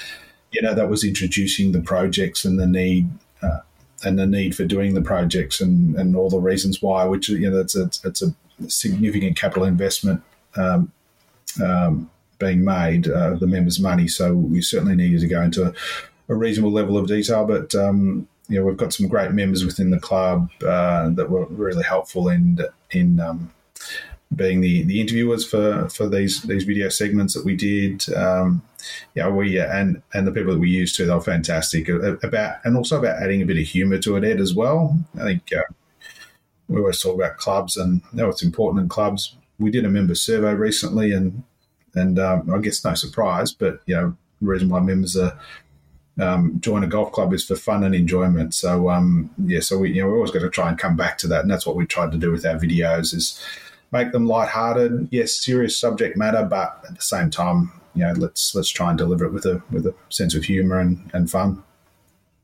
you 0.50 0.62
know, 0.62 0.74
that 0.74 0.88
was 0.88 1.04
introducing 1.04 1.72
the 1.72 1.80
projects 1.80 2.44
and 2.44 2.58
the 2.58 2.66
need. 2.66 3.08
Uh, 3.42 3.60
and 4.02 4.18
the 4.18 4.26
need 4.26 4.56
for 4.56 4.64
doing 4.64 4.94
the 4.94 5.02
projects 5.02 5.60
and, 5.60 5.94
and 5.96 6.16
all 6.16 6.30
the 6.30 6.38
reasons 6.38 6.80
why, 6.80 7.04
which 7.04 7.28
you 7.28 7.50
know, 7.50 7.60
it's 7.60 7.76
a, 7.76 7.82
it's 8.02 8.22
a 8.22 8.34
significant 8.66 9.36
capital 9.36 9.64
investment 9.64 10.22
um, 10.56 10.90
um, 11.62 12.10
being 12.40 12.64
made 12.64 13.08
uh, 13.08 13.34
the 13.34 13.46
members' 13.46 13.78
money. 13.78 14.08
So 14.08 14.34
we 14.34 14.60
certainly 14.62 14.96
needed 14.96 15.20
to 15.20 15.28
go 15.28 15.40
into 15.42 15.66
a, 15.66 15.72
a 16.28 16.34
reasonable 16.34 16.72
level 16.72 16.98
of 16.98 17.06
detail. 17.06 17.46
But 17.46 17.72
um, 17.76 18.26
you 18.48 18.58
know, 18.58 18.66
we've 18.66 18.76
got 18.76 18.92
some 18.92 19.06
great 19.06 19.30
members 19.30 19.64
within 19.64 19.90
the 19.90 20.00
club 20.00 20.50
uh, 20.66 21.10
that 21.10 21.30
were 21.30 21.46
really 21.46 21.84
helpful 21.84 22.28
in 22.28 22.58
in 22.90 23.20
um, 23.20 23.52
being 24.34 24.60
the, 24.60 24.82
the 24.84 25.00
interviewers 25.00 25.46
for, 25.46 25.88
for 25.88 26.08
these 26.08 26.42
these 26.42 26.64
video 26.64 26.88
segments 26.88 27.34
that 27.34 27.44
we 27.44 27.54
did. 27.54 28.12
Um, 28.14 28.62
yeah, 29.14 29.28
we 29.28 29.60
and 29.60 30.02
and 30.12 30.26
the 30.26 30.32
people 30.32 30.54
that 30.54 30.60
we 30.60 30.70
used 30.70 30.96
to 30.96 31.06
they 31.06 31.14
were 31.14 31.20
fantastic 31.20 31.88
about 31.88 32.56
and 32.64 32.76
also 32.76 32.98
about 32.98 33.22
adding 33.22 33.42
a 33.42 33.46
bit 33.46 33.58
of 33.58 33.66
humour 33.66 33.98
to 33.98 34.16
it, 34.16 34.24
Ed, 34.24 34.40
as 34.40 34.54
well. 34.54 34.98
I 35.16 35.24
think. 35.24 35.52
Uh, 35.52 35.62
we 36.68 36.78
always 36.78 37.02
talk 37.02 37.16
about 37.16 37.36
clubs 37.36 37.76
and 37.76 38.00
know 38.12 38.28
it's 38.28 38.44
important 38.44 38.80
in 38.80 38.88
clubs 38.88 39.34
we 39.60 39.70
did 39.70 39.84
a 39.84 39.90
member 39.90 40.14
survey 40.14 40.54
recently, 40.54 41.12
and 41.12 41.44
and 41.94 42.18
um, 42.18 42.52
I 42.52 42.58
guess 42.58 42.84
no 42.84 42.94
surprise, 42.94 43.52
but 43.52 43.80
you 43.86 43.94
know, 43.94 44.16
the 44.40 44.46
reason 44.46 44.68
why 44.68 44.80
members 44.80 45.16
are 45.16 45.38
um, 46.18 46.60
join 46.60 46.84
a 46.84 46.86
golf 46.86 47.12
club 47.12 47.32
is 47.32 47.44
for 47.44 47.56
fun 47.56 47.84
and 47.84 47.94
enjoyment. 47.94 48.54
So 48.54 48.90
um, 48.90 49.30
yeah, 49.44 49.60
so 49.60 49.78
we 49.78 49.92
you 49.92 50.02
know 50.02 50.08
we're 50.08 50.16
always 50.16 50.30
going 50.30 50.44
to 50.44 50.50
try 50.50 50.68
and 50.68 50.78
come 50.78 50.96
back 50.96 51.18
to 51.18 51.28
that, 51.28 51.42
and 51.42 51.50
that's 51.50 51.66
what 51.66 51.76
we 51.76 51.86
tried 51.86 52.12
to 52.12 52.18
do 52.18 52.30
with 52.30 52.44
our 52.44 52.56
videos 52.56 53.14
is 53.14 53.42
make 53.92 54.12
them 54.12 54.26
light-hearted. 54.26 55.08
Yes, 55.10 55.32
serious 55.32 55.76
subject 55.76 56.16
matter, 56.16 56.44
but 56.44 56.84
at 56.88 56.94
the 56.94 57.02
same 57.02 57.30
time, 57.30 57.72
you 57.94 58.02
know, 58.02 58.12
let's 58.12 58.54
let's 58.54 58.68
try 58.68 58.90
and 58.90 58.98
deliver 58.98 59.24
it 59.24 59.32
with 59.32 59.46
a 59.46 59.62
with 59.70 59.86
a 59.86 59.94
sense 60.10 60.34
of 60.34 60.44
humour 60.44 60.78
and, 60.78 61.10
and 61.12 61.30
fun. 61.30 61.62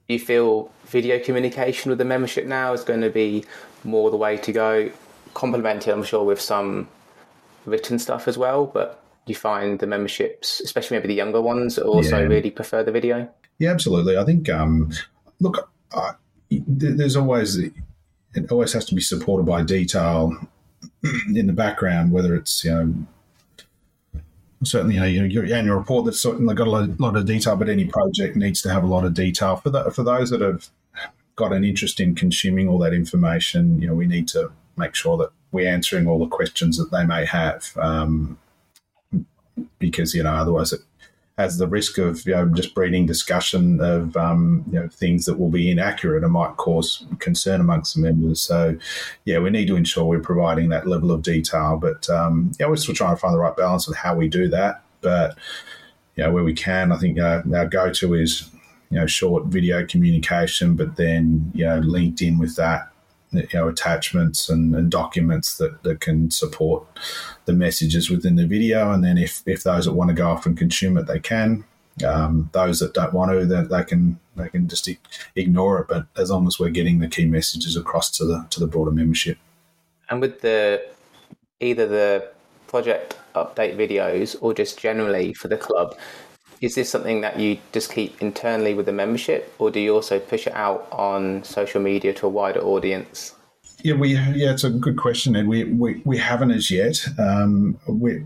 Do 0.09 0.15
you 0.15 0.21
feel 0.21 0.71
video 0.87 1.19
communication 1.19 1.89
with 1.89 1.99
the 1.99 2.05
membership 2.05 2.47
now 2.47 2.73
is 2.73 2.85
going 2.85 3.01
to 3.01 3.11
be 3.11 3.45
more 3.85 4.11
the 4.11 4.17
way 4.17 4.37
to 4.37 4.53
go? 4.53 4.91
Complemented, 5.35 5.93
I'm 5.93 6.05
sure, 6.05 6.25
with 6.25 6.41
some 6.41 6.89
written 7.67 7.99
stuff 7.99 8.27
as 8.29 8.39
well, 8.39 8.67
but 8.67 9.03
you 9.27 9.35
find 9.35 9.79
the 9.79 9.87
memberships, 9.87 10.61
especially 10.61 10.97
maybe 10.97 11.09
the 11.09 11.15
younger 11.15 11.41
ones, 11.41 11.79
also 11.79 12.19
yeah. 12.19 12.27
really 12.27 12.51
prefer 12.51 12.83
the 12.83 12.93
video? 12.93 13.29
Yeah, 13.59 13.71
absolutely. 13.71 14.17
I 14.17 14.25
think, 14.25 14.49
um, 14.49 14.93
look, 15.41 15.71
uh, 15.93 16.13
there's 16.51 17.17
always, 17.17 17.57
it 17.57 17.73
always 18.51 18.73
has 18.73 18.85
to 18.87 18.95
be 18.95 19.01
supported 19.01 19.45
by 19.45 19.63
detail 19.63 20.37
in 21.35 21.47
the 21.47 21.53
background, 21.53 22.13
whether 22.13 22.35
it's, 22.35 22.65
you 22.65 22.71
know, 22.71 22.95
certainly 24.65 24.97
you 25.11 25.21
know, 25.21 25.27
your 25.27 25.45
annual 25.55 25.77
report 25.77 26.05
that's 26.05 26.21
certainly 26.21 26.55
got 26.55 26.67
a 26.67 26.71
lot, 26.71 27.01
lot, 27.01 27.17
of 27.17 27.27
detail, 27.27 27.57
but 27.57 27.69
any 27.69 27.85
project 27.85 28.37
needs 28.37 28.63
to 28.63 28.73
have 28.73 28.85
a 28.85 28.87
lot 28.87 29.05
of 29.05 29.15
detail. 29.15 29.57
For, 29.57 29.71
the, 29.71 29.91
for 29.91 30.03
those 30.03 30.31
that 30.31 30.41
have 30.41 30.69
got 31.37 31.53
an 31.53 31.65
interest 31.65 32.01
in 32.01 32.15
consuming 32.15 32.69
all 32.69 32.79
that 32.79 32.95
information, 32.95 33.81
you 33.81 33.89
know, 33.89 33.95
we 33.95 34.07
need 34.07 34.29
to 34.29 34.51
make 34.77 34.95
sure 34.95 35.17
that 35.19 35.31
we're 35.53 35.69
answering 35.69 36.07
all 36.07 36.19
the 36.19 36.27
questions 36.27 36.79
that 36.79 36.91
they 36.91 37.05
may 37.05 37.25
have, 37.25 37.73
um, 37.77 38.39
because 39.79 40.15
you 40.15 40.23
know 40.23 40.33
otherwise 40.33 40.73
it 40.73 40.81
has 41.39 41.59
the 41.59 41.67
risk 41.67 41.99
of 41.99 42.25
you 42.27 42.35
know, 42.35 42.47
just 42.49 42.75
breeding 42.75 43.05
discussion 43.05 43.81
of 43.81 44.17
um, 44.17 44.65
you 44.73 44.81
know, 44.81 44.89
things 44.89 45.27
that 45.27 45.39
will 45.39 45.51
be 45.51 45.71
inaccurate 45.71 46.25
and 46.25 46.33
might 46.33 46.57
cause 46.57 47.05
concern 47.19 47.61
amongst 47.61 47.95
the 47.95 48.01
members. 48.01 48.41
So, 48.41 48.79
yeah, 49.27 49.39
we 49.39 49.51
need 49.51 49.67
to 49.67 49.77
ensure 49.77 50.05
we're 50.05 50.21
providing 50.21 50.71
that 50.71 50.87
level 50.87 51.13
of 51.13 51.23
detail. 51.23 51.77
But 51.77 52.09
um, 52.09 52.53
yeah, 52.59 52.69
we're 52.69 52.77
still 52.77 52.95
trying 52.95 53.15
to 53.15 53.21
find 53.21 53.35
the 53.35 53.39
right 53.39 53.57
balance 53.57 53.87
of 53.87 53.97
how 53.97 54.15
we 54.15 54.29
do 54.29 54.49
that. 54.49 54.83
But 55.03 55.37
you 56.17 56.25
know, 56.25 56.33
where 56.33 56.45
we 56.45 56.55
can, 56.55 56.91
I 56.91 56.97
think 56.97 57.19
uh, 57.19 57.43
our 57.55 57.67
go-to 57.67 58.15
is 58.15 58.49
you 58.91 58.99
know 58.99 59.07
short 59.07 59.47
video 59.47 59.85
communication, 59.85 60.75
but 60.75 60.97
then 60.97 61.51
you 61.55 61.67
know 61.67 61.79
linked 61.79 62.23
in 62.23 62.39
with 62.39 62.57
that 62.57 62.91
you 63.33 63.47
know 63.55 63.69
attachments 63.69 64.49
and, 64.49 64.75
and, 64.75 64.91
documents 64.91 65.57
that, 65.59 65.83
that 65.83 66.01
can 66.01 66.31
support 66.31 66.85
the 67.45 67.53
messages 67.53 68.11
within 68.11 68.37
the 68.37 68.47
video. 68.47 68.93
And 68.93 69.05
then 69.05 69.19
if, 69.19 69.43
if 69.47 69.63
those 69.63 69.85
that 69.85 69.93
want 69.93 70.09
to 70.09 70.15
go 70.15 70.31
off 70.31 70.47
and 70.47 70.57
consume 70.57 70.97
it 70.97 71.07
they 71.07 71.21
can. 71.21 71.65
Um, 72.07 72.51
those 72.53 72.81
that 72.81 72.93
don't 72.93 73.15
want 73.15 73.33
to 73.33 73.47
they, 73.47 73.63
they 73.63 73.83
can 73.83 74.21
they 74.37 74.49
can 74.51 74.69
just 74.69 74.89
ignore 75.35 75.81
it. 75.81 75.89
But 75.89 76.07
as 76.17 76.31
long 76.31 76.47
as 76.47 76.59
we're 76.59 76.71
getting 76.71 76.99
the 76.99 77.09
key 77.09 77.27
messages 77.27 77.77
across 77.77 78.11
to 78.19 78.25
the 78.25 78.47
to 78.51 78.61
the 78.61 78.67
broader 78.67 78.91
membership. 78.91 79.39
And 80.11 80.21
with 80.21 80.41
the 80.43 80.87
either 81.61 81.87
the 81.87 82.29
project 82.67 83.17
update 83.35 83.77
videos 83.77 84.37
or 84.41 84.53
just 84.53 84.79
generally 84.79 85.33
for 85.33 85.49
the 85.49 85.57
club 85.57 85.97
is 86.61 86.75
this 86.75 86.89
something 86.89 87.21
that 87.21 87.39
you 87.39 87.59
just 87.73 87.93
keep 87.93 88.21
internally 88.23 88.75
with 88.75 88.87
the 88.87 88.93
membership, 88.93 89.55
or 89.59 89.71
do 89.71 89.81
you 89.81 89.95
also 89.95 90.19
push 90.19 90.47
it 90.47 90.55
out 90.55 90.89
on 90.91 91.45
social 91.45 91.81
media 91.81 92.13
to 92.15 92.27
a 92.27 92.29
wider 92.29 92.61
audience? 92.61 93.35
Yeah, 93.83 93.95
we 93.95 94.15
yeah, 94.15 94.53
it's 94.53 94.65
a 94.65 94.71
good 94.71 94.97
question, 94.97 95.37
and 95.37 95.49
we 95.49 95.65
we, 95.65 96.03
we 96.05 96.19
haven't 96.19 96.51
as 96.51 96.71
yet. 96.71 97.07
Um, 97.19 97.79
we 97.87 98.25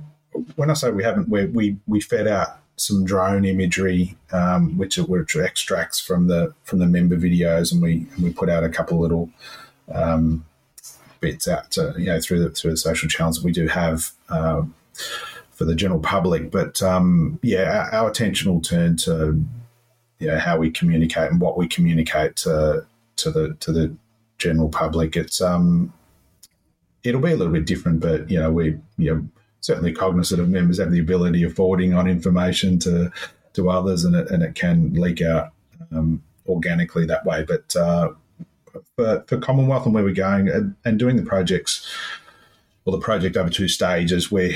when 0.57 0.71
I 0.71 0.75
say 0.75 0.91
we 0.91 1.03
haven't, 1.03 1.29
we 1.29 1.47
we 1.47 1.77
we 1.87 2.01
fed 2.01 2.29
out 2.29 2.59
some 2.77 3.05
drone 3.05 3.45
imagery, 3.45 4.17
um, 4.33 4.79
which 4.79 4.97
are, 4.97 5.05
which 5.05 5.37
are 5.37 5.45
extracts 5.45 6.01
from 6.01 6.29
the 6.29 6.55
from 6.65 6.79
the 6.79 6.87
member 6.87 7.17
videos, 7.17 7.73
and 7.73 7.83
we 7.83 8.07
and 8.15 8.25
we 8.25 8.33
put 8.33 8.49
out 8.49 8.65
a 8.65 8.69
couple 8.69 9.01
little 9.01 9.29
um, 9.93 10.45
bits 11.21 11.49
out 11.49 11.71
to, 11.73 11.95
you 11.99 12.07
know 12.07 12.21
through 12.21 12.43
the 12.45 12.51
through 12.51 12.71
the 12.71 12.77
social 12.77 13.09
channels. 13.09 13.43
We 13.43 13.53
do 13.53 13.67
have. 13.67 14.13
Uh, 14.29 14.63
for 15.61 15.67
the 15.67 15.75
general 15.75 16.01
public. 16.01 16.51
But 16.51 16.83
um, 16.83 17.39
yeah, 17.43 17.87
our, 17.93 18.05
our, 18.05 18.11
attention 18.11 18.51
will 18.51 18.63
turn 18.63 18.97
to 19.05 19.45
you 20.19 20.27
know, 20.27 20.39
how 20.39 20.57
we 20.57 20.71
communicate 20.71 21.31
and 21.31 21.39
what 21.39 21.59
we 21.59 21.69
communicate 21.69 22.37
to, 22.37 22.87
to 23.17 23.31
the 23.31 23.55
to 23.61 23.71
the 23.71 23.95
general 24.39 24.71
public. 24.71 25.17
It's 25.17 25.43
um, 25.43 25.93
it'll 27.05 27.21
be 27.21 27.33
a 27.33 27.37
little 27.37 27.53
bit 27.53 27.67
different, 27.67 28.01
but 28.01 28.31
you 28.31 28.41
know, 28.41 28.51
we 28.51 28.79
you 28.97 29.15
know 29.15 29.29
certainly 29.61 29.93
cognizant 29.93 30.41
of 30.41 30.49
members 30.49 30.81
have 30.81 30.93
the 30.93 30.99
ability 30.99 31.43
of 31.43 31.53
forwarding 31.53 31.93
on 31.93 32.09
information 32.09 32.79
to 32.79 33.13
to 33.53 33.69
others, 33.69 34.03
and 34.07 34.17
it 34.17 34.31
and 34.31 34.43
it 34.43 34.55
can 34.55 34.95
leak 34.95 35.21
out 35.21 35.51
um, 35.93 36.23
organically 36.49 37.05
that 37.05 37.27
way. 37.27 37.45
But 37.47 37.77
uh, 37.77 38.15
for, 38.97 39.25
for 39.27 39.37
Commonwealth 39.37 39.85
and 39.85 39.95
where 39.95 40.05
we're 40.05 40.15
going 40.15 40.49
and, 40.49 40.75
and 40.87 40.99
doing 40.99 41.17
the 41.17 41.23
projects, 41.23 41.87
well, 42.87 42.97
the 42.97 43.05
project 43.05 43.37
over 43.37 43.51
two 43.51 43.69
stages, 43.69 44.33
where 44.33 44.53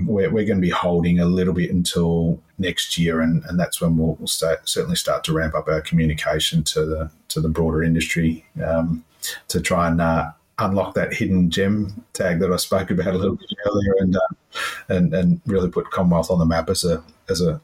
we're, 0.00 0.30
we're 0.30 0.44
going 0.44 0.58
to 0.58 0.66
be 0.66 0.70
holding 0.70 1.20
a 1.20 1.24
little 1.24 1.54
bit 1.54 1.70
until 1.70 2.40
next 2.58 2.98
year, 2.98 3.20
and, 3.20 3.44
and 3.44 3.58
that's 3.58 3.80
when 3.80 3.96
we'll, 3.96 4.16
we'll 4.16 4.26
start, 4.26 4.68
certainly 4.68 4.96
start 4.96 5.24
to 5.24 5.32
ramp 5.32 5.54
up 5.54 5.68
our 5.68 5.80
communication 5.80 6.62
to 6.64 6.84
the 6.84 7.10
to 7.28 7.40
the 7.40 7.48
broader 7.48 7.82
industry 7.82 8.44
um, 8.64 9.04
to 9.48 9.60
try 9.60 9.88
and 9.88 10.00
uh, 10.00 10.30
unlock 10.58 10.94
that 10.94 11.12
hidden 11.12 11.50
gem 11.50 12.04
tag 12.12 12.40
that 12.40 12.52
I 12.52 12.56
spoke 12.56 12.90
about 12.90 13.14
a 13.14 13.18
little 13.18 13.36
bit 13.36 13.50
earlier, 13.66 13.94
and 13.98 14.16
uh, 14.16 14.58
and 14.88 15.14
and 15.14 15.40
really 15.46 15.70
put 15.70 15.90
Commonwealth 15.90 16.30
on 16.30 16.38
the 16.38 16.46
map 16.46 16.70
as 16.70 16.84
a 16.84 17.02
as 17.28 17.40
a 17.40 17.60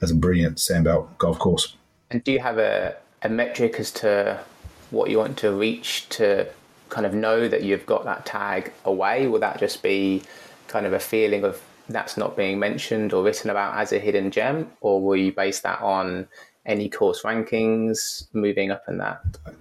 as 0.00 0.10
a 0.10 0.14
brilliant 0.14 0.56
sandbelt 0.58 1.18
golf 1.18 1.38
course. 1.38 1.76
And 2.10 2.24
do 2.24 2.32
you 2.32 2.40
have 2.40 2.58
a, 2.58 2.96
a 3.22 3.28
metric 3.28 3.76
as 3.78 3.92
to 3.92 4.40
what 4.90 5.10
you 5.10 5.18
want 5.18 5.36
to 5.38 5.52
reach 5.52 6.08
to 6.10 6.48
kind 6.88 7.06
of 7.06 7.14
know 7.14 7.46
that 7.46 7.62
you've 7.62 7.86
got 7.86 8.04
that 8.04 8.26
tag 8.26 8.72
away? 8.84 9.28
Will 9.28 9.38
that 9.40 9.60
just 9.60 9.82
be 9.82 10.22
kind 10.70 10.86
of 10.86 10.92
a 10.92 11.00
feeling 11.00 11.44
of 11.44 11.60
that's 11.88 12.16
not 12.16 12.36
being 12.36 12.58
mentioned 12.58 13.12
or 13.12 13.22
written 13.24 13.50
about 13.50 13.76
as 13.76 13.92
a 13.92 13.98
hidden 13.98 14.30
gem, 14.30 14.70
or 14.80 15.02
will 15.02 15.16
you 15.16 15.32
base 15.32 15.60
that 15.60 15.80
on 15.80 16.28
any 16.64 16.88
course 16.88 17.22
rankings 17.22 18.26
moving 18.32 18.70
up 18.70 18.84
in 18.88 18.98
that? 18.98 19.20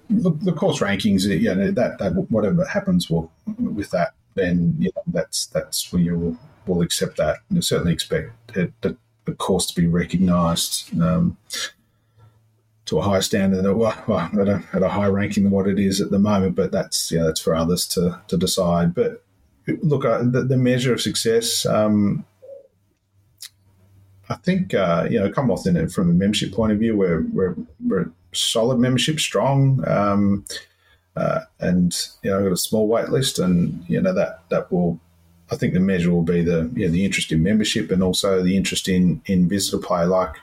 The, 0.10 0.32
the 0.32 0.54
course 0.54 0.80
rankings, 0.80 1.26
yeah, 1.41 1.56
that, 1.56 1.98
that 1.98 2.12
whatever 2.30 2.65
happens 2.65 3.10
will, 3.10 3.32
with 3.58 3.89
that, 3.91 4.13
then 4.36 4.76
you 4.78 4.91
know, 4.95 5.04
that's 5.08 5.48
that's 5.48 5.91
where 5.91 6.02
you 6.02 6.17
will, 6.17 6.38
will 6.67 6.82
accept 6.82 7.17
that. 7.17 7.38
You 7.50 7.62
certainly 7.62 7.93
expect 7.93 8.32
it, 8.56 8.74
the, 8.82 8.95
the 9.26 9.34
course 9.34 9.65
to 9.67 9.82
be 9.82 9.88
recognised. 9.88 11.00
Um, 11.02 11.38
to 12.86 12.98
a 12.98 13.04
higher 13.04 13.22
standard, 13.22 13.72
well, 13.72 13.93
at, 14.10 14.48
a, 14.48 14.63
at 14.74 14.82
a 14.82 14.89
higher 14.89 15.12
ranking 15.12 15.43
than 15.43 15.52
what 15.52 15.67
it 15.67 15.78
is 15.78 16.02
at 16.02 16.10
the 16.10 16.17
moment. 16.17 16.56
But 16.56 16.72
that's 16.72 17.12
yeah, 17.12 17.24
that's 17.24 17.39
for 17.39 17.54
others 17.54 17.88
to 17.89 18.19
to 18.28 18.36
decide. 18.36 18.95
But 18.95 19.24
look, 19.82 20.05
uh, 20.05 20.23
the, 20.23 20.43
the, 20.43 20.58
measure 20.58 20.93
of 20.93 21.01
success, 21.01 21.65
um, 21.65 22.25
I 24.29 24.36
think, 24.36 24.73
uh, 24.73 25.08
you 25.10 25.19
know, 25.19 25.32
Commonwealth 25.32 25.67
in 25.67 25.75
it 25.75 25.91
from 25.91 26.10
a 26.10 26.13
membership 26.13 26.53
point 26.53 26.71
of 26.71 26.79
view, 26.79 26.95
we're, 26.95 27.21
we're, 27.34 27.55
we're 27.86 28.12
solid 28.34 28.77
membership, 28.79 29.19
strong, 29.19 29.84
um, 29.88 30.45
uh, 31.15 31.41
and, 31.60 31.95
you 32.23 32.29
know, 32.29 32.43
got 32.43 32.51
a 32.51 32.58
small 32.58 32.88
wait 32.88 33.10
list, 33.10 33.39
and, 33.39 33.84
you 33.88 33.99
know, 33.99 34.13
that, 34.13 34.43
that 34.49 34.71
will, 34.71 34.99
I 35.51 35.55
think 35.55 35.73
the 35.73 35.79
measure 35.79 36.12
will 36.12 36.23
be 36.23 36.43
the, 36.43 36.69
you 36.75 36.86
know, 36.86 36.91
the 36.91 37.03
interest 37.03 37.32
in 37.32 37.41
membership 37.41 37.91
and 37.91 38.03
also 38.03 38.43
the 38.43 38.55
interest 38.55 38.88
in, 38.88 39.21
in 39.25 39.49
visitor 39.49 39.79
play. 39.79 40.05
Like, 40.05 40.36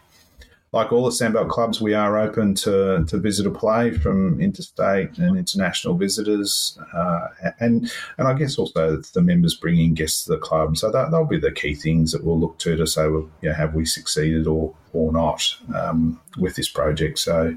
like 0.77 0.93
all 0.93 1.05
the 1.05 1.11
Sandbelt 1.11 1.49
clubs, 1.49 1.81
we 1.81 1.95
are 1.95 2.19
open 2.19 2.55
to, 2.55 3.05
to 3.07 3.19
visitor 3.19 3.51
play 3.51 3.91
from 3.91 4.39
interstate 4.41 5.17
and 5.19 5.37
international 5.37 5.95
visitors, 5.95 6.79
uh, 6.95 7.29
and 7.59 7.91
and 8.19 8.29
I 8.29 8.35
guess 8.35 8.59
also 8.59 8.99
the 9.15 9.23
members 9.23 9.55
bringing 9.55 9.95
guests 9.95 10.25
to 10.25 10.33
the 10.33 10.39
club. 10.39 10.77
So 10.77 10.91
that, 10.93 11.11
will 11.11 11.25
be 11.25 11.39
the 11.39 11.51
key 11.51 11.75
things 11.75 12.13
that 12.13 12.23
we'll 12.23 12.39
look 12.39 12.59
to 12.59 12.77
to 12.77 12.87
say, 12.87 13.09
well, 13.09 13.29
you 13.41 13.49
know, 13.49 13.55
have 13.55 13.75
we 13.75 13.87
succeeded 13.87 14.47
or 14.47 14.75
or 14.93 15.13
not 15.13 15.43
um, 15.75 16.21
with 16.37 16.57
this 16.57 16.69
project? 16.69 17.19
So 17.19 17.57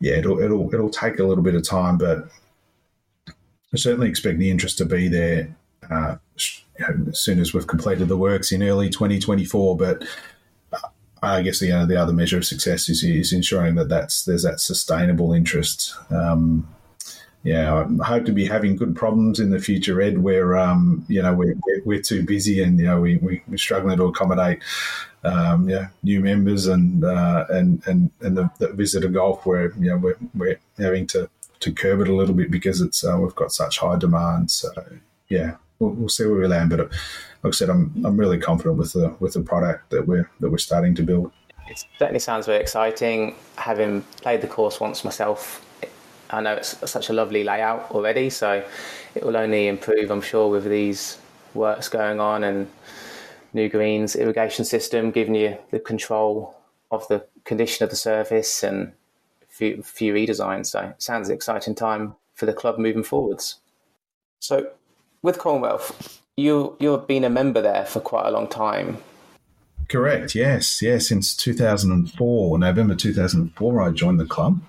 yeah, 0.00 0.14
it'll 0.14 0.40
it'll 0.40 0.72
it'll 0.72 0.90
take 0.90 1.18
a 1.18 1.24
little 1.24 1.44
bit 1.44 1.56
of 1.56 1.68
time, 1.68 1.98
but 1.98 2.28
I 3.28 3.76
certainly 3.76 4.08
expect 4.08 4.38
the 4.38 4.50
interest 4.50 4.78
to 4.78 4.84
be 4.84 5.08
there. 5.08 5.54
Uh, 5.90 6.16
as 7.08 7.18
soon 7.18 7.40
as 7.40 7.52
we've 7.52 7.66
completed 7.66 8.06
the 8.06 8.16
works 8.16 8.52
in 8.52 8.62
early 8.62 8.88
2024, 8.88 9.76
but 9.76 10.04
I 11.22 11.42
guess 11.42 11.60
the, 11.60 11.86
the 11.86 12.00
other 12.00 12.12
measure 12.12 12.38
of 12.38 12.46
success 12.46 12.88
is, 12.88 13.02
is 13.02 13.32
ensuring 13.32 13.74
that 13.76 13.88
that's 13.88 14.24
there's 14.24 14.44
that 14.44 14.60
sustainable 14.60 15.32
interest. 15.32 15.94
Um, 16.10 16.68
yeah, 17.44 17.86
I 18.02 18.04
hope 18.04 18.24
to 18.26 18.32
be 18.32 18.46
having 18.46 18.76
good 18.76 18.96
problems 18.96 19.38
in 19.38 19.50
the 19.50 19.60
future, 19.60 20.02
Ed, 20.02 20.18
where 20.18 20.56
um, 20.56 21.04
you 21.08 21.22
know 21.22 21.32
we're, 21.34 21.54
we're 21.84 22.02
too 22.02 22.24
busy 22.24 22.62
and 22.62 22.78
you 22.78 22.86
know 22.86 23.00
we, 23.00 23.16
we 23.18 23.42
are 23.52 23.58
struggling 23.58 23.96
to 23.96 24.04
accommodate 24.04 24.62
um, 25.24 25.68
yeah 25.68 25.88
new 26.02 26.20
members 26.20 26.66
and 26.66 27.04
uh, 27.04 27.46
and 27.48 27.82
and 27.86 28.10
and 28.20 28.36
the, 28.36 28.50
the 28.58 28.72
visitor 28.72 29.08
golf 29.08 29.46
where 29.46 29.72
you 29.78 29.90
know 29.90 29.96
we're, 29.96 30.18
we're 30.34 30.60
having 30.78 31.06
to 31.08 31.30
to 31.60 31.72
curb 31.72 32.00
it 32.00 32.08
a 32.08 32.14
little 32.14 32.34
bit 32.34 32.50
because 32.50 32.80
it's 32.80 33.04
uh, 33.04 33.16
we've 33.18 33.34
got 33.34 33.52
such 33.52 33.78
high 33.78 33.96
demand. 33.96 34.50
So 34.50 34.70
yeah, 35.28 35.56
we'll, 35.78 35.90
we'll 35.90 36.08
see 36.08 36.24
where 36.24 36.38
we 36.38 36.46
land, 36.46 36.70
but 36.70 36.80
uh, 36.80 36.88
like 37.42 37.44
I 37.44 37.50
said, 37.50 37.70
I'm 37.70 37.92
I'm 38.04 38.16
really 38.16 38.38
confident 38.38 38.76
with 38.76 38.92
the 38.92 39.14
with 39.20 39.34
the 39.34 39.40
product 39.40 39.90
that 39.90 40.06
we're 40.06 40.30
that 40.40 40.50
we're 40.50 40.58
starting 40.58 40.94
to 40.96 41.02
build. 41.02 41.32
It 41.68 41.84
certainly 41.98 42.20
sounds 42.20 42.46
very 42.46 42.60
exciting. 42.60 43.34
Having 43.56 44.02
played 44.22 44.40
the 44.40 44.48
course 44.48 44.80
once 44.80 45.04
myself, 45.04 45.64
I 46.30 46.40
know 46.40 46.54
it's 46.54 46.90
such 46.90 47.10
a 47.10 47.12
lovely 47.12 47.44
layout 47.44 47.90
already, 47.90 48.30
so 48.30 48.64
it 49.14 49.24
will 49.24 49.36
only 49.36 49.68
improve, 49.68 50.10
I'm 50.10 50.22
sure, 50.22 50.48
with 50.48 50.64
these 50.64 51.18
works 51.54 51.88
going 51.88 52.20
on 52.20 52.44
and 52.44 52.68
new 53.52 53.68
greens 53.68 54.14
irrigation 54.14 54.64
system 54.64 55.10
giving 55.10 55.34
you 55.34 55.56
the 55.70 55.80
control 55.80 56.54
of 56.90 57.06
the 57.08 57.24
condition 57.44 57.84
of 57.84 57.90
the 57.90 57.96
surface 57.96 58.62
and 58.62 58.92
a 59.42 59.46
few, 59.48 59.82
few 59.82 60.12
redesigns. 60.12 60.66
So 60.66 60.92
sounds 60.98 61.28
an 61.28 61.34
exciting 61.34 61.74
time 61.74 62.14
for 62.34 62.46
the 62.46 62.52
club 62.52 62.78
moving 62.78 63.02
forwards. 63.02 63.56
So 64.40 64.70
with 65.22 65.38
Commonwealth, 65.38 66.20
you 66.36 66.76
you've 66.78 67.06
been 67.06 67.24
a 67.24 67.30
member 67.30 67.60
there 67.60 67.84
for 67.84 68.00
quite 68.00 68.26
a 68.26 68.30
long 68.30 68.48
time. 68.48 68.98
Correct. 69.88 70.34
Yes. 70.34 70.82
Yes. 70.82 71.08
Since 71.08 71.34
2004, 71.36 72.58
November 72.58 72.94
2004, 72.94 73.82
I 73.82 73.90
joined 73.90 74.20
the 74.20 74.26
club. 74.26 74.60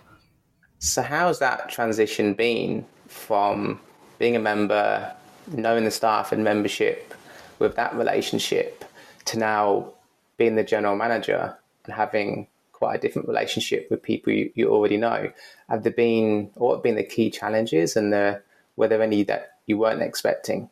So 0.79 1.01
how's 1.01 1.39
that 1.39 1.69
transition 1.69 2.33
been 2.33 2.85
from 3.07 3.81
being 4.17 4.35
a 4.35 4.39
member, 4.39 5.13
knowing 5.47 5.83
the 5.83 5.91
staff 5.91 6.31
and 6.31 6.43
membership, 6.43 7.13
with 7.59 7.75
that 7.75 7.93
relationship, 7.95 8.85
to 9.25 9.37
now 9.37 9.91
being 10.37 10.55
the 10.55 10.63
general 10.63 10.95
manager 10.95 11.57
and 11.83 11.93
having 11.93 12.47
quite 12.71 12.95
a 12.95 12.99
different 12.99 13.27
relationship 13.27 13.87
with 13.91 14.01
people 14.01 14.31
you, 14.31 14.49
you 14.55 14.69
already 14.69 14.95
know. 14.95 15.29
Have 15.67 15.83
there 15.83 15.91
been, 15.91 16.49
what 16.55 16.75
have 16.75 16.83
been 16.83 16.95
the 16.95 17.03
key 17.03 17.29
challenges 17.29 17.97
and 17.97 18.13
the, 18.13 18.41
were 18.77 18.87
there 18.87 19.01
any 19.01 19.23
that 19.23 19.58
you 19.69 19.77
weren't 19.77 20.01
expecting 20.01 20.69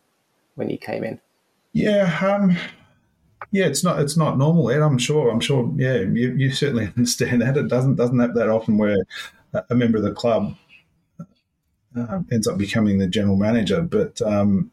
when 0.56 0.70
you 0.70 0.78
came 0.78 1.04
in? 1.04 1.22
Yeah, 1.72 2.18
um, 2.22 2.58
yeah, 3.52 3.66
it's 3.66 3.84
not 3.84 4.00
it's 4.00 4.18
not 4.18 4.38
normal, 4.38 4.72
Ed. 4.72 4.82
I'm 4.82 4.98
sure. 4.98 5.30
I'm 5.30 5.40
sure. 5.40 5.72
Yeah, 5.78 6.00
you, 6.00 6.34
you 6.36 6.52
certainly 6.52 6.92
understand 6.98 7.42
that. 7.42 7.56
It 7.56 7.68
doesn't 7.68 7.96
doesn't 7.96 8.20
happen 8.20 8.36
that 8.36 8.50
often 8.50 8.78
where 8.78 8.98
a 9.70 9.76
member 9.76 10.00
of 10.00 10.04
the 10.04 10.12
club 10.12 10.56
uh, 11.96 12.20
ends 12.32 12.48
up 12.48 12.58
becoming 12.58 12.98
the 12.98 13.08
general 13.08 13.38
manager. 13.38 13.82
But 13.82 14.22
um, 14.24 14.72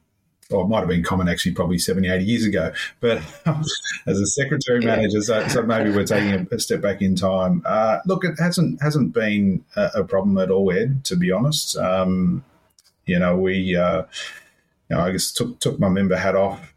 or 0.50 0.64
it 0.64 0.68
might 0.68 0.80
have 0.80 0.88
been 0.88 1.02
common 1.02 1.28
actually 1.28 1.52
probably 1.52 1.78
70, 1.78 2.08
80 2.08 2.24
years 2.24 2.44
ago. 2.44 2.72
But 3.00 3.18
um, 3.44 3.62
as 4.06 4.18
a 4.18 4.26
secretary 4.26 4.80
manager, 4.80 5.20
so, 5.20 5.46
so, 5.48 5.62
maybe 5.62 5.90
we're 5.90 6.06
taking 6.06 6.46
a, 6.50 6.54
a 6.54 6.58
step 6.58 6.80
back 6.80 7.02
in 7.02 7.16
time. 7.16 7.62
Uh, 7.66 7.98
look, 8.06 8.24
it 8.24 8.38
hasn't 8.38 8.82
hasn't 8.82 9.12
been 9.12 9.64
a, 9.76 9.90
a, 9.96 10.04
problem 10.04 10.38
at 10.38 10.50
all, 10.50 10.72
Ed. 10.72 11.04
To 11.06 11.16
be 11.16 11.30
honest, 11.30 11.76
um, 11.76 12.44
you 13.06 13.18
know, 13.18 13.36
we, 13.36 13.76
uh, 13.76 14.02
you 14.88 14.96
know, 14.96 15.00
I 15.00 15.12
guess 15.12 15.32
took 15.32 15.58
took 15.60 15.78
my 15.78 15.88
member 15.88 16.16
hat 16.16 16.36
off. 16.36 16.74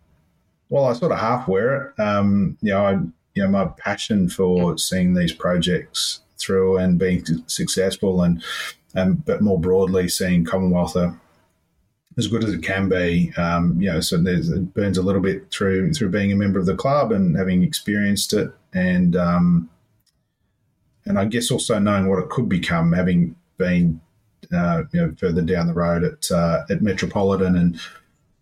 Well, 0.69 0.85
I 0.85 0.93
sort 0.93 1.11
of 1.11 1.19
half 1.19 1.47
wear 1.47 1.93
it. 1.97 2.01
Um, 2.01 2.57
you 2.61 2.71
know, 2.71 2.85
I, 2.85 2.91
you 3.33 3.43
know, 3.43 3.49
my 3.49 3.65
passion 3.65 4.29
for 4.29 4.77
seeing 4.77 5.13
these 5.13 5.31
projects 5.31 6.21
through 6.37 6.77
and 6.77 6.99
being 6.99 7.23
successful, 7.47 8.21
and 8.23 8.43
and 8.93 9.23
but 9.25 9.41
more 9.41 9.59
broadly, 9.59 10.09
seeing 10.09 10.43
Commonwealth 10.43 10.97
as 12.17 12.27
good 12.27 12.43
as 12.43 12.51
it 12.51 12.63
can 12.63 12.89
be. 12.89 13.31
Um, 13.37 13.79
you 13.79 13.91
know, 13.91 14.01
so 14.01 14.21
it 14.25 14.73
burns 14.73 14.97
a 14.97 15.03
little 15.03 15.21
bit 15.21 15.51
through 15.51 15.93
through 15.93 16.09
being 16.09 16.31
a 16.31 16.35
member 16.35 16.59
of 16.59 16.65
the 16.65 16.75
club 16.75 17.11
and 17.11 17.37
having 17.37 17.63
experienced 17.63 18.33
it, 18.33 18.51
and 18.73 19.15
um, 19.15 19.69
and 21.05 21.17
I 21.17 21.25
guess 21.25 21.51
also 21.51 21.79
knowing 21.79 22.09
what 22.09 22.19
it 22.19 22.29
could 22.29 22.49
become, 22.49 22.91
having 22.91 23.35
been 23.57 24.01
uh, 24.54 24.84
you 24.91 25.02
know 25.02 25.13
further 25.17 25.41
down 25.41 25.67
the 25.67 25.73
road 25.73 26.04
at 26.04 26.32
uh, 26.32 26.63
at 26.69 26.82
Metropolitan 26.82 27.56
and 27.56 27.80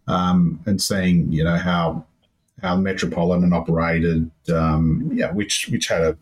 um, 0.08 0.60
and 0.66 0.82
seeing 0.82 1.32
you 1.32 1.44
know 1.44 1.58
how 1.58 2.06
how 2.62 2.76
Metropolitan 2.76 3.54
operated, 3.54 4.30
um, 4.54 5.10
yeah, 5.14 5.32
which 5.32 5.68
which 5.70 5.88
had 5.88 6.02
a, 6.02 6.18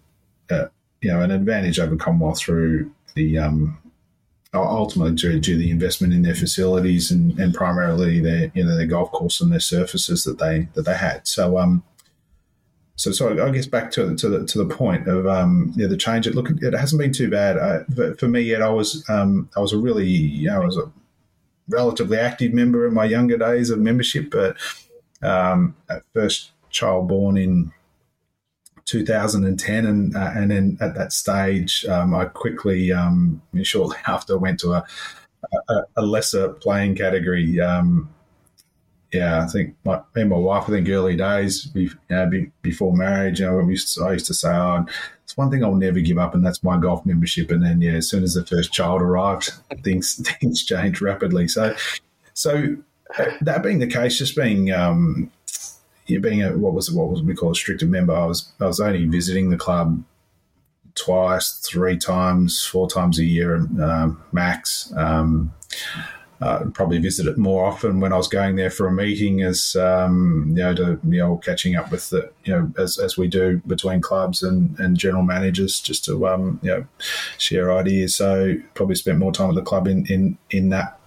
a, 0.50 0.70
you 1.02 1.12
know 1.12 1.22
an 1.22 1.32
advantage 1.32 1.80
over 1.80 1.96
Commonwealth 1.96 2.40
through 2.40 2.92
the 3.16 3.38
um, 3.38 3.78
ultimately 4.54 5.14
due 5.14 5.40
to 5.40 5.58
the 5.58 5.72
investment 5.72 6.14
in 6.14 6.22
their 6.22 6.36
facilities 6.36 7.12
and, 7.12 7.38
and 7.40 7.54
primarily 7.54 8.20
their 8.20 8.52
you 8.54 8.64
know 8.64 8.76
their 8.76 8.88
golf 8.88 9.12
course 9.12 9.42
and 9.42 9.52
their 9.52 9.60
surfaces 9.60 10.24
that 10.24 10.40
they 10.40 10.68
that 10.74 10.84
they 10.84 10.96
had. 10.96 11.28
So 11.28 11.58
um, 11.58 11.84
so 12.96 13.12
so 13.12 13.44
I 13.44 13.50
guess 13.50 13.66
back 13.66 13.92
to 13.92 14.16
to 14.16 14.30
the 14.30 14.46
to 14.46 14.58
the 14.58 14.74
point 14.74 15.08
of 15.08 15.26
um, 15.26 15.74
yeah 15.76 15.88
the 15.88 15.98
change. 15.98 16.28
It 16.28 16.36
look 16.36 16.50
it 16.50 16.74
hasn't 16.74 17.02
been 17.02 17.14
too 17.14 17.30
bad 17.30 17.86
for, 17.96 18.16
for, 18.16 18.28
me 18.28 18.42
yet. 18.42 18.62
I 18.62 18.70
was 18.70 19.08
um, 19.10 19.50
I 19.58 19.60
was 19.60 19.74
a 19.74 19.78
really 19.78 20.08
you 20.08 20.48
know 20.48 20.62
I 20.62 20.66
was 20.66 20.78
a 20.78 20.92
relatively 21.68 22.18
active 22.18 22.54
member 22.54 22.88
in 22.88 22.94
my 22.94 23.06
younger 23.06 23.38
days 23.38 23.70
of 23.70 23.80
membership, 23.80 24.30
but 24.30 24.58
um, 25.24 25.76
at 25.90 26.04
first 26.14 26.52
child 26.70 27.08
born 27.08 27.38
in 27.38 27.72
2010, 28.86 29.86
and 29.86 30.16
uh, 30.16 30.32
and 30.36 30.52
then 30.52 30.78
at 30.80 30.96
that 30.96 31.14
stage, 31.14 31.86
um, 31.86 32.14
I 32.14 32.26
quickly 32.26 32.92
um, 32.92 33.42
shortly 33.64 33.98
after 34.06 34.38
went 34.38 34.60
to 34.60 34.74
a, 34.74 34.86
a, 35.70 35.82
a 35.98 36.02
lesser 36.04 36.50
playing 36.50 36.96
category. 36.96 37.60
Um, 37.60 38.14
yeah, 39.14 39.44
I 39.44 39.48
think 39.48 39.76
my, 39.86 39.98
me 40.16 40.22
and 40.22 40.30
my 40.32 40.38
wife, 40.38 40.64
I 40.64 40.72
think 40.72 40.90
early 40.90 41.16
days, 41.16 41.70
you 41.76 41.92
know, 42.10 42.30
before 42.64 42.96
marriage, 42.96 43.40
you 43.40 43.46
know, 43.46 43.58
we 43.58 43.74
used 43.74 43.94
to, 43.96 44.06
I 44.06 44.14
used 44.14 44.26
to 44.28 44.34
say, 44.34 44.50
oh, 44.50 44.86
it's 45.24 45.38
one 45.38 45.52
thing 45.52 45.64
I'll 45.64 45.76
never 45.76 46.00
give 46.00 46.18
up, 46.18 46.34
and 46.34 46.46
that's 46.46 46.64
my 46.64 46.78
golf 46.78 47.06
membership. 47.06 47.52
And 47.52 47.64
then, 47.64 47.80
yeah, 47.80 47.94
as 47.94 48.10
soon 48.10 48.24
as 48.24 48.34
the 48.34 48.46
first 48.46 48.74
child 48.74 49.02
arrived, 49.02 49.52
things 49.84 50.16
things 50.40 50.66
changed 50.66 51.02
rapidly. 51.02 51.48
So, 51.48 51.76
so 52.34 52.76
uh, 53.18 53.26
that 53.42 53.62
being 53.62 53.80
the 53.80 53.88
case, 53.88 54.18
just 54.18 54.36
being 54.36 54.72
um, 54.72 55.32
being 56.08 56.42
a 56.42 56.58
what 56.58 56.74
was 56.74 56.92
what 56.92 57.10
was 57.10 57.22
we 57.22 57.36
call 57.36 57.50
a 57.50 57.52
restricted 57.52 57.90
member, 57.90 58.16
I 58.16 58.26
was 58.26 58.52
I 58.60 58.66
was 58.66 58.80
only 58.80 59.06
visiting 59.06 59.50
the 59.50 59.58
club 59.58 60.04
twice, 60.96 61.60
three 61.60 61.98
times, 61.98 62.66
four 62.66 62.90
times 62.90 63.20
a 63.20 63.24
year 63.24 63.56
um, 63.56 64.22
max. 64.32 64.92
Um, 64.96 65.54
uh, 66.42 66.66
probably 66.74 66.98
visit 66.98 67.28
it 67.28 67.38
more 67.38 67.66
often 67.66 68.00
when 68.00 68.12
I 68.12 68.18
was 68.18 68.28
going 68.28 68.56
there 68.56 68.70
for 68.70 68.88
a 68.88 68.92
meeting, 68.92 69.42
as 69.42 69.76
um, 69.76 70.46
you 70.50 70.56
know, 70.56 70.76
to 70.76 71.00
you 71.04 71.20
know, 71.20 71.38
catching 71.38 71.76
up 71.76 71.92
with 71.92 72.10
the 72.10 72.32
you 72.44 72.54
know, 72.54 72.72
as, 72.78 72.98
as 72.98 73.18
we 73.18 73.28
do 73.28 73.62
between 73.68 74.02
clubs 74.02 74.44
and, 74.44 74.78
and 74.80 74.98
general 74.98 75.24
managers, 75.24 75.80
just 75.80 76.04
to 76.06 76.28
um, 76.28 76.60
you 76.62 76.70
know, 76.70 76.86
share 77.38 77.72
ideas. 77.72 78.16
So 78.16 78.56
probably 78.74 78.96
spent 78.96 79.20
more 79.20 79.32
time 79.32 79.50
at 79.50 79.56
the 79.56 79.62
club 79.62 79.88
in 79.88 80.06
in 80.08 80.38
in 80.50 80.70
that 80.70 81.00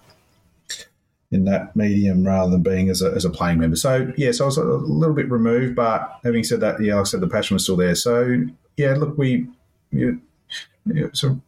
in 1.32 1.44
that 1.44 1.74
medium 1.74 2.24
rather 2.24 2.52
than 2.52 2.62
being 2.62 2.88
as 2.88 3.02
a, 3.02 3.10
as 3.10 3.24
a 3.24 3.30
playing 3.30 3.58
member. 3.58 3.76
So 3.76 4.12
yeah, 4.16 4.32
so 4.32 4.44
I 4.44 4.46
was 4.46 4.56
a 4.56 4.64
little 4.64 5.14
bit 5.14 5.30
removed, 5.30 5.74
but 5.74 6.18
having 6.24 6.44
said 6.44 6.60
that, 6.60 6.80
yeah, 6.80 6.94
like 6.94 7.02
I 7.02 7.04
said, 7.04 7.20
the 7.20 7.28
passion 7.28 7.56
was 7.56 7.64
still 7.64 7.76
there. 7.76 7.94
So 7.94 8.44
yeah, 8.76 8.94
look, 8.94 9.18
we 9.18 9.48
you, 9.90 10.20
you 10.86 11.10
so 11.12 11.40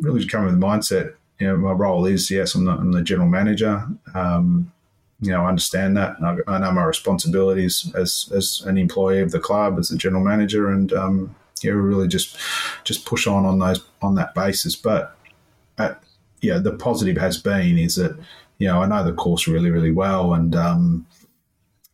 really 0.00 0.20
just 0.20 0.32
come 0.32 0.44
with 0.44 0.58
the 0.58 0.66
mindset. 0.66 1.14
You 1.38 1.48
know, 1.48 1.56
my 1.56 1.72
role 1.72 2.06
is 2.06 2.30
yes, 2.30 2.54
I'm 2.54 2.64
the, 2.64 2.72
I'm 2.72 2.92
the 2.92 3.02
general 3.02 3.28
manager. 3.28 3.86
Um, 4.14 4.72
you 5.20 5.30
know, 5.30 5.44
I 5.44 5.48
understand 5.48 5.96
that. 5.96 6.16
I, 6.22 6.36
I, 6.46 6.58
know 6.58 6.72
my 6.72 6.84
responsibilities 6.84 7.90
as 7.94 8.30
as 8.34 8.62
an 8.66 8.76
employee 8.76 9.20
of 9.20 9.30
the 9.30 9.40
club, 9.40 9.78
as 9.78 9.88
the 9.88 9.96
general 9.96 10.22
manager, 10.22 10.70
and 10.70 10.92
um, 10.92 11.34
yeah, 11.62 11.72
really 11.72 12.08
just 12.08 12.36
just 12.84 13.06
push 13.06 13.26
on 13.26 13.44
on 13.44 13.58
those 13.58 13.82
on 14.02 14.14
that 14.16 14.34
basis. 14.34 14.76
But 14.76 15.16
at, 15.78 16.02
yeah, 16.42 16.58
the 16.58 16.72
positive 16.72 17.16
has 17.16 17.38
been 17.38 17.78
is 17.78 17.96
that 17.96 18.18
you 18.58 18.68
know, 18.68 18.82
I 18.82 18.86
know 18.86 19.04
the 19.04 19.12
course 19.12 19.46
really, 19.46 19.70
really 19.70 19.92
well. 19.92 20.34
And 20.34 20.54
um, 20.54 21.06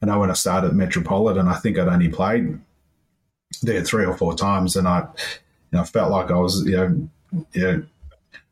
I 0.00 0.07
know 0.07 0.20
when 0.20 0.31
I 0.31 0.35
started 0.35 0.68
at 0.68 0.74
Metropolitan, 0.74 1.48
I 1.48 1.57
think 1.57 1.78
I'd 1.78 1.88
only 1.88 2.09
played 2.09 2.59
there 3.62 3.83
three 3.83 4.05
or 4.05 4.16
four 4.16 4.35
times, 4.35 4.76
and 4.76 4.87
I, 4.88 5.00
you 5.72 5.78
know, 5.78 5.85
felt 5.85 6.11
like 6.11 6.31
I 6.31 6.37
was, 6.37 6.64
you 6.64 6.76
know, 6.76 7.09
you 7.52 7.62
know, 7.62 7.85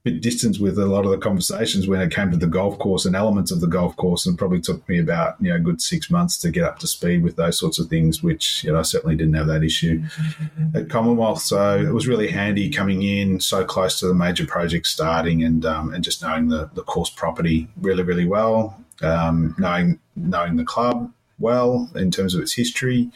bit 0.03 0.23
distance 0.23 0.59
with 0.59 0.79
a 0.79 0.87
lot 0.87 1.05
of 1.05 1.11
the 1.11 1.19
conversations 1.19 1.87
when 1.87 2.01
it 2.01 2.11
came 2.11 2.31
to 2.31 2.37
the 2.37 2.47
golf 2.47 2.79
course 2.79 3.05
and 3.05 3.15
elements 3.15 3.51
of 3.51 3.61
the 3.61 3.67
golf 3.67 3.95
course, 3.97 4.25
and 4.25 4.39
probably 4.39 4.61
took 4.61 4.87
me 4.89 4.99
about 4.99 5.37
you 5.41 5.51
know 5.51 5.57
a 5.57 5.61
good 5.61 5.81
six 5.81 6.11
months 6.11 6.39
to 6.39 6.51
get 6.51 6.65
up 6.65 6.79
to 6.79 6.87
speed 6.87 7.23
with 7.23 7.37
those 7.37 7.59
sorts 7.59 7.79
of 7.79 7.89
things. 7.89 8.23
Which 8.23 8.65
you 8.65 8.73
know 8.73 8.79
I 8.79 8.83
certainly 8.83 9.17
didn't 9.17 9.35
have 9.35 9.47
that 9.49 9.63
issue 9.63 10.01
mm-hmm. 10.01 10.77
at 10.77 10.89
Commonwealth, 10.89 11.43
so 11.43 11.79
it 11.79 11.93
was 11.93 12.09
really 12.09 12.29
handy 12.29 12.71
coming 12.71 13.03
in 13.03 13.41
so 13.41 13.65
close 13.65 13.99
to 14.01 14.07
the 14.07 14.15
major 14.15 14.47
project 14.47 14.87
starting 14.87 15.43
and 15.45 15.65
um, 15.67 15.93
and 15.93 16.03
just 16.03 16.23
knowing 16.23 16.49
the 16.49 16.71
the 16.75 16.83
course 16.83 17.11
property 17.11 17.69
really 17.81 18.03
really 18.03 18.27
well, 18.27 18.83
um, 19.03 19.55
knowing 19.59 19.99
knowing 20.17 20.57
the 20.57 20.65
club 20.65 21.13
well 21.39 21.91
in 21.95 22.11
terms 22.11 22.35
of 22.35 22.41
its 22.41 22.53
history. 22.53 23.11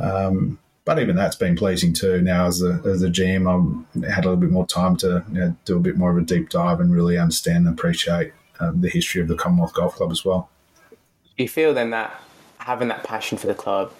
Um, 0.00 0.58
but 0.84 0.98
even 0.98 1.16
that's 1.16 1.36
been 1.36 1.56
pleasing 1.56 1.92
too. 1.92 2.20
Now 2.20 2.46
as 2.46 2.62
a 2.62 2.80
as 2.84 3.02
a 3.02 3.08
GM, 3.08 3.46
I've 3.48 4.04
had 4.04 4.24
a 4.24 4.28
little 4.28 4.40
bit 4.40 4.50
more 4.50 4.66
time 4.66 4.96
to 4.98 5.24
you 5.32 5.40
know, 5.40 5.56
do 5.64 5.76
a 5.76 5.80
bit 5.80 5.96
more 5.96 6.10
of 6.10 6.18
a 6.18 6.22
deep 6.22 6.50
dive 6.50 6.80
and 6.80 6.92
really 6.92 7.18
understand 7.18 7.66
and 7.66 7.78
appreciate 7.78 8.32
um, 8.60 8.80
the 8.80 8.88
history 8.88 9.20
of 9.20 9.28
the 9.28 9.36
Commonwealth 9.36 9.74
Golf 9.74 9.94
Club 9.94 10.10
as 10.10 10.24
well. 10.24 10.48
Do 10.90 11.42
you 11.42 11.48
feel 11.48 11.74
then 11.74 11.90
that 11.90 12.20
having 12.58 12.88
that 12.88 13.04
passion 13.04 13.36
for 13.36 13.46
the 13.46 13.54
club, 13.54 13.92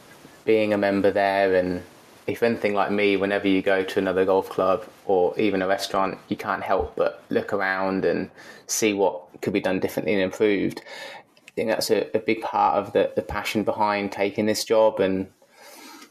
being 0.44 0.72
a 0.72 0.78
member 0.78 1.10
there, 1.10 1.54
and 1.54 1.82
if 2.26 2.42
anything 2.42 2.74
like 2.74 2.90
me, 2.90 3.16
whenever 3.16 3.46
you 3.48 3.60
go 3.60 3.84
to 3.84 3.98
another 3.98 4.24
golf 4.24 4.48
club 4.48 4.84
or 5.04 5.38
even 5.38 5.60
a 5.60 5.66
restaurant, 5.66 6.18
you 6.28 6.36
can't 6.36 6.62
help 6.62 6.96
but 6.96 7.22
look 7.28 7.52
around 7.52 8.04
and 8.04 8.30
see 8.66 8.94
what 8.94 9.20
could 9.42 9.52
be 9.52 9.60
done 9.60 9.80
differently 9.80 10.14
and 10.14 10.22
improved. 10.22 10.80
I 11.46 11.50
think 11.50 11.68
that's 11.68 11.90
a, 11.90 12.08
a 12.16 12.18
big 12.18 12.40
part 12.40 12.76
of 12.76 12.92
the, 12.94 13.12
the 13.14 13.22
passion 13.22 13.62
behind 13.62 14.12
taking 14.12 14.46
this 14.46 14.64
job 14.64 15.00
and 15.00 15.26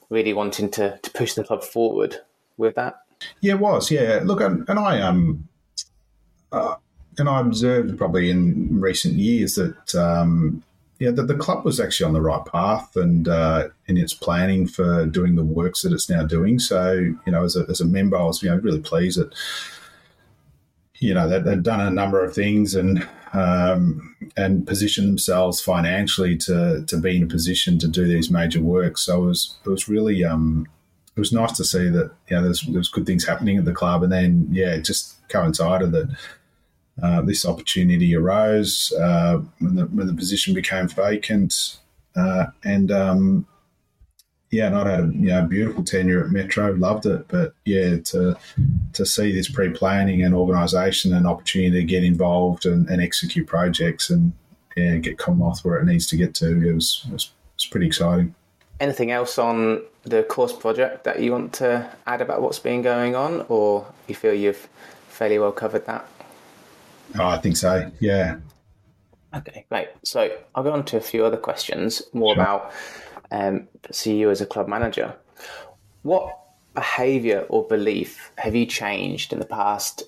really 0.10 0.34
wanting 0.34 0.70
to, 0.72 0.98
to 1.02 1.12
push 1.12 1.34
the 1.34 1.44
club 1.44 1.64
forward 1.64 2.18
with 2.58 2.76
that. 2.76 2.96
Yeah, 3.42 3.54
it 3.54 3.60
was. 3.60 3.90
Yeah, 3.90 4.22
look, 4.24 4.42
and, 4.42 4.68
and 4.68 4.80
I 4.80 5.02
um, 5.02 5.48
uh, 6.52 6.76
and 7.18 7.30
I 7.30 7.40
observed 7.40 7.98
probably 7.98 8.30
in 8.30 8.80
recent 8.80 9.16
years 9.16 9.56
that 9.56 9.96
um, 9.96 10.64
yeah, 11.00 11.12
that 11.12 11.28
the 11.28 11.36
club 11.36 11.66
was 11.66 11.80
actually 11.80 12.06
on 12.06 12.14
the 12.14 12.22
right 12.22 12.46
path 12.46 12.96
and 12.96 13.28
uh, 13.28 13.70
in 13.88 13.98
its 13.98 14.14
planning 14.14 14.68
for 14.68 15.06
doing 15.06 15.36
the 15.36 15.44
works 15.44 15.82
that 15.82 15.94
it's 15.94 16.10
now 16.10 16.24
doing. 16.24 16.60
So 16.60 16.94
you 16.94 17.32
know, 17.32 17.44
as 17.44 17.56
a, 17.56 17.66
as 17.70 17.82
a 17.82 17.86
member, 17.86 18.18
I 18.18 18.24
was 18.24 18.42
you 18.44 18.50
know 18.50 18.58
really 18.58 18.80
pleased 18.80 19.20
that 19.20 19.34
you 21.00 21.14
know 21.14 21.28
they'd 21.28 21.64
done 21.64 21.82
a 21.82 21.90
number 21.90 22.24
of 22.24 22.34
things 22.34 22.76
and 22.76 23.08
um, 23.34 24.16
and 24.38 24.66
position 24.68 25.08
themselves 25.08 25.60
financially 25.60 26.38
to 26.38 26.86
to 26.88 26.98
be 26.98 27.18
in 27.18 27.24
a 27.24 27.28
position 27.28 27.80
to 27.80 27.88
do 27.88 28.08
these 28.08 28.30
major 28.30 28.62
works. 28.62 29.02
So 29.02 29.24
it 29.24 29.26
was 29.26 29.58
it 29.66 29.70
was 29.70 29.90
really 29.90 30.24
um, 30.24 30.68
it 31.16 31.20
was 31.20 31.34
nice 31.34 31.54
to 31.54 31.64
see 31.64 31.90
that 31.90 32.12
you 32.30 32.36
know 32.36 32.44
there's 32.44 32.62
there's 32.62 32.90
good 32.90 33.06
things 33.06 33.26
happening 33.26 33.58
at 33.58 33.66
the 33.66 33.74
club, 33.74 34.04
and 34.04 34.12
then 34.12 34.48
yeah, 34.52 34.74
it 34.74 34.86
just 34.86 35.28
coincided 35.30 35.92
that. 35.92 36.16
Uh, 37.02 37.24
this 37.24 37.44
opportunity 37.44 38.16
arose 38.16 38.94
uh, 39.02 39.40
when, 39.58 39.74
the, 39.74 39.86
when 39.88 40.06
the 40.06 40.14
position 40.14 40.54
became 40.54 40.88
vacant, 40.88 41.80
uh, 42.16 42.46
and 42.64 42.92
um, 42.92 43.48
yeah, 44.54 44.70
not 44.70 44.86
had 44.86 45.00
a 45.00 45.12
you 45.12 45.30
know 45.30 45.46
beautiful 45.46 45.84
tenure 45.84 46.24
at 46.24 46.30
Metro, 46.30 46.72
loved 46.74 47.08
it, 47.08 47.28
but 47.28 47.56
yeah, 47.66 47.98
to 47.98 48.38
to 48.94 49.06
see 49.06 49.34
this 49.34 49.50
pre 49.50 49.72
planning 49.72 50.24
and 50.24 50.36
organisation 50.36 51.12
and 51.14 51.26
opportunity 51.26 51.72
to 51.72 51.84
get 51.84 52.04
involved 52.04 52.68
and, 52.68 52.88
and, 52.88 53.02
execute 53.02 53.48
projects 53.48 54.12
and 54.12 54.32
yeah, 54.78 54.98
get 54.98 55.18
Commonwealth 55.18 55.66
where 55.66 55.80
it 55.80 55.86
needs 55.86 56.06
to 56.08 56.18
get 56.18 56.36
to, 56.36 56.70
it 56.70 56.74
was, 56.74 57.04
it 57.08 57.14
was, 57.14 57.26
it 57.26 57.56
was 57.56 57.66
pretty 57.66 57.88
exciting. 57.88 58.36
Anything 58.80 59.10
else 59.10 59.40
on 59.40 59.82
the 60.04 60.22
course 60.22 60.54
project 60.54 61.04
that 61.06 61.20
you 61.20 61.32
want 61.32 61.54
to 61.54 61.90
add 62.06 62.22
about 62.22 62.44
what's 62.44 62.60
been 62.60 62.84
going 62.84 63.16
on, 63.16 63.46
or 63.50 63.88
you 64.08 64.14
feel 64.14 64.36
you've 64.36 64.70
fairly 65.10 65.40
well 65.40 65.52
covered 65.52 65.88
that? 65.88 66.08
Oh, 67.18 67.26
I 67.26 67.40
think 67.40 67.58
so. 67.58 67.92
Yeah. 68.00 68.38
Okay, 69.36 69.66
great. 69.70 69.88
So 70.04 70.38
I'll 70.54 70.64
go 70.64 70.74
on 70.74 70.86
to 70.86 70.98
a 70.98 71.02
few 71.02 71.26
other 71.26 71.38
questions 71.38 72.04
more 72.14 72.36
sure. 72.36 72.44
about 72.44 72.72
um, 73.34 73.68
see 73.92 74.16
you 74.16 74.30
as 74.30 74.42
a 74.42 74.46
club 74.46 74.68
manager. 74.68 75.16
What 76.04 76.38
behavior 76.76 77.46
or 77.50 77.68
belief 77.68 78.32
have 78.38 78.56
you 78.56 78.66
changed 78.66 79.34
in 79.34 79.40
the 79.40 79.46
past, 79.46 80.04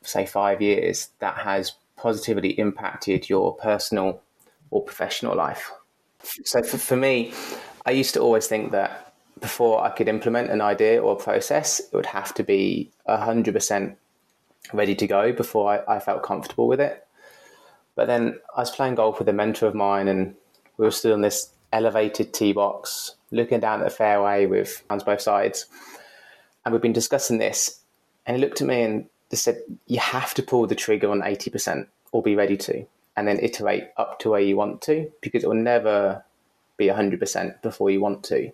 say, 0.00 0.24
five 0.24 0.62
years 0.62 1.10
that 1.18 1.36
has 1.36 1.74
positively 1.96 2.58
impacted 2.58 3.28
your 3.28 3.54
personal 3.56 4.22
or 4.70 4.82
professional 4.82 5.36
life? 5.36 5.70
So 6.44 6.62
for, 6.62 6.78
for 6.78 6.96
me, 6.96 7.34
I 7.84 7.90
used 7.90 8.14
to 8.14 8.20
always 8.20 8.46
think 8.46 8.72
that 8.72 9.12
before 9.40 9.84
I 9.84 9.90
could 9.90 10.08
implement 10.08 10.50
an 10.50 10.62
idea 10.62 11.02
or 11.02 11.12
a 11.12 11.22
process, 11.22 11.80
it 11.80 11.92
would 11.92 12.06
have 12.06 12.32
to 12.34 12.42
be 12.42 12.90
100% 13.06 13.96
ready 14.72 14.94
to 14.94 15.06
go 15.06 15.32
before 15.32 15.84
I, 15.88 15.96
I 15.96 15.98
felt 15.98 16.22
comfortable 16.22 16.68
with 16.68 16.80
it. 16.80 17.06
But 17.96 18.06
then 18.06 18.38
I 18.56 18.60
was 18.60 18.70
playing 18.70 18.94
golf 18.94 19.18
with 19.18 19.28
a 19.28 19.32
mentor 19.34 19.66
of 19.66 19.74
mine, 19.74 20.08
and 20.08 20.34
we 20.78 20.86
were 20.86 20.90
still 20.90 21.12
on 21.12 21.20
this 21.20 21.50
elevated 21.72 22.32
tee 22.32 22.52
box, 22.52 23.16
looking 23.30 23.60
down 23.60 23.80
at 23.80 23.84
the 23.84 23.90
fairway 23.90 24.46
with 24.46 24.82
hands 24.88 25.04
both 25.04 25.20
sides. 25.20 25.66
And 26.64 26.72
we've 26.72 26.82
been 26.82 26.92
discussing 26.92 27.38
this. 27.38 27.80
And 28.26 28.36
he 28.36 28.42
looked 28.42 28.60
at 28.60 28.66
me 28.66 28.82
and 28.82 29.08
just 29.30 29.44
said, 29.44 29.62
You 29.86 29.98
have 29.98 30.34
to 30.34 30.42
pull 30.42 30.66
the 30.66 30.74
trigger 30.74 31.10
on 31.10 31.22
80% 31.22 31.86
or 32.12 32.22
be 32.22 32.36
ready 32.36 32.56
to, 32.58 32.84
and 33.16 33.26
then 33.26 33.40
iterate 33.40 33.88
up 33.96 34.18
to 34.20 34.30
where 34.30 34.40
you 34.40 34.56
want 34.56 34.82
to, 34.82 35.10
because 35.20 35.42
it 35.42 35.48
will 35.48 35.54
never 35.54 36.24
be 36.76 36.86
100% 36.86 37.62
before 37.62 37.90
you 37.90 38.00
want 38.00 38.22
to. 38.24 38.52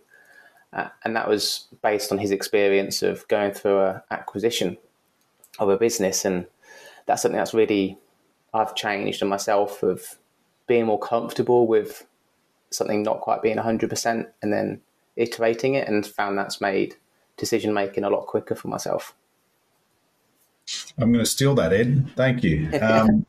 Uh, 0.72 0.88
and 1.04 1.16
that 1.16 1.28
was 1.28 1.66
based 1.82 2.12
on 2.12 2.18
his 2.18 2.30
experience 2.30 3.02
of 3.02 3.26
going 3.28 3.52
through 3.52 3.80
an 3.80 4.02
acquisition 4.10 4.76
of 5.58 5.68
a 5.68 5.76
business. 5.76 6.24
And 6.24 6.46
that's 7.06 7.22
something 7.22 7.38
that's 7.38 7.54
really, 7.54 7.98
I've 8.52 8.74
changed 8.74 9.22
in 9.22 9.28
myself 9.28 9.82
of 9.82 10.18
being 10.66 10.86
more 10.86 10.98
comfortable 10.98 11.66
with 11.66 12.06
something 12.70 13.02
not 13.02 13.20
quite 13.20 13.42
being 13.42 13.56
100% 13.56 14.26
and 14.42 14.52
then 14.52 14.80
iterating 15.16 15.74
it 15.74 15.88
and 15.88 16.06
found 16.06 16.38
that's 16.38 16.60
made 16.60 16.96
decision 17.36 17.72
making 17.72 18.04
a 18.04 18.10
lot 18.10 18.26
quicker 18.26 18.54
for 18.54 18.68
myself. 18.68 19.14
I'm 20.98 21.12
going 21.12 21.24
to 21.24 21.30
steal 21.30 21.54
that, 21.54 21.72
Ed. 21.72 22.10
Thank 22.16 22.42
you. 22.42 22.70
Um, 22.82 23.26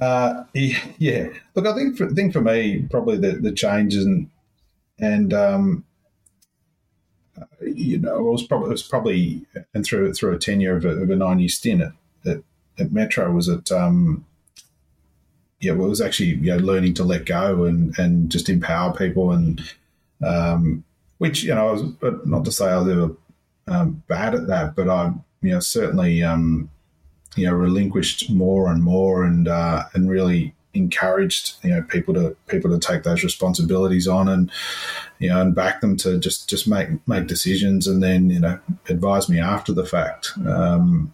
uh, 0.00 0.44
yeah, 0.52 1.28
look, 1.54 1.64
I 1.64 1.74
think 1.74 1.96
for, 1.96 2.10
think 2.10 2.32
for 2.32 2.40
me, 2.40 2.88
probably 2.90 3.18
the, 3.18 3.32
the 3.32 3.52
changes 3.52 4.04
and 4.04 4.28
and 4.98 5.32
um, 5.32 5.84
uh, 7.40 7.44
you 7.64 7.98
know, 7.98 8.16
it 8.16 8.22
was 8.22 8.42
probably 8.42 8.66
it 8.68 8.72
was 8.72 8.82
probably 8.82 9.46
and 9.74 9.84
through 9.84 10.12
through 10.14 10.34
a 10.34 10.38
tenure 10.38 10.76
of 10.76 10.84
a, 10.84 10.88
of 10.88 11.10
a 11.10 11.14
nine 11.14 11.38
year 11.38 11.48
stint 11.48 11.82
at, 11.82 11.92
at, 12.26 12.42
at 12.78 12.92
Metro 12.92 13.30
was 13.30 13.48
at 13.48 13.70
um, 13.70 14.26
yeah, 15.62 15.72
well, 15.72 15.86
it 15.86 15.90
was 15.90 16.00
actually 16.00 16.30
you 16.30 16.50
know 16.50 16.58
learning 16.58 16.94
to 16.94 17.04
let 17.04 17.24
go 17.24 17.64
and 17.64 17.96
and 17.98 18.30
just 18.30 18.48
empower 18.48 18.92
people 18.92 19.30
and 19.30 19.62
um, 20.22 20.84
which 21.18 21.44
you 21.44 21.54
know 21.54 21.68
I 21.68 21.72
was 21.72 21.84
not 22.26 22.44
to 22.44 22.52
say 22.52 22.66
I 22.66 22.78
was 22.78 22.88
ever 22.88 23.10
um, 23.68 24.02
bad 24.08 24.34
at 24.34 24.48
that, 24.48 24.74
but 24.74 24.88
I 24.88 25.12
you 25.40 25.52
know 25.52 25.60
certainly 25.60 26.22
um, 26.24 26.68
you 27.36 27.46
know 27.46 27.54
relinquished 27.54 28.28
more 28.28 28.70
and 28.72 28.82
more 28.82 29.22
and 29.22 29.46
uh, 29.46 29.84
and 29.94 30.10
really 30.10 30.52
encouraged 30.74 31.54
you 31.62 31.70
know 31.70 31.82
people 31.82 32.12
to 32.14 32.36
people 32.48 32.70
to 32.70 32.78
take 32.78 33.04
those 33.04 33.22
responsibilities 33.22 34.08
on 34.08 34.26
and 34.26 34.50
you 35.20 35.28
know 35.28 35.40
and 35.40 35.54
back 35.54 35.80
them 35.80 35.96
to 35.98 36.18
just 36.18 36.48
just 36.48 36.66
make 36.66 36.88
make 37.06 37.26
decisions 37.26 37.86
and 37.86 38.02
then 38.02 38.30
you 38.30 38.40
know 38.40 38.58
advise 38.88 39.28
me 39.28 39.38
after 39.38 39.72
the 39.74 39.84
fact 39.84 40.32
um, 40.46 41.12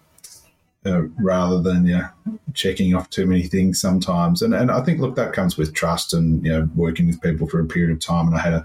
uh, 0.87 1.02
rather 1.18 1.61
than 1.61 1.84
know, 1.96 2.38
checking 2.54 2.94
off 2.94 3.11
too 3.11 3.26
many 3.26 3.42
things 3.42 3.80
sometimes. 3.80 4.42
And 4.42 4.54
and 4.54 4.70
I 4.70 4.80
think 4.82 5.00
look 5.00 5.16
that 5.16 5.32
comes 5.32 5.56
with 5.56 5.74
trust 5.74 6.12
and 6.12 6.44
you 6.44 6.52
know 6.52 6.68
working 6.74 7.06
with 7.06 7.20
people 7.20 7.46
for 7.48 7.61
a 7.61 7.66
period 7.66 7.90
of 7.90 8.00
time. 8.00 8.26
And 8.26 8.37
I 8.37 8.40
had 8.40 8.54
a 8.54 8.64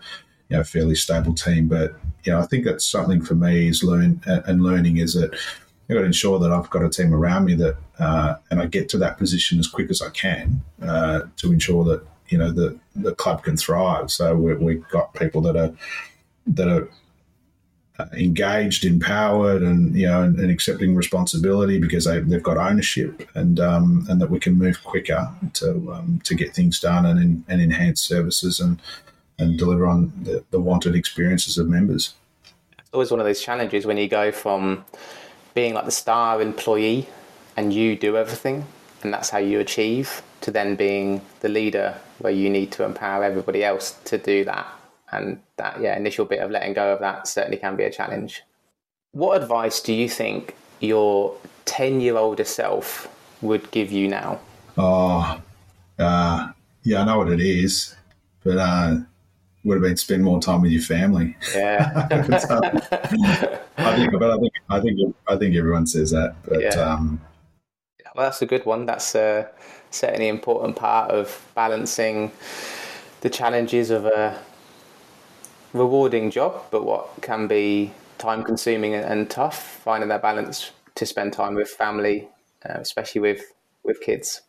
you 0.49 0.57
know 0.57 0.63
fairly 0.63 0.95
stable 0.95 1.33
team, 1.33 1.67
but 1.67 1.95
you 2.23 2.31
know 2.31 2.39
I 2.39 2.45
think 2.45 2.65
that's 2.65 2.89
something 2.89 3.23
for 3.23 3.35
me 3.35 3.67
is 3.67 3.83
learn 3.83 4.21
and 4.25 4.63
learning 4.63 4.97
is 4.97 5.13
that 5.13 5.33
I've 5.33 5.95
got 5.95 6.01
to 6.01 6.05
ensure 6.05 6.39
that 6.39 6.51
I've 6.51 6.69
got 6.69 6.83
a 6.83 6.89
team 6.89 7.13
around 7.13 7.45
me 7.45 7.55
that 7.55 7.75
uh, 7.99 8.35
and 8.49 8.61
I 8.61 8.67
get 8.67 8.89
to 8.89 8.97
that 8.99 9.17
position 9.17 9.59
as 9.59 9.67
quick 9.67 9.89
as 9.89 10.01
I 10.01 10.09
can 10.09 10.61
uh, 10.81 11.21
to 11.37 11.51
ensure 11.51 11.83
that 11.85 12.05
you 12.29 12.37
know 12.37 12.51
the 12.51 12.79
the 12.95 13.13
club 13.15 13.43
can 13.43 13.57
thrive. 13.57 14.11
So 14.11 14.35
we, 14.35 14.53
we've 14.55 14.87
got 14.89 15.13
people 15.13 15.41
that 15.41 15.55
are 15.55 15.73
that 16.47 16.67
are 16.67 16.89
engaged, 18.13 18.85
empowered, 18.85 19.61
and 19.61 19.95
you 19.95 20.07
know, 20.07 20.23
and, 20.23 20.37
and 20.39 20.49
accepting 20.49 20.95
responsibility 20.95 21.79
because 21.79 22.05
they, 22.05 22.15
have 22.15 22.43
got 22.43 22.57
ownership, 22.57 23.27
and 23.35 23.59
um, 23.59 24.05
and 24.09 24.19
that 24.21 24.29
we 24.29 24.39
can 24.39 24.57
move 24.57 24.83
quicker 24.83 25.29
to 25.53 25.93
um, 25.93 26.19
to 26.23 26.35
get 26.35 26.53
things 26.53 26.79
done 26.79 27.05
and 27.05 27.43
and 27.47 27.61
enhance 27.61 28.01
services 28.01 28.59
and 28.59 28.81
and 29.39 29.57
deliver 29.57 29.85
on 29.87 30.11
the, 30.23 30.43
the 30.51 30.59
wanted 30.59 30.95
experiences 30.95 31.57
of 31.57 31.67
members. 31.67 32.13
It's 32.79 32.89
always 32.93 33.11
one 33.11 33.19
of 33.19 33.25
those 33.25 33.41
challenges 33.41 33.85
when 33.85 33.97
you 33.97 34.07
go 34.07 34.31
from 34.31 34.85
being 35.53 35.73
like 35.73 35.85
the 35.85 35.91
star 35.91 36.41
employee 36.41 37.07
and 37.55 37.73
you 37.73 37.95
do 37.95 38.17
everything, 38.17 38.65
and 39.03 39.13
that's 39.13 39.29
how 39.29 39.37
you 39.37 39.59
achieve, 39.59 40.23
to 40.41 40.49
then 40.49 40.75
being 40.75 41.21
the 41.41 41.49
leader 41.49 41.95
where 42.19 42.33
you 42.33 42.49
need 42.49 42.71
to 42.71 42.83
empower 42.83 43.23
everybody 43.23 43.63
else 43.63 43.99
to 44.05 44.17
do 44.17 44.45
that 44.45 44.67
and 45.13 45.39
that 45.57 45.79
yeah 45.81 45.95
initial 45.95 46.25
bit 46.25 46.39
of 46.39 46.51
letting 46.51 46.73
go 46.73 46.93
of 46.93 46.99
that 46.99 47.27
certainly 47.27 47.57
can 47.57 47.75
be 47.75 47.83
a 47.83 47.91
challenge 47.91 48.43
what 49.11 49.41
advice 49.41 49.81
do 49.81 49.93
you 49.93 50.09
think 50.09 50.55
your 50.79 51.35
10 51.65 52.01
year 52.01 52.17
older 52.17 52.43
self 52.43 53.07
would 53.41 53.69
give 53.71 53.91
you 53.91 54.07
now 54.07 54.39
oh 54.77 55.41
uh, 55.99 56.51
yeah 56.83 57.01
i 57.01 57.05
know 57.05 57.19
what 57.19 57.29
it 57.29 57.41
is 57.41 57.95
but 58.43 58.57
uh 58.57 58.95
would 59.63 59.75
have 59.75 59.83
been 59.83 59.97
spend 59.97 60.23
more 60.23 60.41
time 60.41 60.61
with 60.61 60.71
your 60.71 60.81
family. 60.81 61.35
Yeah, 61.55 61.91
I 62.11 62.17
think, 63.95 64.11
but 64.11 64.31
I 64.31 64.37
think, 64.37 64.53
I 64.69 64.79
think, 64.79 65.15
I 65.27 65.35
think 65.37 65.55
everyone 65.55 65.87
says 65.87 66.11
that. 66.11 66.35
But 66.43 66.61
yeah. 66.61 66.69
um, 66.71 67.21
well, 68.15 68.27
that's 68.27 68.41
a 68.41 68.45
good 68.45 68.65
one. 68.65 68.85
That's 68.85 69.15
uh, 69.15 69.47
certainly 69.89 70.29
an 70.29 70.35
important 70.35 70.75
part 70.75 71.11
of 71.11 71.45
balancing 71.55 72.31
the 73.21 73.29
challenges 73.29 73.89
of 73.89 74.05
a 74.05 74.37
rewarding 75.73 76.31
job, 76.31 76.63
but 76.71 76.85
what 76.85 77.09
can 77.21 77.47
be 77.47 77.91
time 78.17 78.43
consuming 78.43 78.93
and 78.93 79.29
tough, 79.29 79.79
finding 79.83 80.09
that 80.09 80.21
balance 80.21 80.71
to 80.95 81.05
spend 81.05 81.33
time 81.33 81.55
with 81.55 81.69
family, 81.69 82.27
uh, 82.67 82.77
especially 82.79 83.21
with, 83.21 83.53
with 83.83 83.99
kids. 84.01 84.41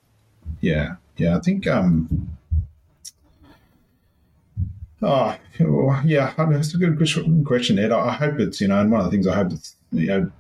Yeah, 0.61 0.97
yeah, 1.17 1.37
I 1.37 1.41
think. 1.41 1.67
Um, 1.67 2.29
oh, 5.03 5.37
yeah, 6.05 6.35
I 6.37 6.45
mean, 6.45 6.61
it's 6.61 6.75
a 6.75 6.79
good 6.79 6.99
question, 7.47 7.79
Ed. 7.79 7.93
I 7.93 8.13
hope 8.13 8.39
it's 8.39 8.61
you 8.61 8.69
know, 8.69 8.81
and 8.81 8.91
one 8.91 9.01
of 9.01 9.07
the 9.07 9.11
things 9.11 9.27
I 9.27 9.35
hope 9.35 9.53
it's 9.53 9.77
you 9.93 10.07
know, 10.07 10.31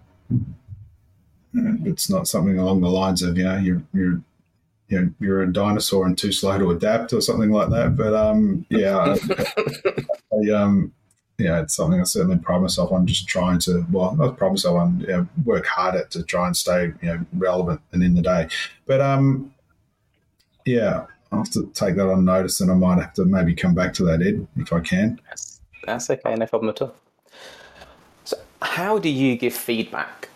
it's 1.84 2.10
not 2.10 2.28
something 2.28 2.58
along 2.58 2.80
the 2.80 2.88
lines 2.88 3.22
of 3.22 3.38
you 3.38 3.44
know, 3.44 3.56
you're 3.56 3.82
you're 3.92 4.20
you 4.88 5.00
know, 5.00 5.10
you're 5.18 5.42
a 5.42 5.52
dinosaur 5.52 6.06
and 6.06 6.16
too 6.16 6.32
slow 6.32 6.58
to 6.58 6.70
adapt 6.70 7.12
or 7.12 7.20
something 7.20 7.50
like 7.50 7.70
that. 7.70 7.96
But 7.96 8.14
um, 8.14 8.66
yeah, 8.68 8.96
I, 8.96 9.16
I, 10.32 10.50
um, 10.52 10.92
yeah, 11.38 11.60
it's 11.60 11.74
something 11.74 12.00
I 12.00 12.04
certainly 12.04 12.38
pride 12.38 12.60
myself 12.60 12.92
on. 12.92 13.06
Just 13.06 13.26
trying 13.26 13.58
to, 13.60 13.84
well, 13.90 14.14
not 14.14 14.36
pride 14.36 14.50
myself 14.50 14.76
on, 14.76 15.00
you 15.00 15.06
know, 15.08 15.28
work 15.44 15.66
hard 15.66 15.96
at 15.96 16.10
to 16.12 16.22
try 16.22 16.46
and 16.46 16.56
stay, 16.56 16.92
you 17.00 17.08
know, 17.08 17.26
relevant 17.36 17.80
and 17.92 18.02
in 18.02 18.14
the 18.14 18.22
day. 18.22 18.48
But 18.86 19.00
um, 19.00 19.54
yeah, 20.64 21.06
I'll 21.32 21.40
have 21.40 21.50
to 21.50 21.70
take 21.74 21.96
that 21.96 22.08
on 22.08 22.24
notice, 22.24 22.60
and 22.60 22.70
I 22.70 22.74
might 22.74 23.00
have 23.00 23.12
to 23.14 23.24
maybe 23.24 23.54
come 23.54 23.74
back 23.74 23.92
to 23.94 24.04
that, 24.04 24.22
Ed, 24.22 24.46
if 24.56 24.72
I 24.72 24.80
can. 24.80 25.20
That's, 25.28 25.60
that's 25.84 26.10
okay, 26.10 26.34
no 26.36 26.46
problem 26.46 26.70
at 26.70 26.82
all. 26.82 26.94
So, 28.24 28.38
how 28.62 28.98
do 28.98 29.08
you 29.08 29.36
give 29.36 29.54
feedback? 29.54 30.28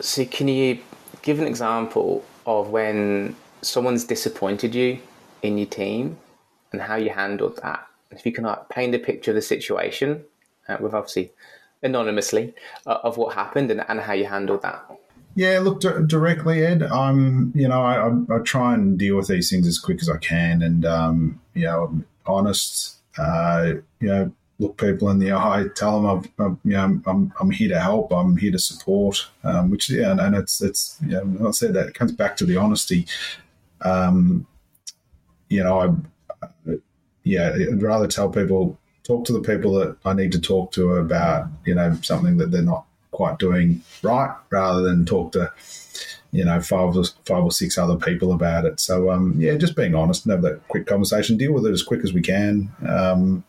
So, 0.00 0.24
can 0.26 0.48
you 0.48 0.80
give 1.22 1.38
an 1.40 1.46
example 1.46 2.24
of 2.44 2.68
when 2.68 3.34
someone's 3.62 4.04
disappointed 4.04 4.74
you 4.74 4.98
in 5.42 5.56
your 5.56 5.66
team 5.66 6.18
and 6.72 6.82
how 6.82 6.96
you 6.96 7.10
handled 7.10 7.58
that. 7.62 7.86
If 8.10 8.26
you 8.26 8.32
can 8.32 8.44
like, 8.44 8.68
paint 8.68 8.94
a 8.94 8.98
picture 8.98 9.30
of 9.30 9.36
the 9.36 9.42
situation, 9.42 10.24
uh, 10.68 10.76
with 10.80 10.92
obviously 10.92 11.32
anonymously, 11.82 12.54
uh, 12.86 12.98
of 13.02 13.16
what 13.16 13.34
happened 13.34 13.70
and, 13.70 13.84
and 13.88 14.00
how 14.00 14.12
you 14.12 14.26
handled 14.26 14.62
that. 14.62 14.84
Yeah, 15.34 15.60
look 15.60 15.80
d- 15.80 15.88
directly, 16.06 16.64
Ed. 16.64 16.82
I'm, 16.82 17.52
you 17.54 17.66
know, 17.66 17.82
I, 17.82 18.08
I, 18.08 18.36
I, 18.36 18.38
try 18.40 18.74
and 18.74 18.98
deal 18.98 19.16
with 19.16 19.28
these 19.28 19.48
things 19.48 19.66
as 19.66 19.78
quick 19.78 20.02
as 20.02 20.10
I 20.10 20.18
can, 20.18 20.60
and 20.60 20.84
um, 20.84 21.40
you 21.54 21.64
know, 21.64 22.02
honest. 22.26 22.96
Uh, 23.18 23.74
you 24.00 24.08
know, 24.08 24.32
look 24.58 24.76
people 24.76 25.10
in 25.10 25.18
the 25.18 25.32
eye, 25.32 25.66
tell 25.74 26.00
them 26.00 26.06
I've, 26.06 26.44
I'm, 26.44 26.60
you 26.64 26.72
know, 26.72 27.00
I'm, 27.06 27.32
I'm 27.40 27.50
here 27.50 27.68
to 27.70 27.80
help, 27.80 28.12
I'm 28.12 28.36
here 28.36 28.52
to 28.52 28.58
support. 28.58 29.26
Um, 29.42 29.70
which 29.70 29.88
yeah, 29.90 30.10
and, 30.10 30.20
and 30.20 30.36
it's 30.36 30.60
it's 30.60 30.98
you 31.02 31.12
know, 31.12 31.48
I 31.48 31.50
said 31.50 31.74
that 31.74 31.88
it 31.88 31.94
comes 31.94 32.12
back 32.12 32.36
to 32.36 32.44
the 32.44 32.56
honesty. 32.56 33.06
Um, 33.84 34.46
you 35.48 35.62
know, 35.62 35.80
I 35.80 36.78
yeah, 37.24 37.54
I'd 37.54 37.82
rather 37.82 38.06
tell 38.06 38.28
people 38.28 38.78
talk 39.04 39.24
to 39.26 39.32
the 39.32 39.40
people 39.40 39.74
that 39.74 39.96
I 40.04 40.12
need 40.12 40.32
to 40.32 40.40
talk 40.40 40.72
to 40.72 40.96
about 40.96 41.48
you 41.64 41.74
know 41.74 41.96
something 42.02 42.36
that 42.38 42.50
they're 42.50 42.62
not 42.62 42.86
quite 43.10 43.38
doing 43.38 43.82
right, 44.02 44.34
rather 44.50 44.82
than 44.82 45.04
talk 45.04 45.32
to 45.32 45.52
you 46.32 46.44
know 46.44 46.60
five 46.60 46.96
or 46.96 47.04
five 47.26 47.44
or 47.44 47.52
six 47.52 47.78
other 47.78 47.96
people 47.96 48.32
about 48.32 48.64
it. 48.64 48.80
So 48.80 49.10
um, 49.10 49.34
yeah, 49.36 49.54
just 49.56 49.76
being 49.76 49.94
honest 49.94 50.24
and 50.24 50.32
have 50.32 50.42
that 50.42 50.66
quick 50.68 50.86
conversation, 50.86 51.36
deal 51.36 51.52
with 51.52 51.66
it 51.66 51.72
as 51.72 51.82
quick 51.82 52.02
as 52.02 52.12
we 52.12 52.22
can. 52.22 52.70
Um, 52.86 53.44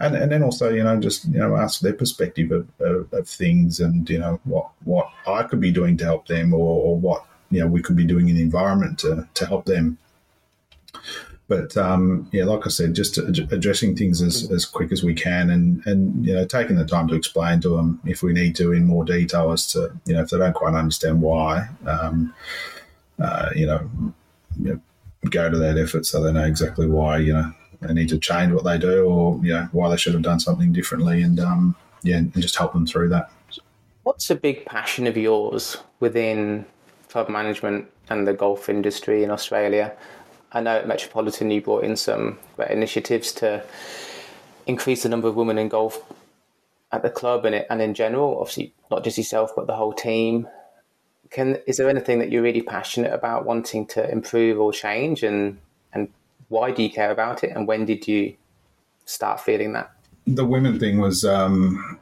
and, 0.00 0.14
and 0.14 0.30
then 0.30 0.44
also, 0.44 0.72
you 0.72 0.84
know, 0.84 1.00
just 1.00 1.24
you 1.26 1.40
know, 1.40 1.56
ask 1.56 1.80
their 1.80 1.92
perspective 1.92 2.52
of, 2.52 2.68
of, 2.78 3.12
of, 3.12 3.28
things, 3.28 3.80
and 3.80 4.08
you 4.08 4.18
know, 4.18 4.40
what 4.44 4.70
what 4.84 5.10
I 5.26 5.42
could 5.42 5.60
be 5.60 5.72
doing 5.72 5.96
to 5.96 6.04
help 6.04 6.28
them, 6.28 6.54
or, 6.54 6.58
or 6.58 6.96
what 6.96 7.24
you 7.50 7.60
know 7.60 7.66
we 7.66 7.82
could 7.82 7.96
be 7.96 8.04
doing 8.04 8.28
in 8.28 8.36
the 8.36 8.42
environment 8.42 8.98
to 9.00 9.28
to 9.34 9.46
help 9.46 9.64
them. 9.64 9.98
But 11.46 11.76
um, 11.78 12.28
yeah, 12.30 12.44
like 12.44 12.66
I 12.66 12.68
said, 12.68 12.94
just 12.94 13.16
addressing 13.16 13.96
things 13.96 14.20
as, 14.20 14.50
as 14.50 14.66
quick 14.66 14.92
as 14.92 15.02
we 15.02 15.14
can, 15.14 15.50
and 15.50 15.84
and 15.86 16.24
you 16.26 16.34
know, 16.34 16.44
taking 16.44 16.76
the 16.76 16.84
time 16.84 17.08
to 17.08 17.14
explain 17.14 17.60
to 17.62 17.70
them 17.76 18.00
if 18.04 18.22
we 18.22 18.32
need 18.32 18.54
to 18.56 18.72
in 18.72 18.84
more 18.84 19.04
detail 19.04 19.52
as 19.52 19.66
to 19.72 19.92
you 20.04 20.14
know 20.14 20.22
if 20.22 20.30
they 20.30 20.38
don't 20.38 20.54
quite 20.54 20.74
understand 20.74 21.22
why. 21.22 21.68
Um, 21.86 22.34
uh, 23.18 23.50
you 23.56 23.66
know, 23.66 23.90
you 24.60 24.72
know, 24.74 24.80
go 25.30 25.50
to 25.50 25.58
that 25.58 25.76
effort 25.76 26.06
so 26.06 26.22
they 26.22 26.32
know 26.32 26.44
exactly 26.44 26.86
why. 26.86 27.18
You 27.18 27.32
know, 27.32 27.52
they 27.80 27.94
need 27.94 28.08
to 28.08 28.18
change 28.18 28.52
what 28.52 28.64
they 28.64 28.78
do 28.78 29.04
or 29.04 29.40
you 29.42 29.52
know 29.52 29.68
why 29.72 29.88
they 29.88 29.96
should 29.96 30.14
have 30.14 30.22
done 30.22 30.40
something 30.40 30.72
differently 30.72 31.22
and 31.22 31.38
um, 31.40 31.76
yeah 32.02 32.16
and 32.16 32.32
just 32.34 32.56
help 32.56 32.72
them 32.72 32.86
through 32.86 33.08
that 33.08 33.30
what's 34.02 34.30
a 34.30 34.34
big 34.34 34.64
passion 34.64 35.06
of 35.06 35.16
yours 35.16 35.78
within 36.00 36.64
club 37.08 37.28
management 37.28 37.86
and 38.10 38.26
the 38.26 38.32
golf 38.32 38.68
industry 38.68 39.22
in 39.22 39.30
australia 39.30 39.92
i 40.52 40.60
know 40.60 40.76
at 40.76 40.88
metropolitan 40.88 41.50
you 41.50 41.60
brought 41.60 41.84
in 41.84 41.96
some 41.96 42.38
initiatives 42.70 43.32
to 43.32 43.62
increase 44.66 45.02
the 45.02 45.08
number 45.08 45.28
of 45.28 45.36
women 45.36 45.58
in 45.58 45.68
golf 45.68 46.02
at 46.90 47.02
the 47.02 47.10
club 47.10 47.44
and, 47.44 47.54
it, 47.54 47.66
and 47.70 47.82
in 47.82 47.94
general 47.94 48.38
obviously 48.40 48.72
not 48.90 49.04
just 49.04 49.18
yourself 49.18 49.52
but 49.54 49.66
the 49.66 49.76
whole 49.76 49.92
team 49.92 50.48
can 51.30 51.58
is 51.66 51.76
there 51.76 51.90
anything 51.90 52.18
that 52.18 52.30
you're 52.30 52.42
really 52.42 52.62
passionate 52.62 53.12
about 53.12 53.44
wanting 53.44 53.86
to 53.86 54.10
improve 54.10 54.58
or 54.58 54.72
change 54.72 55.22
and 55.22 55.58
and 55.92 56.08
why 56.48 56.70
do 56.70 56.82
you 56.82 56.90
care 56.90 57.10
about 57.10 57.44
it, 57.44 57.50
and 57.54 57.66
when 57.66 57.84
did 57.84 58.08
you 58.08 58.34
start 59.04 59.40
feeling 59.40 59.72
that? 59.74 59.90
The 60.26 60.44
women 60.44 60.78
thing 60.78 60.98
was, 60.98 61.24
um, 61.24 61.98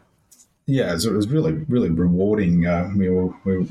yeah, 0.66 0.92
it 0.92 1.12
was 1.12 1.28
really, 1.28 1.52
really 1.68 1.90
rewarding. 1.90 2.66
Uh, 2.66 2.90
we 2.96 3.08
were, 3.08 3.34
we 3.44 3.58
were 3.58 3.66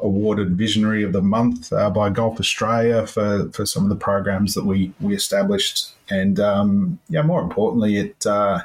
awarded 0.00 0.56
Visionary 0.56 1.02
of 1.02 1.12
the 1.12 1.22
Month 1.22 1.72
uh, 1.72 1.90
by 1.90 2.10
Golf 2.10 2.38
Australia 2.38 3.06
for, 3.06 3.50
for 3.52 3.66
some 3.66 3.82
of 3.82 3.88
the 3.88 3.96
programs 3.96 4.54
that 4.54 4.64
we, 4.64 4.92
we 5.00 5.14
established. 5.14 5.92
And 6.10 6.38
um, 6.40 6.98
yeah, 7.08 7.22
more 7.22 7.42
importantly, 7.42 7.96
it 7.96 8.26
uh, 8.26 8.60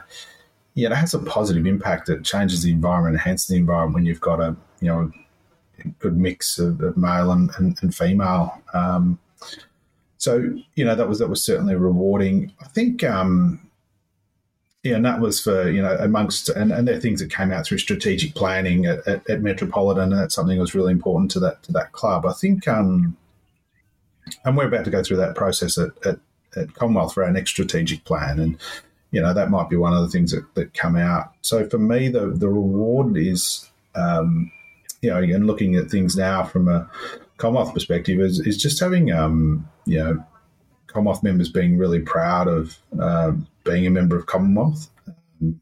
yeah, 0.76 0.92
it 0.92 0.96
has 0.96 1.14
a 1.14 1.20
positive 1.20 1.68
impact. 1.68 2.10
It 2.10 2.24
changes 2.24 2.64
the 2.64 2.72
environment, 2.72 3.16
enhances 3.16 3.48
the 3.48 3.58
environment 3.58 3.96
when 3.96 4.06
you've 4.06 4.22
got 4.22 4.40
a 4.40 4.56
you 4.80 4.88
know 4.88 5.12
a 5.84 5.88
good 6.00 6.18
mix 6.18 6.60
of, 6.60 6.82
of 6.82 6.98
male 6.98 7.32
and, 7.32 7.52
and, 7.58 7.78
and 7.82 7.94
female. 7.94 8.62
Um, 8.74 9.20
so 10.18 10.50
you 10.76 10.86
know 10.86 10.96
that 10.96 11.08
was 11.08 11.20
that 11.20 11.30
was 11.30 11.44
certainly 11.44 11.76
rewarding. 11.76 12.54
I 12.62 12.66
think 12.66 13.04
um, 13.04 13.62
yeah, 14.84 14.96
and 14.96 15.06
that 15.06 15.22
was 15.22 15.40
for 15.42 15.70
you 15.70 15.82
know 15.82 15.96
amongst 16.00 16.50
and, 16.50 16.72
and 16.72 16.88
there 16.88 16.98
are 16.98 17.00
things 17.00 17.22
that 17.22 17.32
came 17.32 17.54
out 17.54 17.66
through 17.66 17.78
strategic 17.78 18.36
planning 18.36 18.86
at, 18.86 19.08
at, 19.08 19.30
at, 19.30 19.42
Metropolitan, 19.42 20.12
and 20.12 20.22
that's 20.22 20.36
something 20.36 20.58
that 20.58 20.62
was 20.62 20.76
really 20.76 20.92
important 20.92 21.32
to 21.32 21.40
that 21.40 21.64
to 21.64 21.72
that 21.72 21.94
club. 21.94 22.26
I 22.26 22.34
think, 22.34 22.68
um, 22.68 23.16
and 24.44 24.58
we're 24.58 24.68
about 24.68 24.84
to 24.84 24.92
go 24.92 25.02
through 25.02 25.18
that 25.18 25.36
process 25.36 25.78
at, 25.78 25.92
at, 26.06 26.20
at 26.58 26.74
Commonwealth 26.74 27.14
for 27.14 27.24
our 27.24 27.32
next 27.32 27.52
strategic 27.52 28.04
plan, 28.04 28.40
and 28.40 28.58
you 29.12 29.22
know 29.22 29.34
that 29.34 29.50
might 29.50 29.70
be 29.70 29.78
one 29.78 29.94
of 29.94 30.02
the 30.02 30.10
things 30.10 30.32
that, 30.32 30.54
that 30.56 30.74
come 30.74 30.98
out. 30.98 31.32
So 31.42 31.68
for 31.70 31.80
me, 31.80 32.10
the 32.10 32.28
the 32.28 32.50
reward 32.50 33.16
is 33.16 33.70
um, 33.96 34.52
you 35.02 35.10
know 35.10 35.20
again 35.20 35.48
looking 35.48 35.76
at 35.76 35.90
things 35.90 36.18
now 36.18 36.44
from 36.44 36.68
a 36.68 36.90
Commonwealth 37.38 37.74
perspective 37.74 38.20
is, 38.20 38.40
is 38.42 38.62
just 38.62 38.82
having 38.82 39.14
um, 39.14 39.66
you 39.86 40.00
know 40.00 40.26
Commonwealth 40.88 41.24
members 41.24 41.50
being 41.50 41.78
really 41.78 42.02
proud 42.02 42.50
of 42.50 42.78
uh, 43.00 43.32
being 43.64 43.88
a 43.88 43.91
member 43.91 44.18
of 44.18 44.26
Commonwealth. 44.26 44.89
Um, 45.07 45.61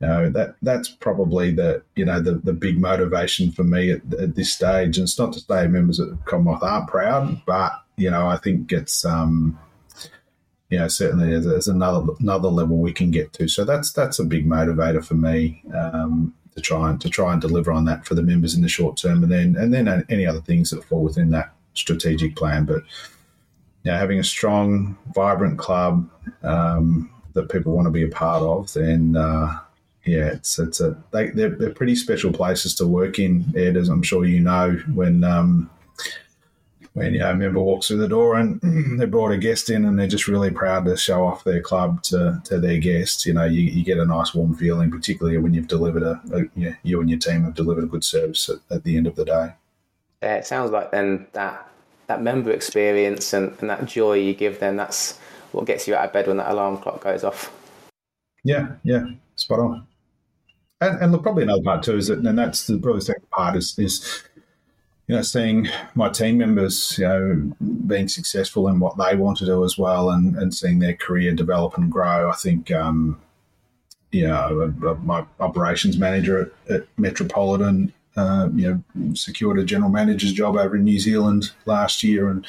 you 0.00 0.08
know, 0.08 0.30
that 0.30 0.56
that's 0.62 0.88
probably 0.88 1.52
the 1.52 1.82
you 1.94 2.04
know 2.04 2.20
the, 2.20 2.34
the 2.34 2.52
big 2.52 2.78
motivation 2.78 3.52
for 3.52 3.64
me 3.64 3.92
at, 3.92 4.00
at, 4.14 4.34
this 4.34 4.52
stage. 4.52 4.98
And 4.98 5.04
it's 5.04 5.18
not 5.18 5.32
to 5.34 5.40
say 5.40 5.66
members 5.66 6.00
of 6.00 6.24
Commonwealth 6.24 6.62
aren't 6.62 6.88
proud, 6.88 7.40
but 7.46 7.72
you 7.96 8.10
know 8.10 8.26
I 8.26 8.36
think 8.36 8.72
it's 8.72 9.04
um, 9.04 9.58
you 10.70 10.78
know 10.78 10.88
certainly 10.88 11.38
there's, 11.38 11.68
another 11.68 12.12
another 12.20 12.48
level 12.48 12.78
we 12.78 12.92
can 12.92 13.10
get 13.10 13.32
to. 13.34 13.48
So 13.48 13.64
that's 13.64 13.92
that's 13.92 14.18
a 14.18 14.24
big 14.24 14.46
motivator 14.46 15.04
for 15.04 15.14
me. 15.14 15.62
Um, 15.74 16.34
to 16.54 16.60
try 16.60 16.90
and 16.90 17.00
to 17.00 17.08
try 17.08 17.32
and 17.32 17.40
deliver 17.40 17.72
on 17.72 17.84
that 17.86 18.04
for 18.04 18.14
the 18.14 18.22
members 18.22 18.54
in 18.54 18.62
the 18.62 18.68
short 18.68 18.96
term, 18.96 19.22
and 19.22 19.32
then 19.32 19.56
and 19.56 19.72
then 19.72 20.04
any 20.08 20.26
other 20.26 20.40
things 20.40 20.70
that 20.70 20.84
fall 20.84 21.02
within 21.02 21.30
that 21.30 21.54
strategic 21.74 22.36
plan. 22.36 22.64
But 22.64 22.82
know, 23.90 23.98
having 23.98 24.18
a 24.18 24.24
strong, 24.24 24.96
vibrant 25.14 25.58
club 25.58 26.08
um, 26.42 27.10
that 27.32 27.50
people 27.50 27.72
want 27.72 27.86
to 27.86 27.90
be 27.90 28.04
a 28.04 28.08
part 28.08 28.42
of, 28.42 28.72
then 28.72 29.16
uh, 29.16 29.58
yeah, 30.04 30.26
it's 30.26 30.58
it's 30.58 30.80
a 30.80 30.96
they, 31.12 31.30
they're, 31.30 31.50
they're 31.50 31.74
pretty 31.74 31.96
special 31.96 32.32
places 32.32 32.74
to 32.76 32.86
work 32.86 33.18
in, 33.18 33.52
Ed, 33.56 33.76
as 33.76 33.88
I'm 33.88 34.02
sure 34.02 34.24
you 34.24 34.40
know. 34.40 34.72
When 34.92 35.24
um, 35.24 35.70
when 36.94 37.14
you 37.14 37.20
know, 37.20 37.30
a 37.30 37.34
member 37.34 37.60
walks 37.60 37.88
through 37.88 37.98
the 37.98 38.08
door 38.08 38.36
and 38.36 38.60
they 39.00 39.06
brought 39.06 39.32
a 39.32 39.38
guest 39.38 39.70
in 39.70 39.84
and 39.84 39.98
they're 39.98 40.06
just 40.06 40.28
really 40.28 40.50
proud 40.50 40.84
to 40.84 40.96
show 40.96 41.24
off 41.24 41.44
their 41.44 41.60
club 41.60 42.02
to, 42.04 42.40
to 42.44 42.58
their 42.60 42.78
guests, 42.78 43.24
you 43.24 43.32
know, 43.32 43.44
you, 43.44 43.62
you 43.62 43.82
get 43.82 43.98
a 43.98 44.04
nice 44.04 44.34
warm 44.34 44.54
feeling, 44.54 44.90
particularly 44.90 45.38
when 45.38 45.54
you've 45.54 45.68
delivered 45.68 46.02
a, 46.02 46.20
a 46.32 46.40
you, 46.54 46.76
you, 46.82 47.00
and 47.00 47.08
your 47.08 47.18
team 47.18 47.44
have 47.44 47.54
delivered 47.54 47.84
a 47.84 47.86
good 47.86 48.04
service 48.04 48.48
at, 48.48 48.58
at, 48.70 48.84
the 48.84 48.96
end 48.96 49.06
of 49.06 49.16
the 49.16 49.24
day. 49.24 49.54
Yeah, 50.22 50.36
it 50.36 50.46
sounds 50.46 50.70
like 50.70 50.90
then 50.90 51.26
that 51.32 51.71
that 52.12 52.22
member 52.22 52.50
experience 52.50 53.32
and, 53.32 53.56
and 53.60 53.70
that 53.70 53.86
joy 53.86 54.14
you 54.14 54.34
give 54.34 54.60
them, 54.60 54.76
that's 54.76 55.18
what 55.52 55.66
gets 55.66 55.88
you 55.88 55.94
out 55.94 56.04
of 56.04 56.12
bed 56.12 56.26
when 56.26 56.36
that 56.36 56.50
alarm 56.50 56.76
clock 56.76 57.02
goes 57.02 57.24
off. 57.24 57.50
Yeah, 58.44 58.72
yeah, 58.84 59.06
spot 59.36 59.60
on. 59.60 59.86
And, 60.80 61.00
and 61.00 61.12
look, 61.12 61.22
probably 61.22 61.44
another 61.44 61.62
part 61.62 61.82
too 61.82 61.96
is 61.96 62.08
that, 62.08 62.18
and 62.18 62.38
that's 62.38 62.66
the 62.66 62.78
probably 62.78 63.00
second 63.00 63.30
part 63.30 63.56
is, 63.56 63.78
is 63.78 64.22
you 65.06 65.16
know, 65.16 65.22
seeing 65.22 65.68
my 65.94 66.08
team 66.08 66.38
members, 66.38 66.98
you 66.98 67.06
know, 67.06 67.52
being 67.86 68.08
successful 68.08 68.68
in 68.68 68.78
what 68.78 68.96
they 68.98 69.16
want 69.16 69.38
to 69.38 69.46
do 69.46 69.64
as 69.64 69.78
well, 69.78 70.10
and, 70.10 70.36
and 70.36 70.54
seeing 70.54 70.78
their 70.78 70.94
career 70.94 71.32
develop 71.32 71.76
and 71.76 71.90
grow. 71.90 72.30
I 72.30 72.34
think, 72.34 72.70
um, 72.70 73.20
you 74.10 74.26
know, 74.26 74.74
my 75.02 75.24
operations 75.40 75.96
manager 75.98 76.52
at, 76.68 76.74
at 76.74 76.86
Metropolitan, 76.98 77.92
uh, 78.16 78.48
you 78.54 78.82
know, 78.94 79.14
secured 79.14 79.58
a 79.58 79.64
general 79.64 79.90
manager's 79.90 80.32
job 80.32 80.56
over 80.56 80.76
in 80.76 80.84
New 80.84 80.98
Zealand 80.98 81.50
last 81.66 82.02
year, 82.02 82.28
and 82.28 82.46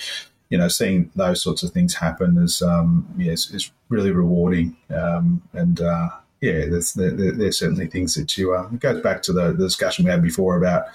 you 0.50 0.58
know, 0.58 0.68
seeing 0.68 1.10
those 1.16 1.42
sorts 1.42 1.64
of 1.64 1.72
things 1.72 1.96
happen 1.96 2.38
is, 2.38 2.62
um, 2.62 3.08
yeah, 3.18 3.32
is, 3.32 3.50
is 3.52 3.72
really 3.90 4.12
rewarding. 4.12 4.78
Um, 4.94 5.42
and 5.54 5.82
uh, 5.82 6.10
yeah, 6.42 6.66
there's, 6.66 6.94
there, 6.94 7.12
there's 7.12 7.58
certainly 7.58 7.88
things 7.88 8.14
that 8.16 8.38
you. 8.38 8.54
Uh, 8.54 8.70
it 8.72 8.80
goes 8.80 9.02
back 9.02 9.24
to 9.24 9.34
the, 9.34 9.54
the 9.54 9.64
discussion 9.64 10.06
we 10.06 10.12
had 10.12 10.22
before 10.22 10.58
about 10.58 10.86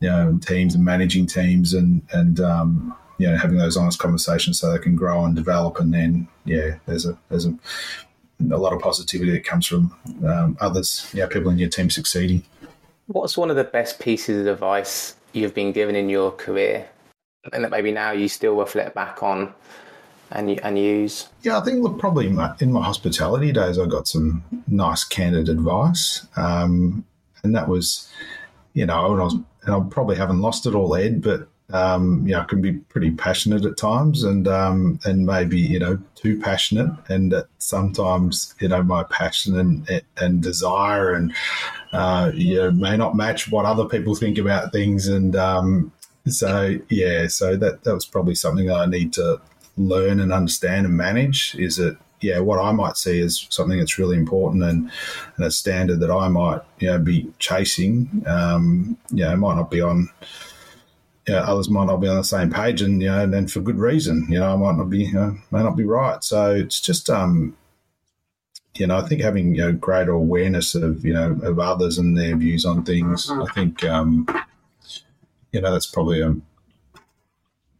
you 0.00 0.10
know, 0.10 0.38
teams 0.44 0.74
and 0.74 0.84
managing 0.84 1.26
teams 1.26 1.72
and 1.72 2.02
and 2.12 2.38
um, 2.40 2.94
you 3.18 3.26
know 3.26 3.36
having 3.36 3.56
those 3.56 3.76
honest 3.76 3.98
conversations 3.98 4.60
so 4.60 4.70
they 4.70 4.78
can 4.78 4.96
grow 4.96 5.24
and 5.24 5.34
develop. 5.34 5.80
And 5.80 5.94
then 5.94 6.28
yeah, 6.44 6.76
there's 6.86 7.06
a 7.06 7.16
there's 7.30 7.46
a, 7.46 7.58
a 8.50 8.58
lot 8.58 8.74
of 8.74 8.80
positivity 8.80 9.32
that 9.32 9.44
comes 9.44 9.66
from 9.66 9.96
um, 10.26 10.58
others, 10.60 11.10
yeah, 11.14 11.26
people 11.26 11.50
in 11.50 11.58
your 11.58 11.70
team 11.70 11.88
succeeding. 11.88 12.42
What's 13.06 13.36
one 13.36 13.50
of 13.50 13.56
the 13.56 13.64
best 13.64 13.98
pieces 14.00 14.46
of 14.46 14.54
advice 14.54 15.14
you've 15.32 15.54
been 15.54 15.72
given 15.72 15.94
in 15.94 16.08
your 16.08 16.30
career, 16.30 16.88
and 17.52 17.64
that 17.64 17.70
maybe 17.70 17.92
now 17.92 18.12
you 18.12 18.28
still 18.28 18.56
reflect 18.56 18.94
back 18.94 19.22
on? 19.22 19.54
and 20.30 20.58
and 20.60 20.78
use? 20.78 21.28
Yeah, 21.42 21.58
I 21.58 21.60
think 21.62 21.82
look, 21.82 21.98
probably 21.98 22.26
in 22.26 22.34
my, 22.34 22.54
in 22.60 22.72
my, 22.72 22.82
hospitality 22.82 23.52
days, 23.52 23.78
I 23.78 23.86
got 23.86 24.08
some 24.08 24.42
nice 24.66 25.04
candid 25.04 25.48
advice, 25.48 26.26
um, 26.36 27.04
and 27.42 27.54
that 27.54 27.68
was, 27.68 28.08
you 28.72 28.86
know, 28.86 29.10
when 29.10 29.20
I 29.20 29.24
was 29.24 29.34
and 29.34 29.74
I 29.74 29.80
probably 29.90 30.16
haven't 30.16 30.40
lost 30.40 30.66
it 30.66 30.74
all, 30.74 30.94
Ed, 30.94 31.22
but 31.22 31.48
um, 31.74 32.24
you 32.24 32.32
know, 32.32 32.44
can 32.44 32.62
be 32.62 32.72
pretty 32.72 33.10
passionate 33.10 33.64
at 33.64 33.76
times, 33.76 34.22
and 34.22 34.46
um, 34.46 35.00
and 35.04 35.26
maybe 35.26 35.58
you 35.58 35.80
know 35.80 35.98
too 36.14 36.38
passionate, 36.38 36.90
and 37.08 37.32
that 37.32 37.46
sometimes 37.58 38.54
you 38.60 38.68
know 38.68 38.82
my 38.82 39.02
passion 39.02 39.58
and 39.58 40.02
and 40.16 40.40
desire 40.40 41.12
and 41.12 41.34
uh, 41.92 42.30
you 42.32 42.56
know, 42.56 42.70
may 42.70 42.96
not 42.96 43.16
match 43.16 43.50
what 43.50 43.64
other 43.64 43.86
people 43.86 44.14
think 44.14 44.38
about 44.38 44.70
things, 44.70 45.08
and 45.08 45.34
um, 45.34 45.92
so 46.28 46.78
yeah, 46.88 47.26
so 47.26 47.56
that 47.56 47.82
that 47.82 47.92
was 47.92 48.06
probably 48.06 48.36
something 48.36 48.66
that 48.66 48.76
I 48.76 48.86
need 48.86 49.12
to 49.14 49.40
learn 49.76 50.20
and 50.20 50.32
understand 50.32 50.86
and 50.86 50.96
manage. 50.96 51.56
Is 51.56 51.76
that 51.78 51.96
yeah, 52.20 52.38
what 52.38 52.60
I 52.64 52.70
might 52.70 52.96
see 52.96 53.20
as 53.20 53.48
something 53.50 53.80
that's 53.80 53.98
really 53.98 54.16
important 54.16 54.62
and, 54.62 54.90
and 55.36 55.44
a 55.44 55.50
standard 55.50 55.98
that 56.00 56.10
I 56.10 56.28
might 56.28 56.60
you 56.78 56.86
know 56.86 57.00
be 57.00 57.32
chasing, 57.40 58.22
um, 58.28 58.96
you 59.10 59.24
know, 59.24 59.36
might 59.36 59.56
not 59.56 59.72
be 59.72 59.80
on. 59.80 60.08
You 61.26 61.34
know, 61.34 61.40
others 61.40 61.70
might 61.70 61.86
not 61.86 61.96
be 61.98 62.08
on 62.08 62.16
the 62.16 62.24
same 62.24 62.50
page, 62.50 62.82
and 62.82 63.00
you 63.00 63.08
know, 63.08 63.22
and, 63.22 63.50
for 63.50 63.60
good 63.60 63.78
reason. 63.78 64.26
You 64.28 64.40
know, 64.40 64.52
I 64.52 64.56
might 64.56 64.76
not 64.76 64.90
be, 64.90 65.04
you 65.04 65.12
know, 65.12 65.36
may 65.50 65.62
not 65.62 65.76
be 65.76 65.84
right. 65.84 66.22
So 66.22 66.54
it's 66.54 66.80
just, 66.80 67.08
um, 67.08 67.56
you 68.74 68.86
know, 68.86 68.98
I 68.98 69.08
think 69.08 69.22
having 69.22 69.54
you 69.54 69.62
know 69.62 69.72
greater 69.72 70.12
awareness 70.12 70.74
of 70.74 71.04
you 71.04 71.14
know 71.14 71.38
of 71.42 71.58
others 71.58 71.96
and 71.98 72.16
their 72.16 72.36
views 72.36 72.66
on 72.66 72.84
things. 72.84 73.30
I 73.30 73.46
think, 73.54 73.84
um, 73.84 74.26
you 75.52 75.60
know, 75.60 75.72
that's 75.72 75.86
probably 75.86 76.20
a 76.20 76.34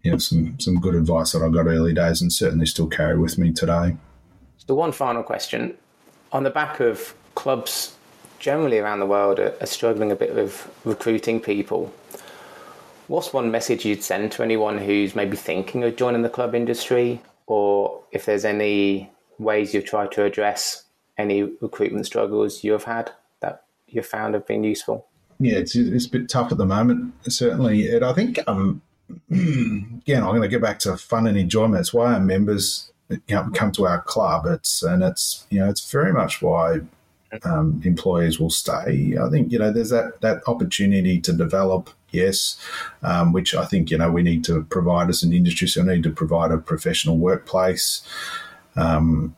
you 0.04 0.12
know 0.12 0.18
some 0.18 0.58
some 0.60 0.80
good 0.80 0.94
advice 0.94 1.32
that 1.32 1.42
I 1.42 1.48
got 1.48 1.66
early 1.66 1.92
days, 1.92 2.22
and 2.22 2.32
certainly 2.32 2.66
still 2.66 2.86
carry 2.86 3.18
with 3.18 3.36
me 3.36 3.52
today. 3.52 3.96
So, 4.66 4.74
one 4.74 4.92
final 4.92 5.22
question. 5.22 5.76
On 6.32 6.42
the 6.42 6.50
back 6.50 6.80
of 6.80 7.14
clubs 7.34 7.94
generally 8.38 8.78
around 8.78 9.00
the 9.00 9.06
world 9.06 9.38
are, 9.38 9.54
are 9.60 9.66
struggling 9.66 10.12
a 10.12 10.16
bit 10.16 10.34
with 10.34 10.70
recruiting 10.84 11.40
people, 11.40 11.92
what's 13.08 13.32
one 13.32 13.50
message 13.50 13.84
you'd 13.84 14.02
send 14.02 14.32
to 14.32 14.42
anyone 14.42 14.78
who's 14.78 15.14
maybe 15.14 15.36
thinking 15.36 15.84
of 15.84 15.96
joining 15.96 16.22
the 16.22 16.28
club 16.28 16.54
industry, 16.54 17.20
or 17.46 18.02
if 18.12 18.26
there's 18.26 18.44
any 18.44 19.10
ways 19.38 19.74
you've 19.74 19.84
tried 19.84 20.12
to 20.12 20.24
address 20.24 20.84
any 21.18 21.42
recruitment 21.42 22.06
struggles 22.06 22.64
you 22.64 22.72
have 22.72 22.84
had 22.84 23.10
that 23.40 23.64
you've 23.88 24.06
found 24.06 24.34
have 24.34 24.46
been 24.46 24.64
useful? 24.64 25.06
Yeah, 25.40 25.56
it's, 25.56 25.74
it's 25.74 26.06
a 26.06 26.10
bit 26.10 26.28
tough 26.28 26.52
at 26.52 26.58
the 26.58 26.66
moment, 26.66 27.14
certainly. 27.28 27.90
And 27.94 28.04
I 28.04 28.12
think, 28.12 28.38
um, 28.46 28.82
again, 29.30 30.22
I'm 30.22 30.30
going 30.30 30.42
to 30.42 30.48
get 30.48 30.62
back 30.62 30.78
to 30.80 30.96
fun 30.96 31.26
and 31.26 31.36
enjoyment. 31.36 31.80
It's 31.80 31.92
why 31.92 32.14
our 32.14 32.20
members 32.20 32.92
you 33.10 33.20
know, 33.30 33.48
come 33.54 33.72
to 33.72 33.86
our 33.86 34.00
club. 34.02 34.46
It's 34.46 34.82
and 34.82 35.02
it's 35.02 35.46
you 35.50 35.58
know 35.60 35.68
it's 35.68 35.90
very 35.90 36.12
much 36.12 36.40
why 36.40 36.80
um, 37.42 37.80
employees 37.84 38.38
will 38.40 38.50
stay. 38.50 39.16
I 39.20 39.28
think 39.30 39.52
you 39.52 39.58
know 39.58 39.72
there's 39.72 39.90
that 39.90 40.20
that 40.20 40.42
opportunity 40.46 41.20
to 41.20 41.32
develop. 41.32 41.90
Yes, 42.14 42.56
um, 43.02 43.32
which 43.32 43.54
I 43.54 43.64
think 43.64 43.90
you 43.90 43.98
know 43.98 44.10
we 44.10 44.22
need 44.22 44.44
to 44.44 44.62
provide 44.64 45.08
as 45.08 45.22
an 45.22 45.32
industry. 45.32 45.68
So 45.68 45.82
we 45.82 45.94
need 45.94 46.02
to 46.04 46.10
provide 46.10 46.50
a 46.50 46.58
professional 46.58 47.18
workplace. 47.18 48.02
Um, 48.76 49.36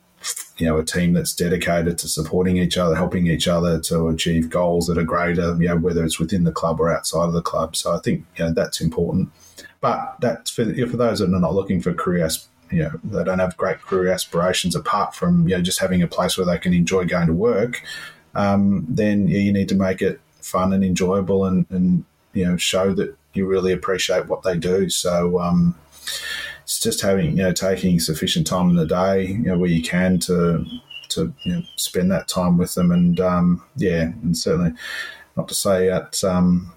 you 0.56 0.66
know, 0.66 0.78
a 0.78 0.84
team 0.84 1.12
that's 1.12 1.34
dedicated 1.34 1.98
to 1.98 2.08
supporting 2.08 2.56
each 2.56 2.76
other, 2.76 2.96
helping 2.96 3.26
each 3.28 3.46
other 3.46 3.78
to 3.80 4.08
achieve 4.08 4.50
goals 4.50 4.86
that 4.86 4.98
are 4.98 5.04
greater. 5.04 5.56
You 5.60 5.68
know, 5.68 5.76
whether 5.76 6.04
it's 6.04 6.18
within 6.18 6.44
the 6.44 6.52
club 6.52 6.80
or 6.80 6.92
outside 6.92 7.26
of 7.26 7.32
the 7.32 7.42
club. 7.42 7.76
So 7.76 7.94
I 7.94 7.98
think 7.98 8.24
you 8.36 8.44
know 8.44 8.52
that's 8.52 8.80
important. 8.80 9.30
But 9.80 10.16
that's 10.20 10.50
for 10.50 10.64
for 10.64 10.96
those 10.96 11.18
that 11.20 11.32
are 11.32 11.40
not 11.40 11.54
looking 11.54 11.80
for 11.80 11.92
career 11.94 12.28
you 12.70 12.82
know 12.82 12.90
they 13.04 13.22
don't 13.22 13.38
have 13.38 13.56
great 13.56 13.80
career 13.80 14.12
aspirations 14.12 14.74
apart 14.74 15.14
from 15.14 15.48
you 15.48 15.56
know 15.56 15.62
just 15.62 15.78
having 15.78 16.02
a 16.02 16.08
place 16.08 16.36
where 16.36 16.46
they 16.46 16.58
can 16.58 16.72
enjoy 16.72 17.04
going 17.04 17.26
to 17.26 17.32
work, 17.32 17.82
um, 18.34 18.84
then 18.88 19.28
you 19.28 19.52
need 19.52 19.68
to 19.68 19.74
make 19.74 20.02
it 20.02 20.20
fun 20.40 20.72
and 20.72 20.84
enjoyable 20.84 21.44
and, 21.44 21.66
and 21.70 22.04
you 22.37 22.45
know 22.45 22.57
show 22.57 22.95
that 22.95 23.16
you 23.34 23.47
really 23.47 23.72
appreciate 23.72 24.26
what 24.26 24.43
they 24.43 24.57
do. 24.57 24.89
So 24.89 25.41
um, 25.41 25.74
it's 26.62 26.80
just 26.80 27.01
having 27.03 27.37
you 27.37 27.43
know 27.43 27.53
taking 27.53 28.01
sufficient 28.01 28.47
time 28.47 28.70
in 28.70 28.76
the 28.76 28.87
day 28.87 29.26
you 29.26 29.39
know 29.39 29.59
where 29.59 29.70
you 29.70 29.82
can 29.82 30.18
to 30.20 30.64
to 31.09 31.32
you 31.45 31.55
know, 31.55 31.62
spend 31.76 32.11
that 32.11 32.28
time 32.28 32.59
with 32.59 32.74
them 32.74 32.91
and 32.91 33.20
um, 33.20 33.62
yeah 33.76 34.12
and 34.22 34.37
certainly 34.37 34.72
not 35.37 35.49
to 35.49 35.55
say 35.55 35.89
that 35.89 36.22
um, 36.24 36.72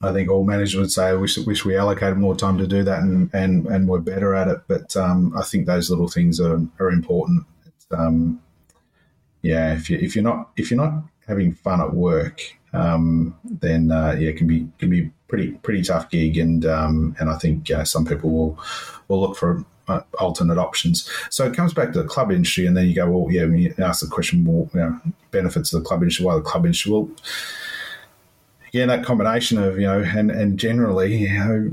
I 0.00 0.12
think 0.12 0.30
all 0.30 0.44
managers 0.44 0.76
would 0.76 0.92
say, 0.92 1.08
I 1.08 1.14
wish, 1.14 1.36
wish 1.38 1.64
we 1.64 1.76
allocated 1.76 2.18
more 2.18 2.36
time 2.36 2.58
to 2.58 2.66
do 2.66 2.82
that 2.84 3.02
and, 3.02 3.30
and, 3.32 3.66
and 3.66 3.88
we're 3.88 4.00
better 4.00 4.34
at 4.34 4.48
it. 4.48 4.60
But 4.68 4.96
um, 4.96 5.32
I 5.36 5.42
think 5.42 5.66
those 5.66 5.90
little 5.90 6.08
things 6.08 6.40
are, 6.40 6.60
are 6.78 6.90
important. 6.90 7.46
Um, 7.90 8.40
yeah, 9.42 9.74
if, 9.74 9.90
you, 9.90 9.98
if 9.98 10.14
you're 10.14 10.24
not 10.24 10.50
if 10.56 10.70
you're 10.70 10.82
not 10.82 11.04
having 11.26 11.54
fun 11.54 11.80
at 11.80 11.94
work, 11.94 12.40
um, 12.72 13.38
then 13.44 13.90
uh, 13.90 14.16
yeah, 14.18 14.30
it 14.30 14.36
can 14.36 14.46
be 14.46 14.68
can 14.78 14.90
be 14.90 15.10
pretty 15.28 15.52
pretty 15.52 15.82
tough 15.82 16.10
gig. 16.10 16.38
And 16.38 16.64
um, 16.66 17.16
and 17.18 17.30
I 17.30 17.38
think 17.38 17.70
uh, 17.70 17.84
some 17.84 18.04
people 18.04 18.30
will 18.30 18.58
will 19.08 19.20
look 19.20 19.36
for 19.36 19.64
uh, 19.88 20.00
alternate 20.18 20.58
options. 20.58 21.08
So 21.30 21.46
it 21.46 21.54
comes 21.54 21.74
back 21.74 21.92
to 21.92 22.02
the 22.02 22.08
club 22.08 22.30
industry, 22.30 22.66
and 22.66 22.76
then 22.76 22.86
you 22.86 22.94
go, 22.94 23.10
well, 23.10 23.30
yeah, 23.30 23.44
you 23.44 23.74
ask 23.78 24.04
the 24.04 24.10
question, 24.10 24.44
well, 24.44 24.70
you 24.74 24.80
know, 24.80 25.00
benefits 25.30 25.72
of 25.72 25.82
the 25.82 25.88
club 25.88 26.02
industry, 26.02 26.24
why 26.24 26.34
the 26.36 26.40
club 26.40 26.64
industry? 26.64 26.92
Well, 26.92 27.10
yeah, 28.72 28.86
that 28.86 29.04
combination 29.04 29.58
of, 29.58 29.78
you 29.78 29.86
know, 29.86 30.00
and, 30.00 30.32
and 30.32 30.58
generally, 30.58 31.16
you 31.16 31.38
know, 31.38 31.70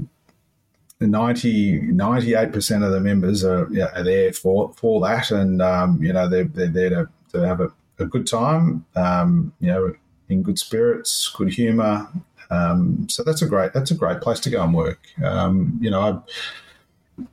90, 0.99 1.93
98% 1.93 2.86
of 2.86 2.91
the 2.91 2.99
members 2.99 3.43
are, 3.43 3.68
you 3.72 3.80
know, 3.80 3.89
are 3.95 4.04
there 4.04 4.32
for, 4.32 4.72
for 4.74 5.02
that. 5.02 5.32
And, 5.32 5.64
um, 5.64 6.02
you 6.04 6.14
know, 6.14 6.30
they're, 6.30 6.43
they're 6.43 6.68
there 6.68 6.89
to, 6.89 7.10
to 7.32 7.39
have 7.39 7.60
a, 7.60 7.72
a 8.02 8.06
good 8.06 8.28
time, 8.28 8.86
um, 8.95 9.54
you 9.60 9.68
know, 9.68 9.93
in 10.30 10.43
good 10.43 10.60
spirits, 10.60 11.32
good 11.36 11.54
humour. 11.54 12.08
Um, 12.49 13.08
so 13.10 13.24
that's 13.24 13.41
a 13.41 13.47
great, 13.47 13.74
that's 13.74 13.91
a 13.91 13.95
great 13.95 14.22
place 14.22 14.39
to 14.41 14.49
go 14.49 14.64
and 14.64 14.74
work. 14.74 14.99
Um, 15.24 15.78
you 15.82 15.89
know, 15.89 16.24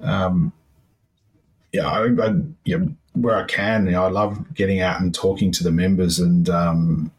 I, 0.01 0.07
um, 0.07 0.53
yeah, 1.73 1.89
I, 1.89 2.07
I, 2.07 2.35
yeah, 2.65 2.79
where 3.15 3.37
I 3.37 3.45
can, 3.45 3.87
you 3.87 3.93
know, 3.93 4.05
I 4.05 4.11
love 4.11 4.55
getting 4.55 4.81
out 4.81 5.01
and 5.01 5.15
talking 5.15 5.51
to 5.53 5.65
the 5.65 5.73
members 5.73 6.19
and, 6.19 6.49
um, 6.49 7.11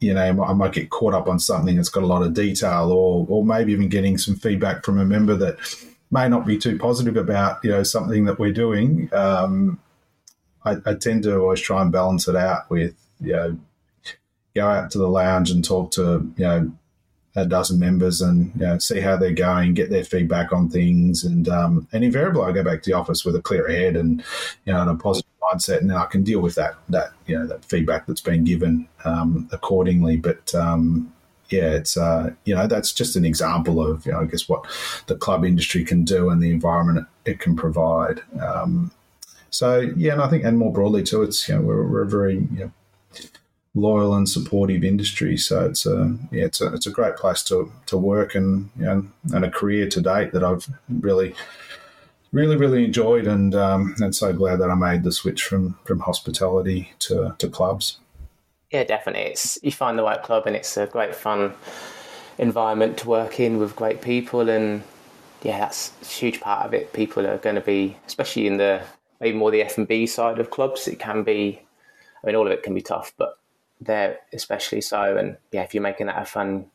you 0.00 0.12
know, 0.12 0.42
I 0.42 0.52
might 0.52 0.72
get 0.72 0.90
caught 0.90 1.14
up 1.14 1.28
on 1.28 1.38
something 1.38 1.76
that's 1.76 1.88
got 1.88 2.02
a 2.02 2.06
lot 2.06 2.22
of 2.22 2.34
detail, 2.34 2.92
or 2.92 3.26
or 3.28 3.44
maybe 3.44 3.72
even 3.72 3.88
getting 3.88 4.18
some 4.18 4.36
feedback 4.36 4.84
from 4.84 4.98
a 4.98 5.04
member 5.04 5.34
that 5.36 5.56
may 6.10 6.28
not 6.28 6.46
be 6.46 6.58
too 6.58 6.78
positive 6.78 7.16
about 7.16 7.64
you 7.64 7.70
know 7.70 7.82
something 7.82 8.26
that 8.26 8.38
we're 8.38 8.52
doing. 8.52 9.08
Um, 9.12 9.80
I, 10.64 10.76
I, 10.86 10.94
tend 10.94 11.24
to 11.24 11.38
always 11.38 11.60
try 11.60 11.82
and 11.82 11.92
balance 11.92 12.26
it 12.28 12.36
out 12.36 12.70
with 12.70 12.94
you 13.20 13.32
know 13.32 13.58
go 14.54 14.68
out 14.68 14.90
to 14.92 14.98
the 14.98 15.08
lounge 15.08 15.50
and 15.50 15.64
talk 15.64 15.90
to 15.92 16.32
you 16.36 16.44
know 16.44 16.72
a 17.36 17.44
dozen 17.44 17.78
members 17.78 18.22
and 18.22 18.52
you 18.54 18.66
know, 18.66 18.78
see 18.78 19.00
how 19.00 19.16
they're 19.16 19.32
going, 19.32 19.74
get 19.74 19.90
their 19.90 20.04
feedback 20.04 20.52
on 20.52 20.68
things, 20.68 21.24
and 21.24 21.48
um, 21.48 21.88
and 21.92 22.04
invariably 22.04 22.44
I 22.44 22.52
go 22.52 22.62
back 22.62 22.82
to 22.82 22.90
the 22.90 22.96
office 22.96 23.24
with 23.24 23.34
a 23.34 23.42
clear 23.42 23.68
head 23.68 23.96
and 23.96 24.22
you 24.64 24.72
know 24.72 24.80
and 24.80 24.90
a 24.90 24.94
positive 24.94 25.30
mindset, 25.42 25.78
and 25.78 25.92
I 25.92 26.06
can 26.06 26.22
deal 26.22 26.40
with 26.40 26.54
that 26.54 26.76
that 26.90 27.10
you 27.26 27.38
know 27.38 27.46
that 27.46 27.64
feedback 27.64 28.06
that's 28.06 28.20
been 28.20 28.44
given 28.44 28.88
um, 29.04 29.48
accordingly. 29.52 30.16
But 30.16 30.54
um, 30.54 31.12
yeah, 31.50 31.72
it's 31.72 31.96
uh, 31.96 32.30
you 32.44 32.54
know 32.54 32.66
that's 32.66 32.92
just 32.92 33.16
an 33.16 33.24
example 33.24 33.84
of 33.84 34.06
you 34.06 34.12
know 34.12 34.20
I 34.20 34.26
guess 34.26 34.48
what 34.48 34.64
the 35.06 35.16
club 35.16 35.44
industry 35.44 35.84
can 35.84 36.04
do 36.04 36.30
and 36.30 36.40
the 36.40 36.50
environment 36.50 37.06
it 37.24 37.40
can 37.40 37.56
provide. 37.56 38.20
Um, 38.40 38.92
so 39.54 39.78
yeah, 39.96 40.12
and 40.12 40.20
I 40.20 40.28
think 40.28 40.44
and 40.44 40.58
more 40.58 40.72
broadly 40.72 41.04
too, 41.04 41.22
it's 41.22 41.48
you 41.48 41.54
know 41.54 41.60
we're, 41.60 41.86
we're 41.86 42.02
a 42.02 42.08
very 42.08 42.34
you 42.34 42.58
know, 42.58 42.72
loyal 43.76 44.14
and 44.14 44.28
supportive 44.28 44.82
industry. 44.82 45.36
So 45.36 45.66
it's 45.66 45.86
a 45.86 46.16
yeah, 46.32 46.46
it's 46.46 46.60
a 46.60 46.74
it's 46.74 46.88
a 46.88 46.90
great 46.90 47.14
place 47.14 47.44
to 47.44 47.70
to 47.86 47.96
work 47.96 48.34
and 48.34 48.70
you 48.76 48.84
know, 48.84 49.06
and 49.32 49.44
a 49.44 49.50
career 49.50 49.88
to 49.90 50.00
date 50.00 50.32
that 50.32 50.42
I've 50.42 50.68
really 50.88 51.36
really 52.32 52.56
really 52.56 52.84
enjoyed 52.84 53.28
and 53.28 53.54
um, 53.54 53.94
and 54.00 54.12
so 54.12 54.32
glad 54.32 54.58
that 54.58 54.70
I 54.70 54.74
made 54.74 55.04
the 55.04 55.12
switch 55.12 55.44
from 55.44 55.78
from 55.84 56.00
hospitality 56.00 56.92
to 57.00 57.36
to 57.38 57.48
clubs. 57.48 57.98
Yeah, 58.72 58.82
definitely. 58.82 59.30
It's 59.30 59.56
you 59.62 59.70
find 59.70 59.96
the 59.96 60.02
right 60.02 60.20
club 60.20 60.48
and 60.48 60.56
it's 60.56 60.76
a 60.76 60.86
great 60.86 61.14
fun 61.14 61.54
environment 62.38 62.98
to 62.98 63.08
work 63.08 63.38
in 63.38 63.58
with 63.58 63.76
great 63.76 64.02
people 64.02 64.50
and 64.50 64.82
yeah, 65.42 65.60
that's 65.60 65.92
a 66.02 66.06
huge 66.06 66.40
part 66.40 66.66
of 66.66 66.74
it. 66.74 66.92
People 66.92 67.24
are 67.24 67.38
going 67.38 67.54
to 67.54 67.60
be, 67.60 67.96
especially 68.06 68.48
in 68.48 68.56
the 68.56 68.82
maybe 69.24 69.38
more 69.38 69.50
the 69.50 69.62
F 69.62 69.78
and 69.78 69.88
B 69.88 70.06
side 70.06 70.38
of 70.38 70.50
clubs. 70.50 70.86
It 70.86 70.98
can 70.98 71.22
be, 71.22 71.60
I 72.22 72.26
mean, 72.26 72.36
all 72.36 72.46
of 72.46 72.52
it 72.52 72.62
can 72.62 72.74
be 72.74 72.82
tough, 72.82 73.14
but 73.16 73.38
there 73.80 74.18
especially 74.34 74.82
so. 74.82 75.16
And 75.16 75.38
yeah, 75.50 75.62
if 75.62 75.72
you're 75.72 75.82
making 75.82 76.06
that 76.06 76.20
a 76.20 76.26
fun 76.26 76.66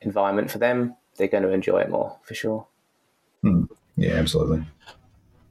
environment 0.00 0.50
for 0.50 0.58
them, 0.58 0.96
they're 1.16 1.28
going 1.28 1.42
to 1.42 1.52
enjoy 1.52 1.80
it 1.80 1.90
more 1.90 2.16
for 2.22 2.34
sure. 2.34 2.66
Hmm. 3.42 3.64
Yeah, 3.96 4.14
absolutely. 4.14 4.64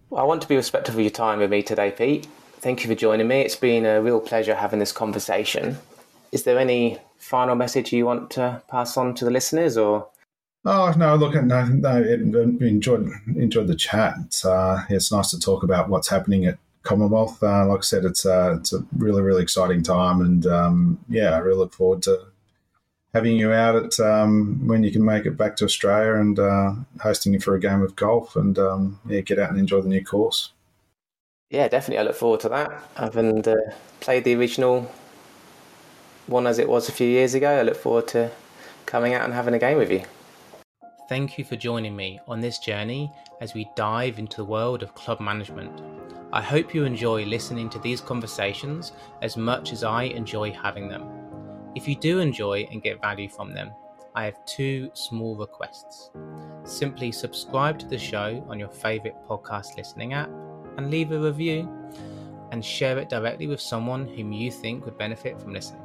Well, 0.09 0.21
I 0.21 0.25
want 0.25 0.41
to 0.41 0.47
be 0.47 0.55
respectful 0.55 0.95
of 0.95 1.01
your 1.01 1.11
time 1.11 1.39
with 1.39 1.51
me 1.51 1.61
today, 1.61 1.91
Pete. 1.91 2.27
Thank 2.57 2.83
you 2.83 2.89
for 2.89 2.95
joining 2.95 3.27
me. 3.27 3.41
It's 3.41 3.55
been 3.55 3.85
a 3.85 4.01
real 4.01 4.19
pleasure 4.19 4.55
having 4.55 4.79
this 4.79 4.91
conversation. 4.91 5.77
Is 6.31 6.43
there 6.43 6.57
any 6.57 6.97
final 7.17 7.55
message 7.55 7.93
you 7.93 8.05
want 8.05 8.31
to 8.31 8.63
pass 8.67 8.97
on 8.97 9.13
to 9.15 9.25
the 9.25 9.31
listeners, 9.31 9.77
or? 9.77 10.07
Oh 10.65 10.93
no! 10.97 11.15
Look, 11.15 11.35
no, 11.35 11.65
no. 11.65 12.03
Enjoyed 12.03 13.07
enjoyed 13.35 13.67
the 13.67 13.75
chat. 13.75 14.15
It's, 14.25 14.43
uh, 14.43 14.83
it's 14.89 15.11
nice 15.11 15.29
to 15.31 15.39
talk 15.39 15.61
about 15.61 15.89
what's 15.89 16.09
happening 16.09 16.45
at 16.45 16.57
Commonwealth. 16.81 17.41
Uh, 17.43 17.67
like 17.67 17.79
I 17.79 17.81
said, 17.81 18.03
it's 18.03 18.25
uh, 18.25 18.55
it's 18.59 18.73
a 18.73 18.83
really, 18.97 19.21
really 19.21 19.43
exciting 19.43 19.83
time. 19.83 20.21
And 20.21 20.45
um, 20.47 20.99
yeah, 21.07 21.31
I 21.31 21.37
really 21.37 21.59
look 21.59 21.73
forward 21.73 22.01
to 22.03 22.27
having 23.13 23.37
you 23.37 23.53
out 23.53 23.75
at 23.75 23.99
um, 23.99 24.67
when 24.67 24.83
you 24.83 24.91
can 24.91 25.05
make 25.05 25.25
it 25.25 25.37
back 25.37 25.55
to 25.57 25.65
Australia 25.65 26.15
and 26.15 26.39
uh, 26.39 26.73
hosting 26.99 27.33
you 27.33 27.39
for 27.39 27.55
a 27.55 27.59
game 27.59 27.81
of 27.81 27.95
golf 27.95 28.35
and 28.35 28.57
um, 28.57 28.99
yeah, 29.07 29.21
get 29.21 29.39
out 29.39 29.51
and 29.51 29.59
enjoy 29.59 29.81
the 29.81 29.87
new 29.87 30.03
course. 30.03 30.51
Yeah, 31.49 31.67
definitely. 31.67 31.99
I 31.99 32.03
look 32.03 32.15
forward 32.15 32.39
to 32.41 32.49
that. 32.49 32.83
Having 32.95 33.47
uh, 33.47 33.55
played 33.99 34.23
the 34.23 34.35
original 34.35 34.91
one 36.25 36.47
as 36.47 36.57
it 36.57 36.67
was 36.67 36.89
a 36.89 36.91
few 36.91 37.07
years 37.07 37.35
ago, 37.35 37.59
I 37.59 37.61
look 37.61 37.77
forward 37.77 38.07
to 38.09 38.31
coming 38.87 39.13
out 39.13 39.25
and 39.25 39.33
having 39.33 39.53
a 39.53 39.59
game 39.59 39.77
with 39.77 39.91
you. 39.91 40.01
Thank 41.07 41.37
you 41.37 41.45
for 41.45 41.55
joining 41.55 41.95
me 41.95 42.19
on 42.27 42.39
this 42.39 42.57
journey 42.57 43.11
as 43.39 43.53
we 43.53 43.69
dive 43.75 44.17
into 44.17 44.37
the 44.37 44.45
world 44.45 44.81
of 44.81 44.95
club 44.95 45.19
management. 45.19 45.83
I 46.33 46.41
hope 46.41 46.73
you 46.73 46.83
enjoy 46.83 47.25
listening 47.25 47.69
to 47.69 47.79
these 47.79 48.01
conversations 48.01 48.91
as 49.21 49.37
much 49.37 49.71
as 49.71 49.83
I 49.83 50.03
enjoy 50.03 50.51
having 50.51 50.89
them. 50.89 51.07
If 51.75 51.87
you 51.87 51.95
do 51.95 52.17
enjoy 52.19 52.67
and 52.71 52.81
get 52.81 53.01
value 53.01 53.29
from 53.29 53.53
them, 53.53 53.69
I 54.15 54.25
have 54.25 54.43
two 54.47 54.89
small 54.93 55.35
requests. 55.35 56.09
Simply 56.63 57.11
subscribe 57.11 57.77
to 57.79 57.87
the 57.87 57.99
show 57.99 58.43
on 58.49 58.57
your 58.57 58.69
favourite 58.69 59.27
podcast 59.27 59.77
listening 59.77 60.13
app 60.13 60.31
and 60.77 60.89
leave 60.89 61.11
a 61.11 61.19
review 61.19 61.69
and 62.51 62.65
share 62.65 62.97
it 62.97 63.09
directly 63.09 63.45
with 63.45 63.61
someone 63.61 64.07
whom 64.07 64.31
you 64.31 64.49
think 64.49 64.85
would 64.85 64.97
benefit 64.97 65.39
from 65.39 65.53
listening. 65.53 65.83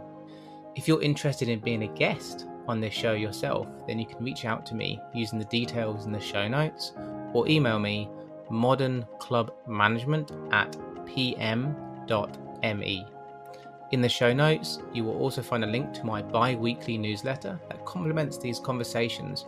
If 0.76 0.88
you're 0.88 1.02
interested 1.02 1.50
in 1.50 1.60
being 1.60 1.82
a 1.82 1.88
guest 1.88 2.46
on 2.70 2.80
this 2.80 2.94
show 2.94 3.12
yourself, 3.12 3.66
then 3.86 3.98
you 3.98 4.06
can 4.06 4.24
reach 4.24 4.44
out 4.44 4.64
to 4.66 4.74
me 4.74 5.00
using 5.14 5.38
the 5.38 5.44
details 5.46 6.06
in 6.06 6.12
the 6.12 6.20
show 6.20 6.48
notes 6.48 6.92
or 7.32 7.48
email 7.48 7.78
me 7.78 8.08
modernclubmanagement 8.50 10.52
at 10.52 10.76
pm.me. 11.06 13.06
In 13.92 14.00
the 14.00 14.08
show 14.08 14.32
notes, 14.32 14.78
you 14.92 15.04
will 15.04 15.18
also 15.18 15.42
find 15.42 15.64
a 15.64 15.66
link 15.66 15.92
to 15.94 16.06
my 16.06 16.22
bi 16.22 16.54
weekly 16.54 16.96
newsletter 16.96 17.60
that 17.68 17.84
complements 17.84 18.38
these 18.38 18.60
conversations, 18.60 19.46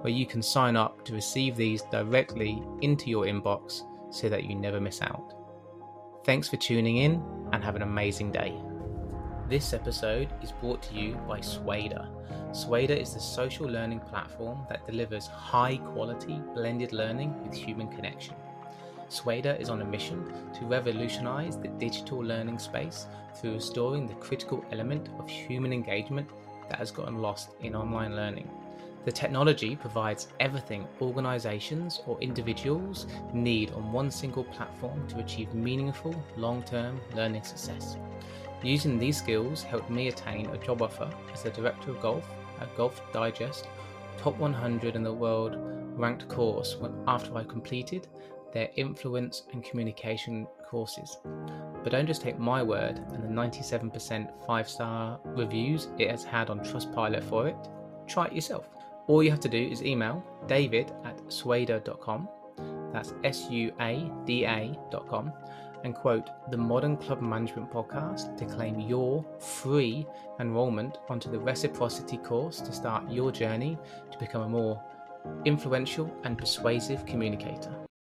where 0.00 0.12
you 0.12 0.26
can 0.26 0.42
sign 0.42 0.76
up 0.76 1.04
to 1.04 1.12
receive 1.12 1.56
these 1.56 1.82
directly 1.82 2.62
into 2.82 3.10
your 3.10 3.24
inbox 3.24 3.82
so 4.10 4.28
that 4.28 4.44
you 4.44 4.54
never 4.54 4.80
miss 4.80 5.02
out. 5.02 5.34
Thanks 6.24 6.48
for 6.48 6.56
tuning 6.56 6.98
in 6.98 7.22
and 7.52 7.64
have 7.64 7.76
an 7.76 7.82
amazing 7.82 8.30
day. 8.30 8.69
This 9.50 9.72
episode 9.72 10.28
is 10.44 10.52
brought 10.52 10.80
to 10.82 10.94
you 10.94 11.14
by 11.26 11.40
Suada. 11.40 12.06
Suada 12.52 12.96
is 12.96 13.14
the 13.14 13.18
social 13.18 13.66
learning 13.66 13.98
platform 13.98 14.64
that 14.68 14.86
delivers 14.86 15.26
high 15.26 15.78
quality 15.78 16.40
blended 16.54 16.92
learning 16.92 17.34
with 17.42 17.52
human 17.52 17.88
connection. 17.88 18.36
Suada 19.08 19.60
is 19.60 19.68
on 19.68 19.82
a 19.82 19.84
mission 19.84 20.24
to 20.54 20.66
revolutionize 20.66 21.56
the 21.56 21.66
digital 21.66 22.18
learning 22.18 22.60
space 22.60 23.08
through 23.34 23.54
restoring 23.54 24.06
the 24.06 24.14
critical 24.26 24.64
element 24.70 25.08
of 25.18 25.28
human 25.28 25.72
engagement 25.72 26.28
that 26.68 26.78
has 26.78 26.92
gotten 26.92 27.18
lost 27.18 27.50
in 27.60 27.74
online 27.74 28.14
learning. 28.14 28.48
The 29.04 29.10
technology 29.10 29.74
provides 29.74 30.28
everything 30.38 30.86
organizations 31.02 32.02
or 32.06 32.20
individuals 32.20 33.08
need 33.32 33.72
on 33.72 33.90
one 33.90 34.12
single 34.12 34.44
platform 34.44 35.08
to 35.08 35.18
achieve 35.18 35.52
meaningful 35.54 36.14
long 36.36 36.62
term 36.62 37.00
learning 37.16 37.42
success. 37.42 37.96
Using 38.62 38.98
these 38.98 39.16
skills 39.16 39.62
helped 39.62 39.90
me 39.90 40.08
attain 40.08 40.46
a 40.46 40.58
job 40.58 40.82
offer 40.82 41.10
as 41.32 41.42
the 41.42 41.50
director 41.50 41.90
of 41.90 42.00
golf 42.00 42.28
at 42.60 42.74
Golf 42.76 43.00
Digest, 43.12 43.68
top 44.18 44.36
100 44.36 44.96
in 44.96 45.02
the 45.02 45.12
world 45.12 45.56
ranked 45.96 46.28
course 46.28 46.76
after 47.06 47.36
I 47.36 47.44
completed 47.44 48.06
their 48.52 48.68
influence 48.76 49.44
and 49.52 49.64
communication 49.64 50.46
courses. 50.68 51.16
But 51.82 51.92
don't 51.92 52.06
just 52.06 52.22
take 52.22 52.38
my 52.38 52.62
word 52.62 52.98
and 53.12 53.22
the 53.22 53.28
97% 53.28 54.46
five 54.46 54.68
star 54.68 55.18
reviews 55.24 55.88
it 55.98 56.10
has 56.10 56.24
had 56.24 56.50
on 56.50 56.60
Trustpilot 56.60 57.24
for 57.24 57.48
it. 57.48 57.56
Try 58.06 58.26
it 58.26 58.32
yourself. 58.34 58.68
All 59.06 59.22
you 59.22 59.30
have 59.30 59.40
to 59.40 59.48
do 59.48 59.58
is 59.58 59.82
email 59.82 60.22
david 60.46 60.92
at 61.04 61.16
suada.com, 61.28 62.28
that's 62.92 63.14
S 63.24 63.48
U 63.50 63.72
A 63.80 64.10
D 64.24 64.44
A.com, 64.44 65.32
and 65.84 65.94
quote 65.94 66.30
the 66.50 66.56
Modern 66.56 66.96
Club 66.96 67.20
Management 67.20 67.70
Podcast 67.70 68.36
to 68.38 68.44
claim 68.44 68.80
your 68.80 69.24
free 69.38 70.06
enrollment 70.38 70.98
onto 71.08 71.30
the 71.30 71.38
reciprocity 71.38 72.16
course 72.16 72.60
to 72.60 72.72
start 72.72 73.10
your 73.10 73.32
journey 73.32 73.78
to 74.10 74.18
become 74.18 74.42
a 74.42 74.48
more 74.48 74.82
influential 75.44 76.10
and 76.24 76.38
persuasive 76.38 77.04
communicator. 77.06 77.74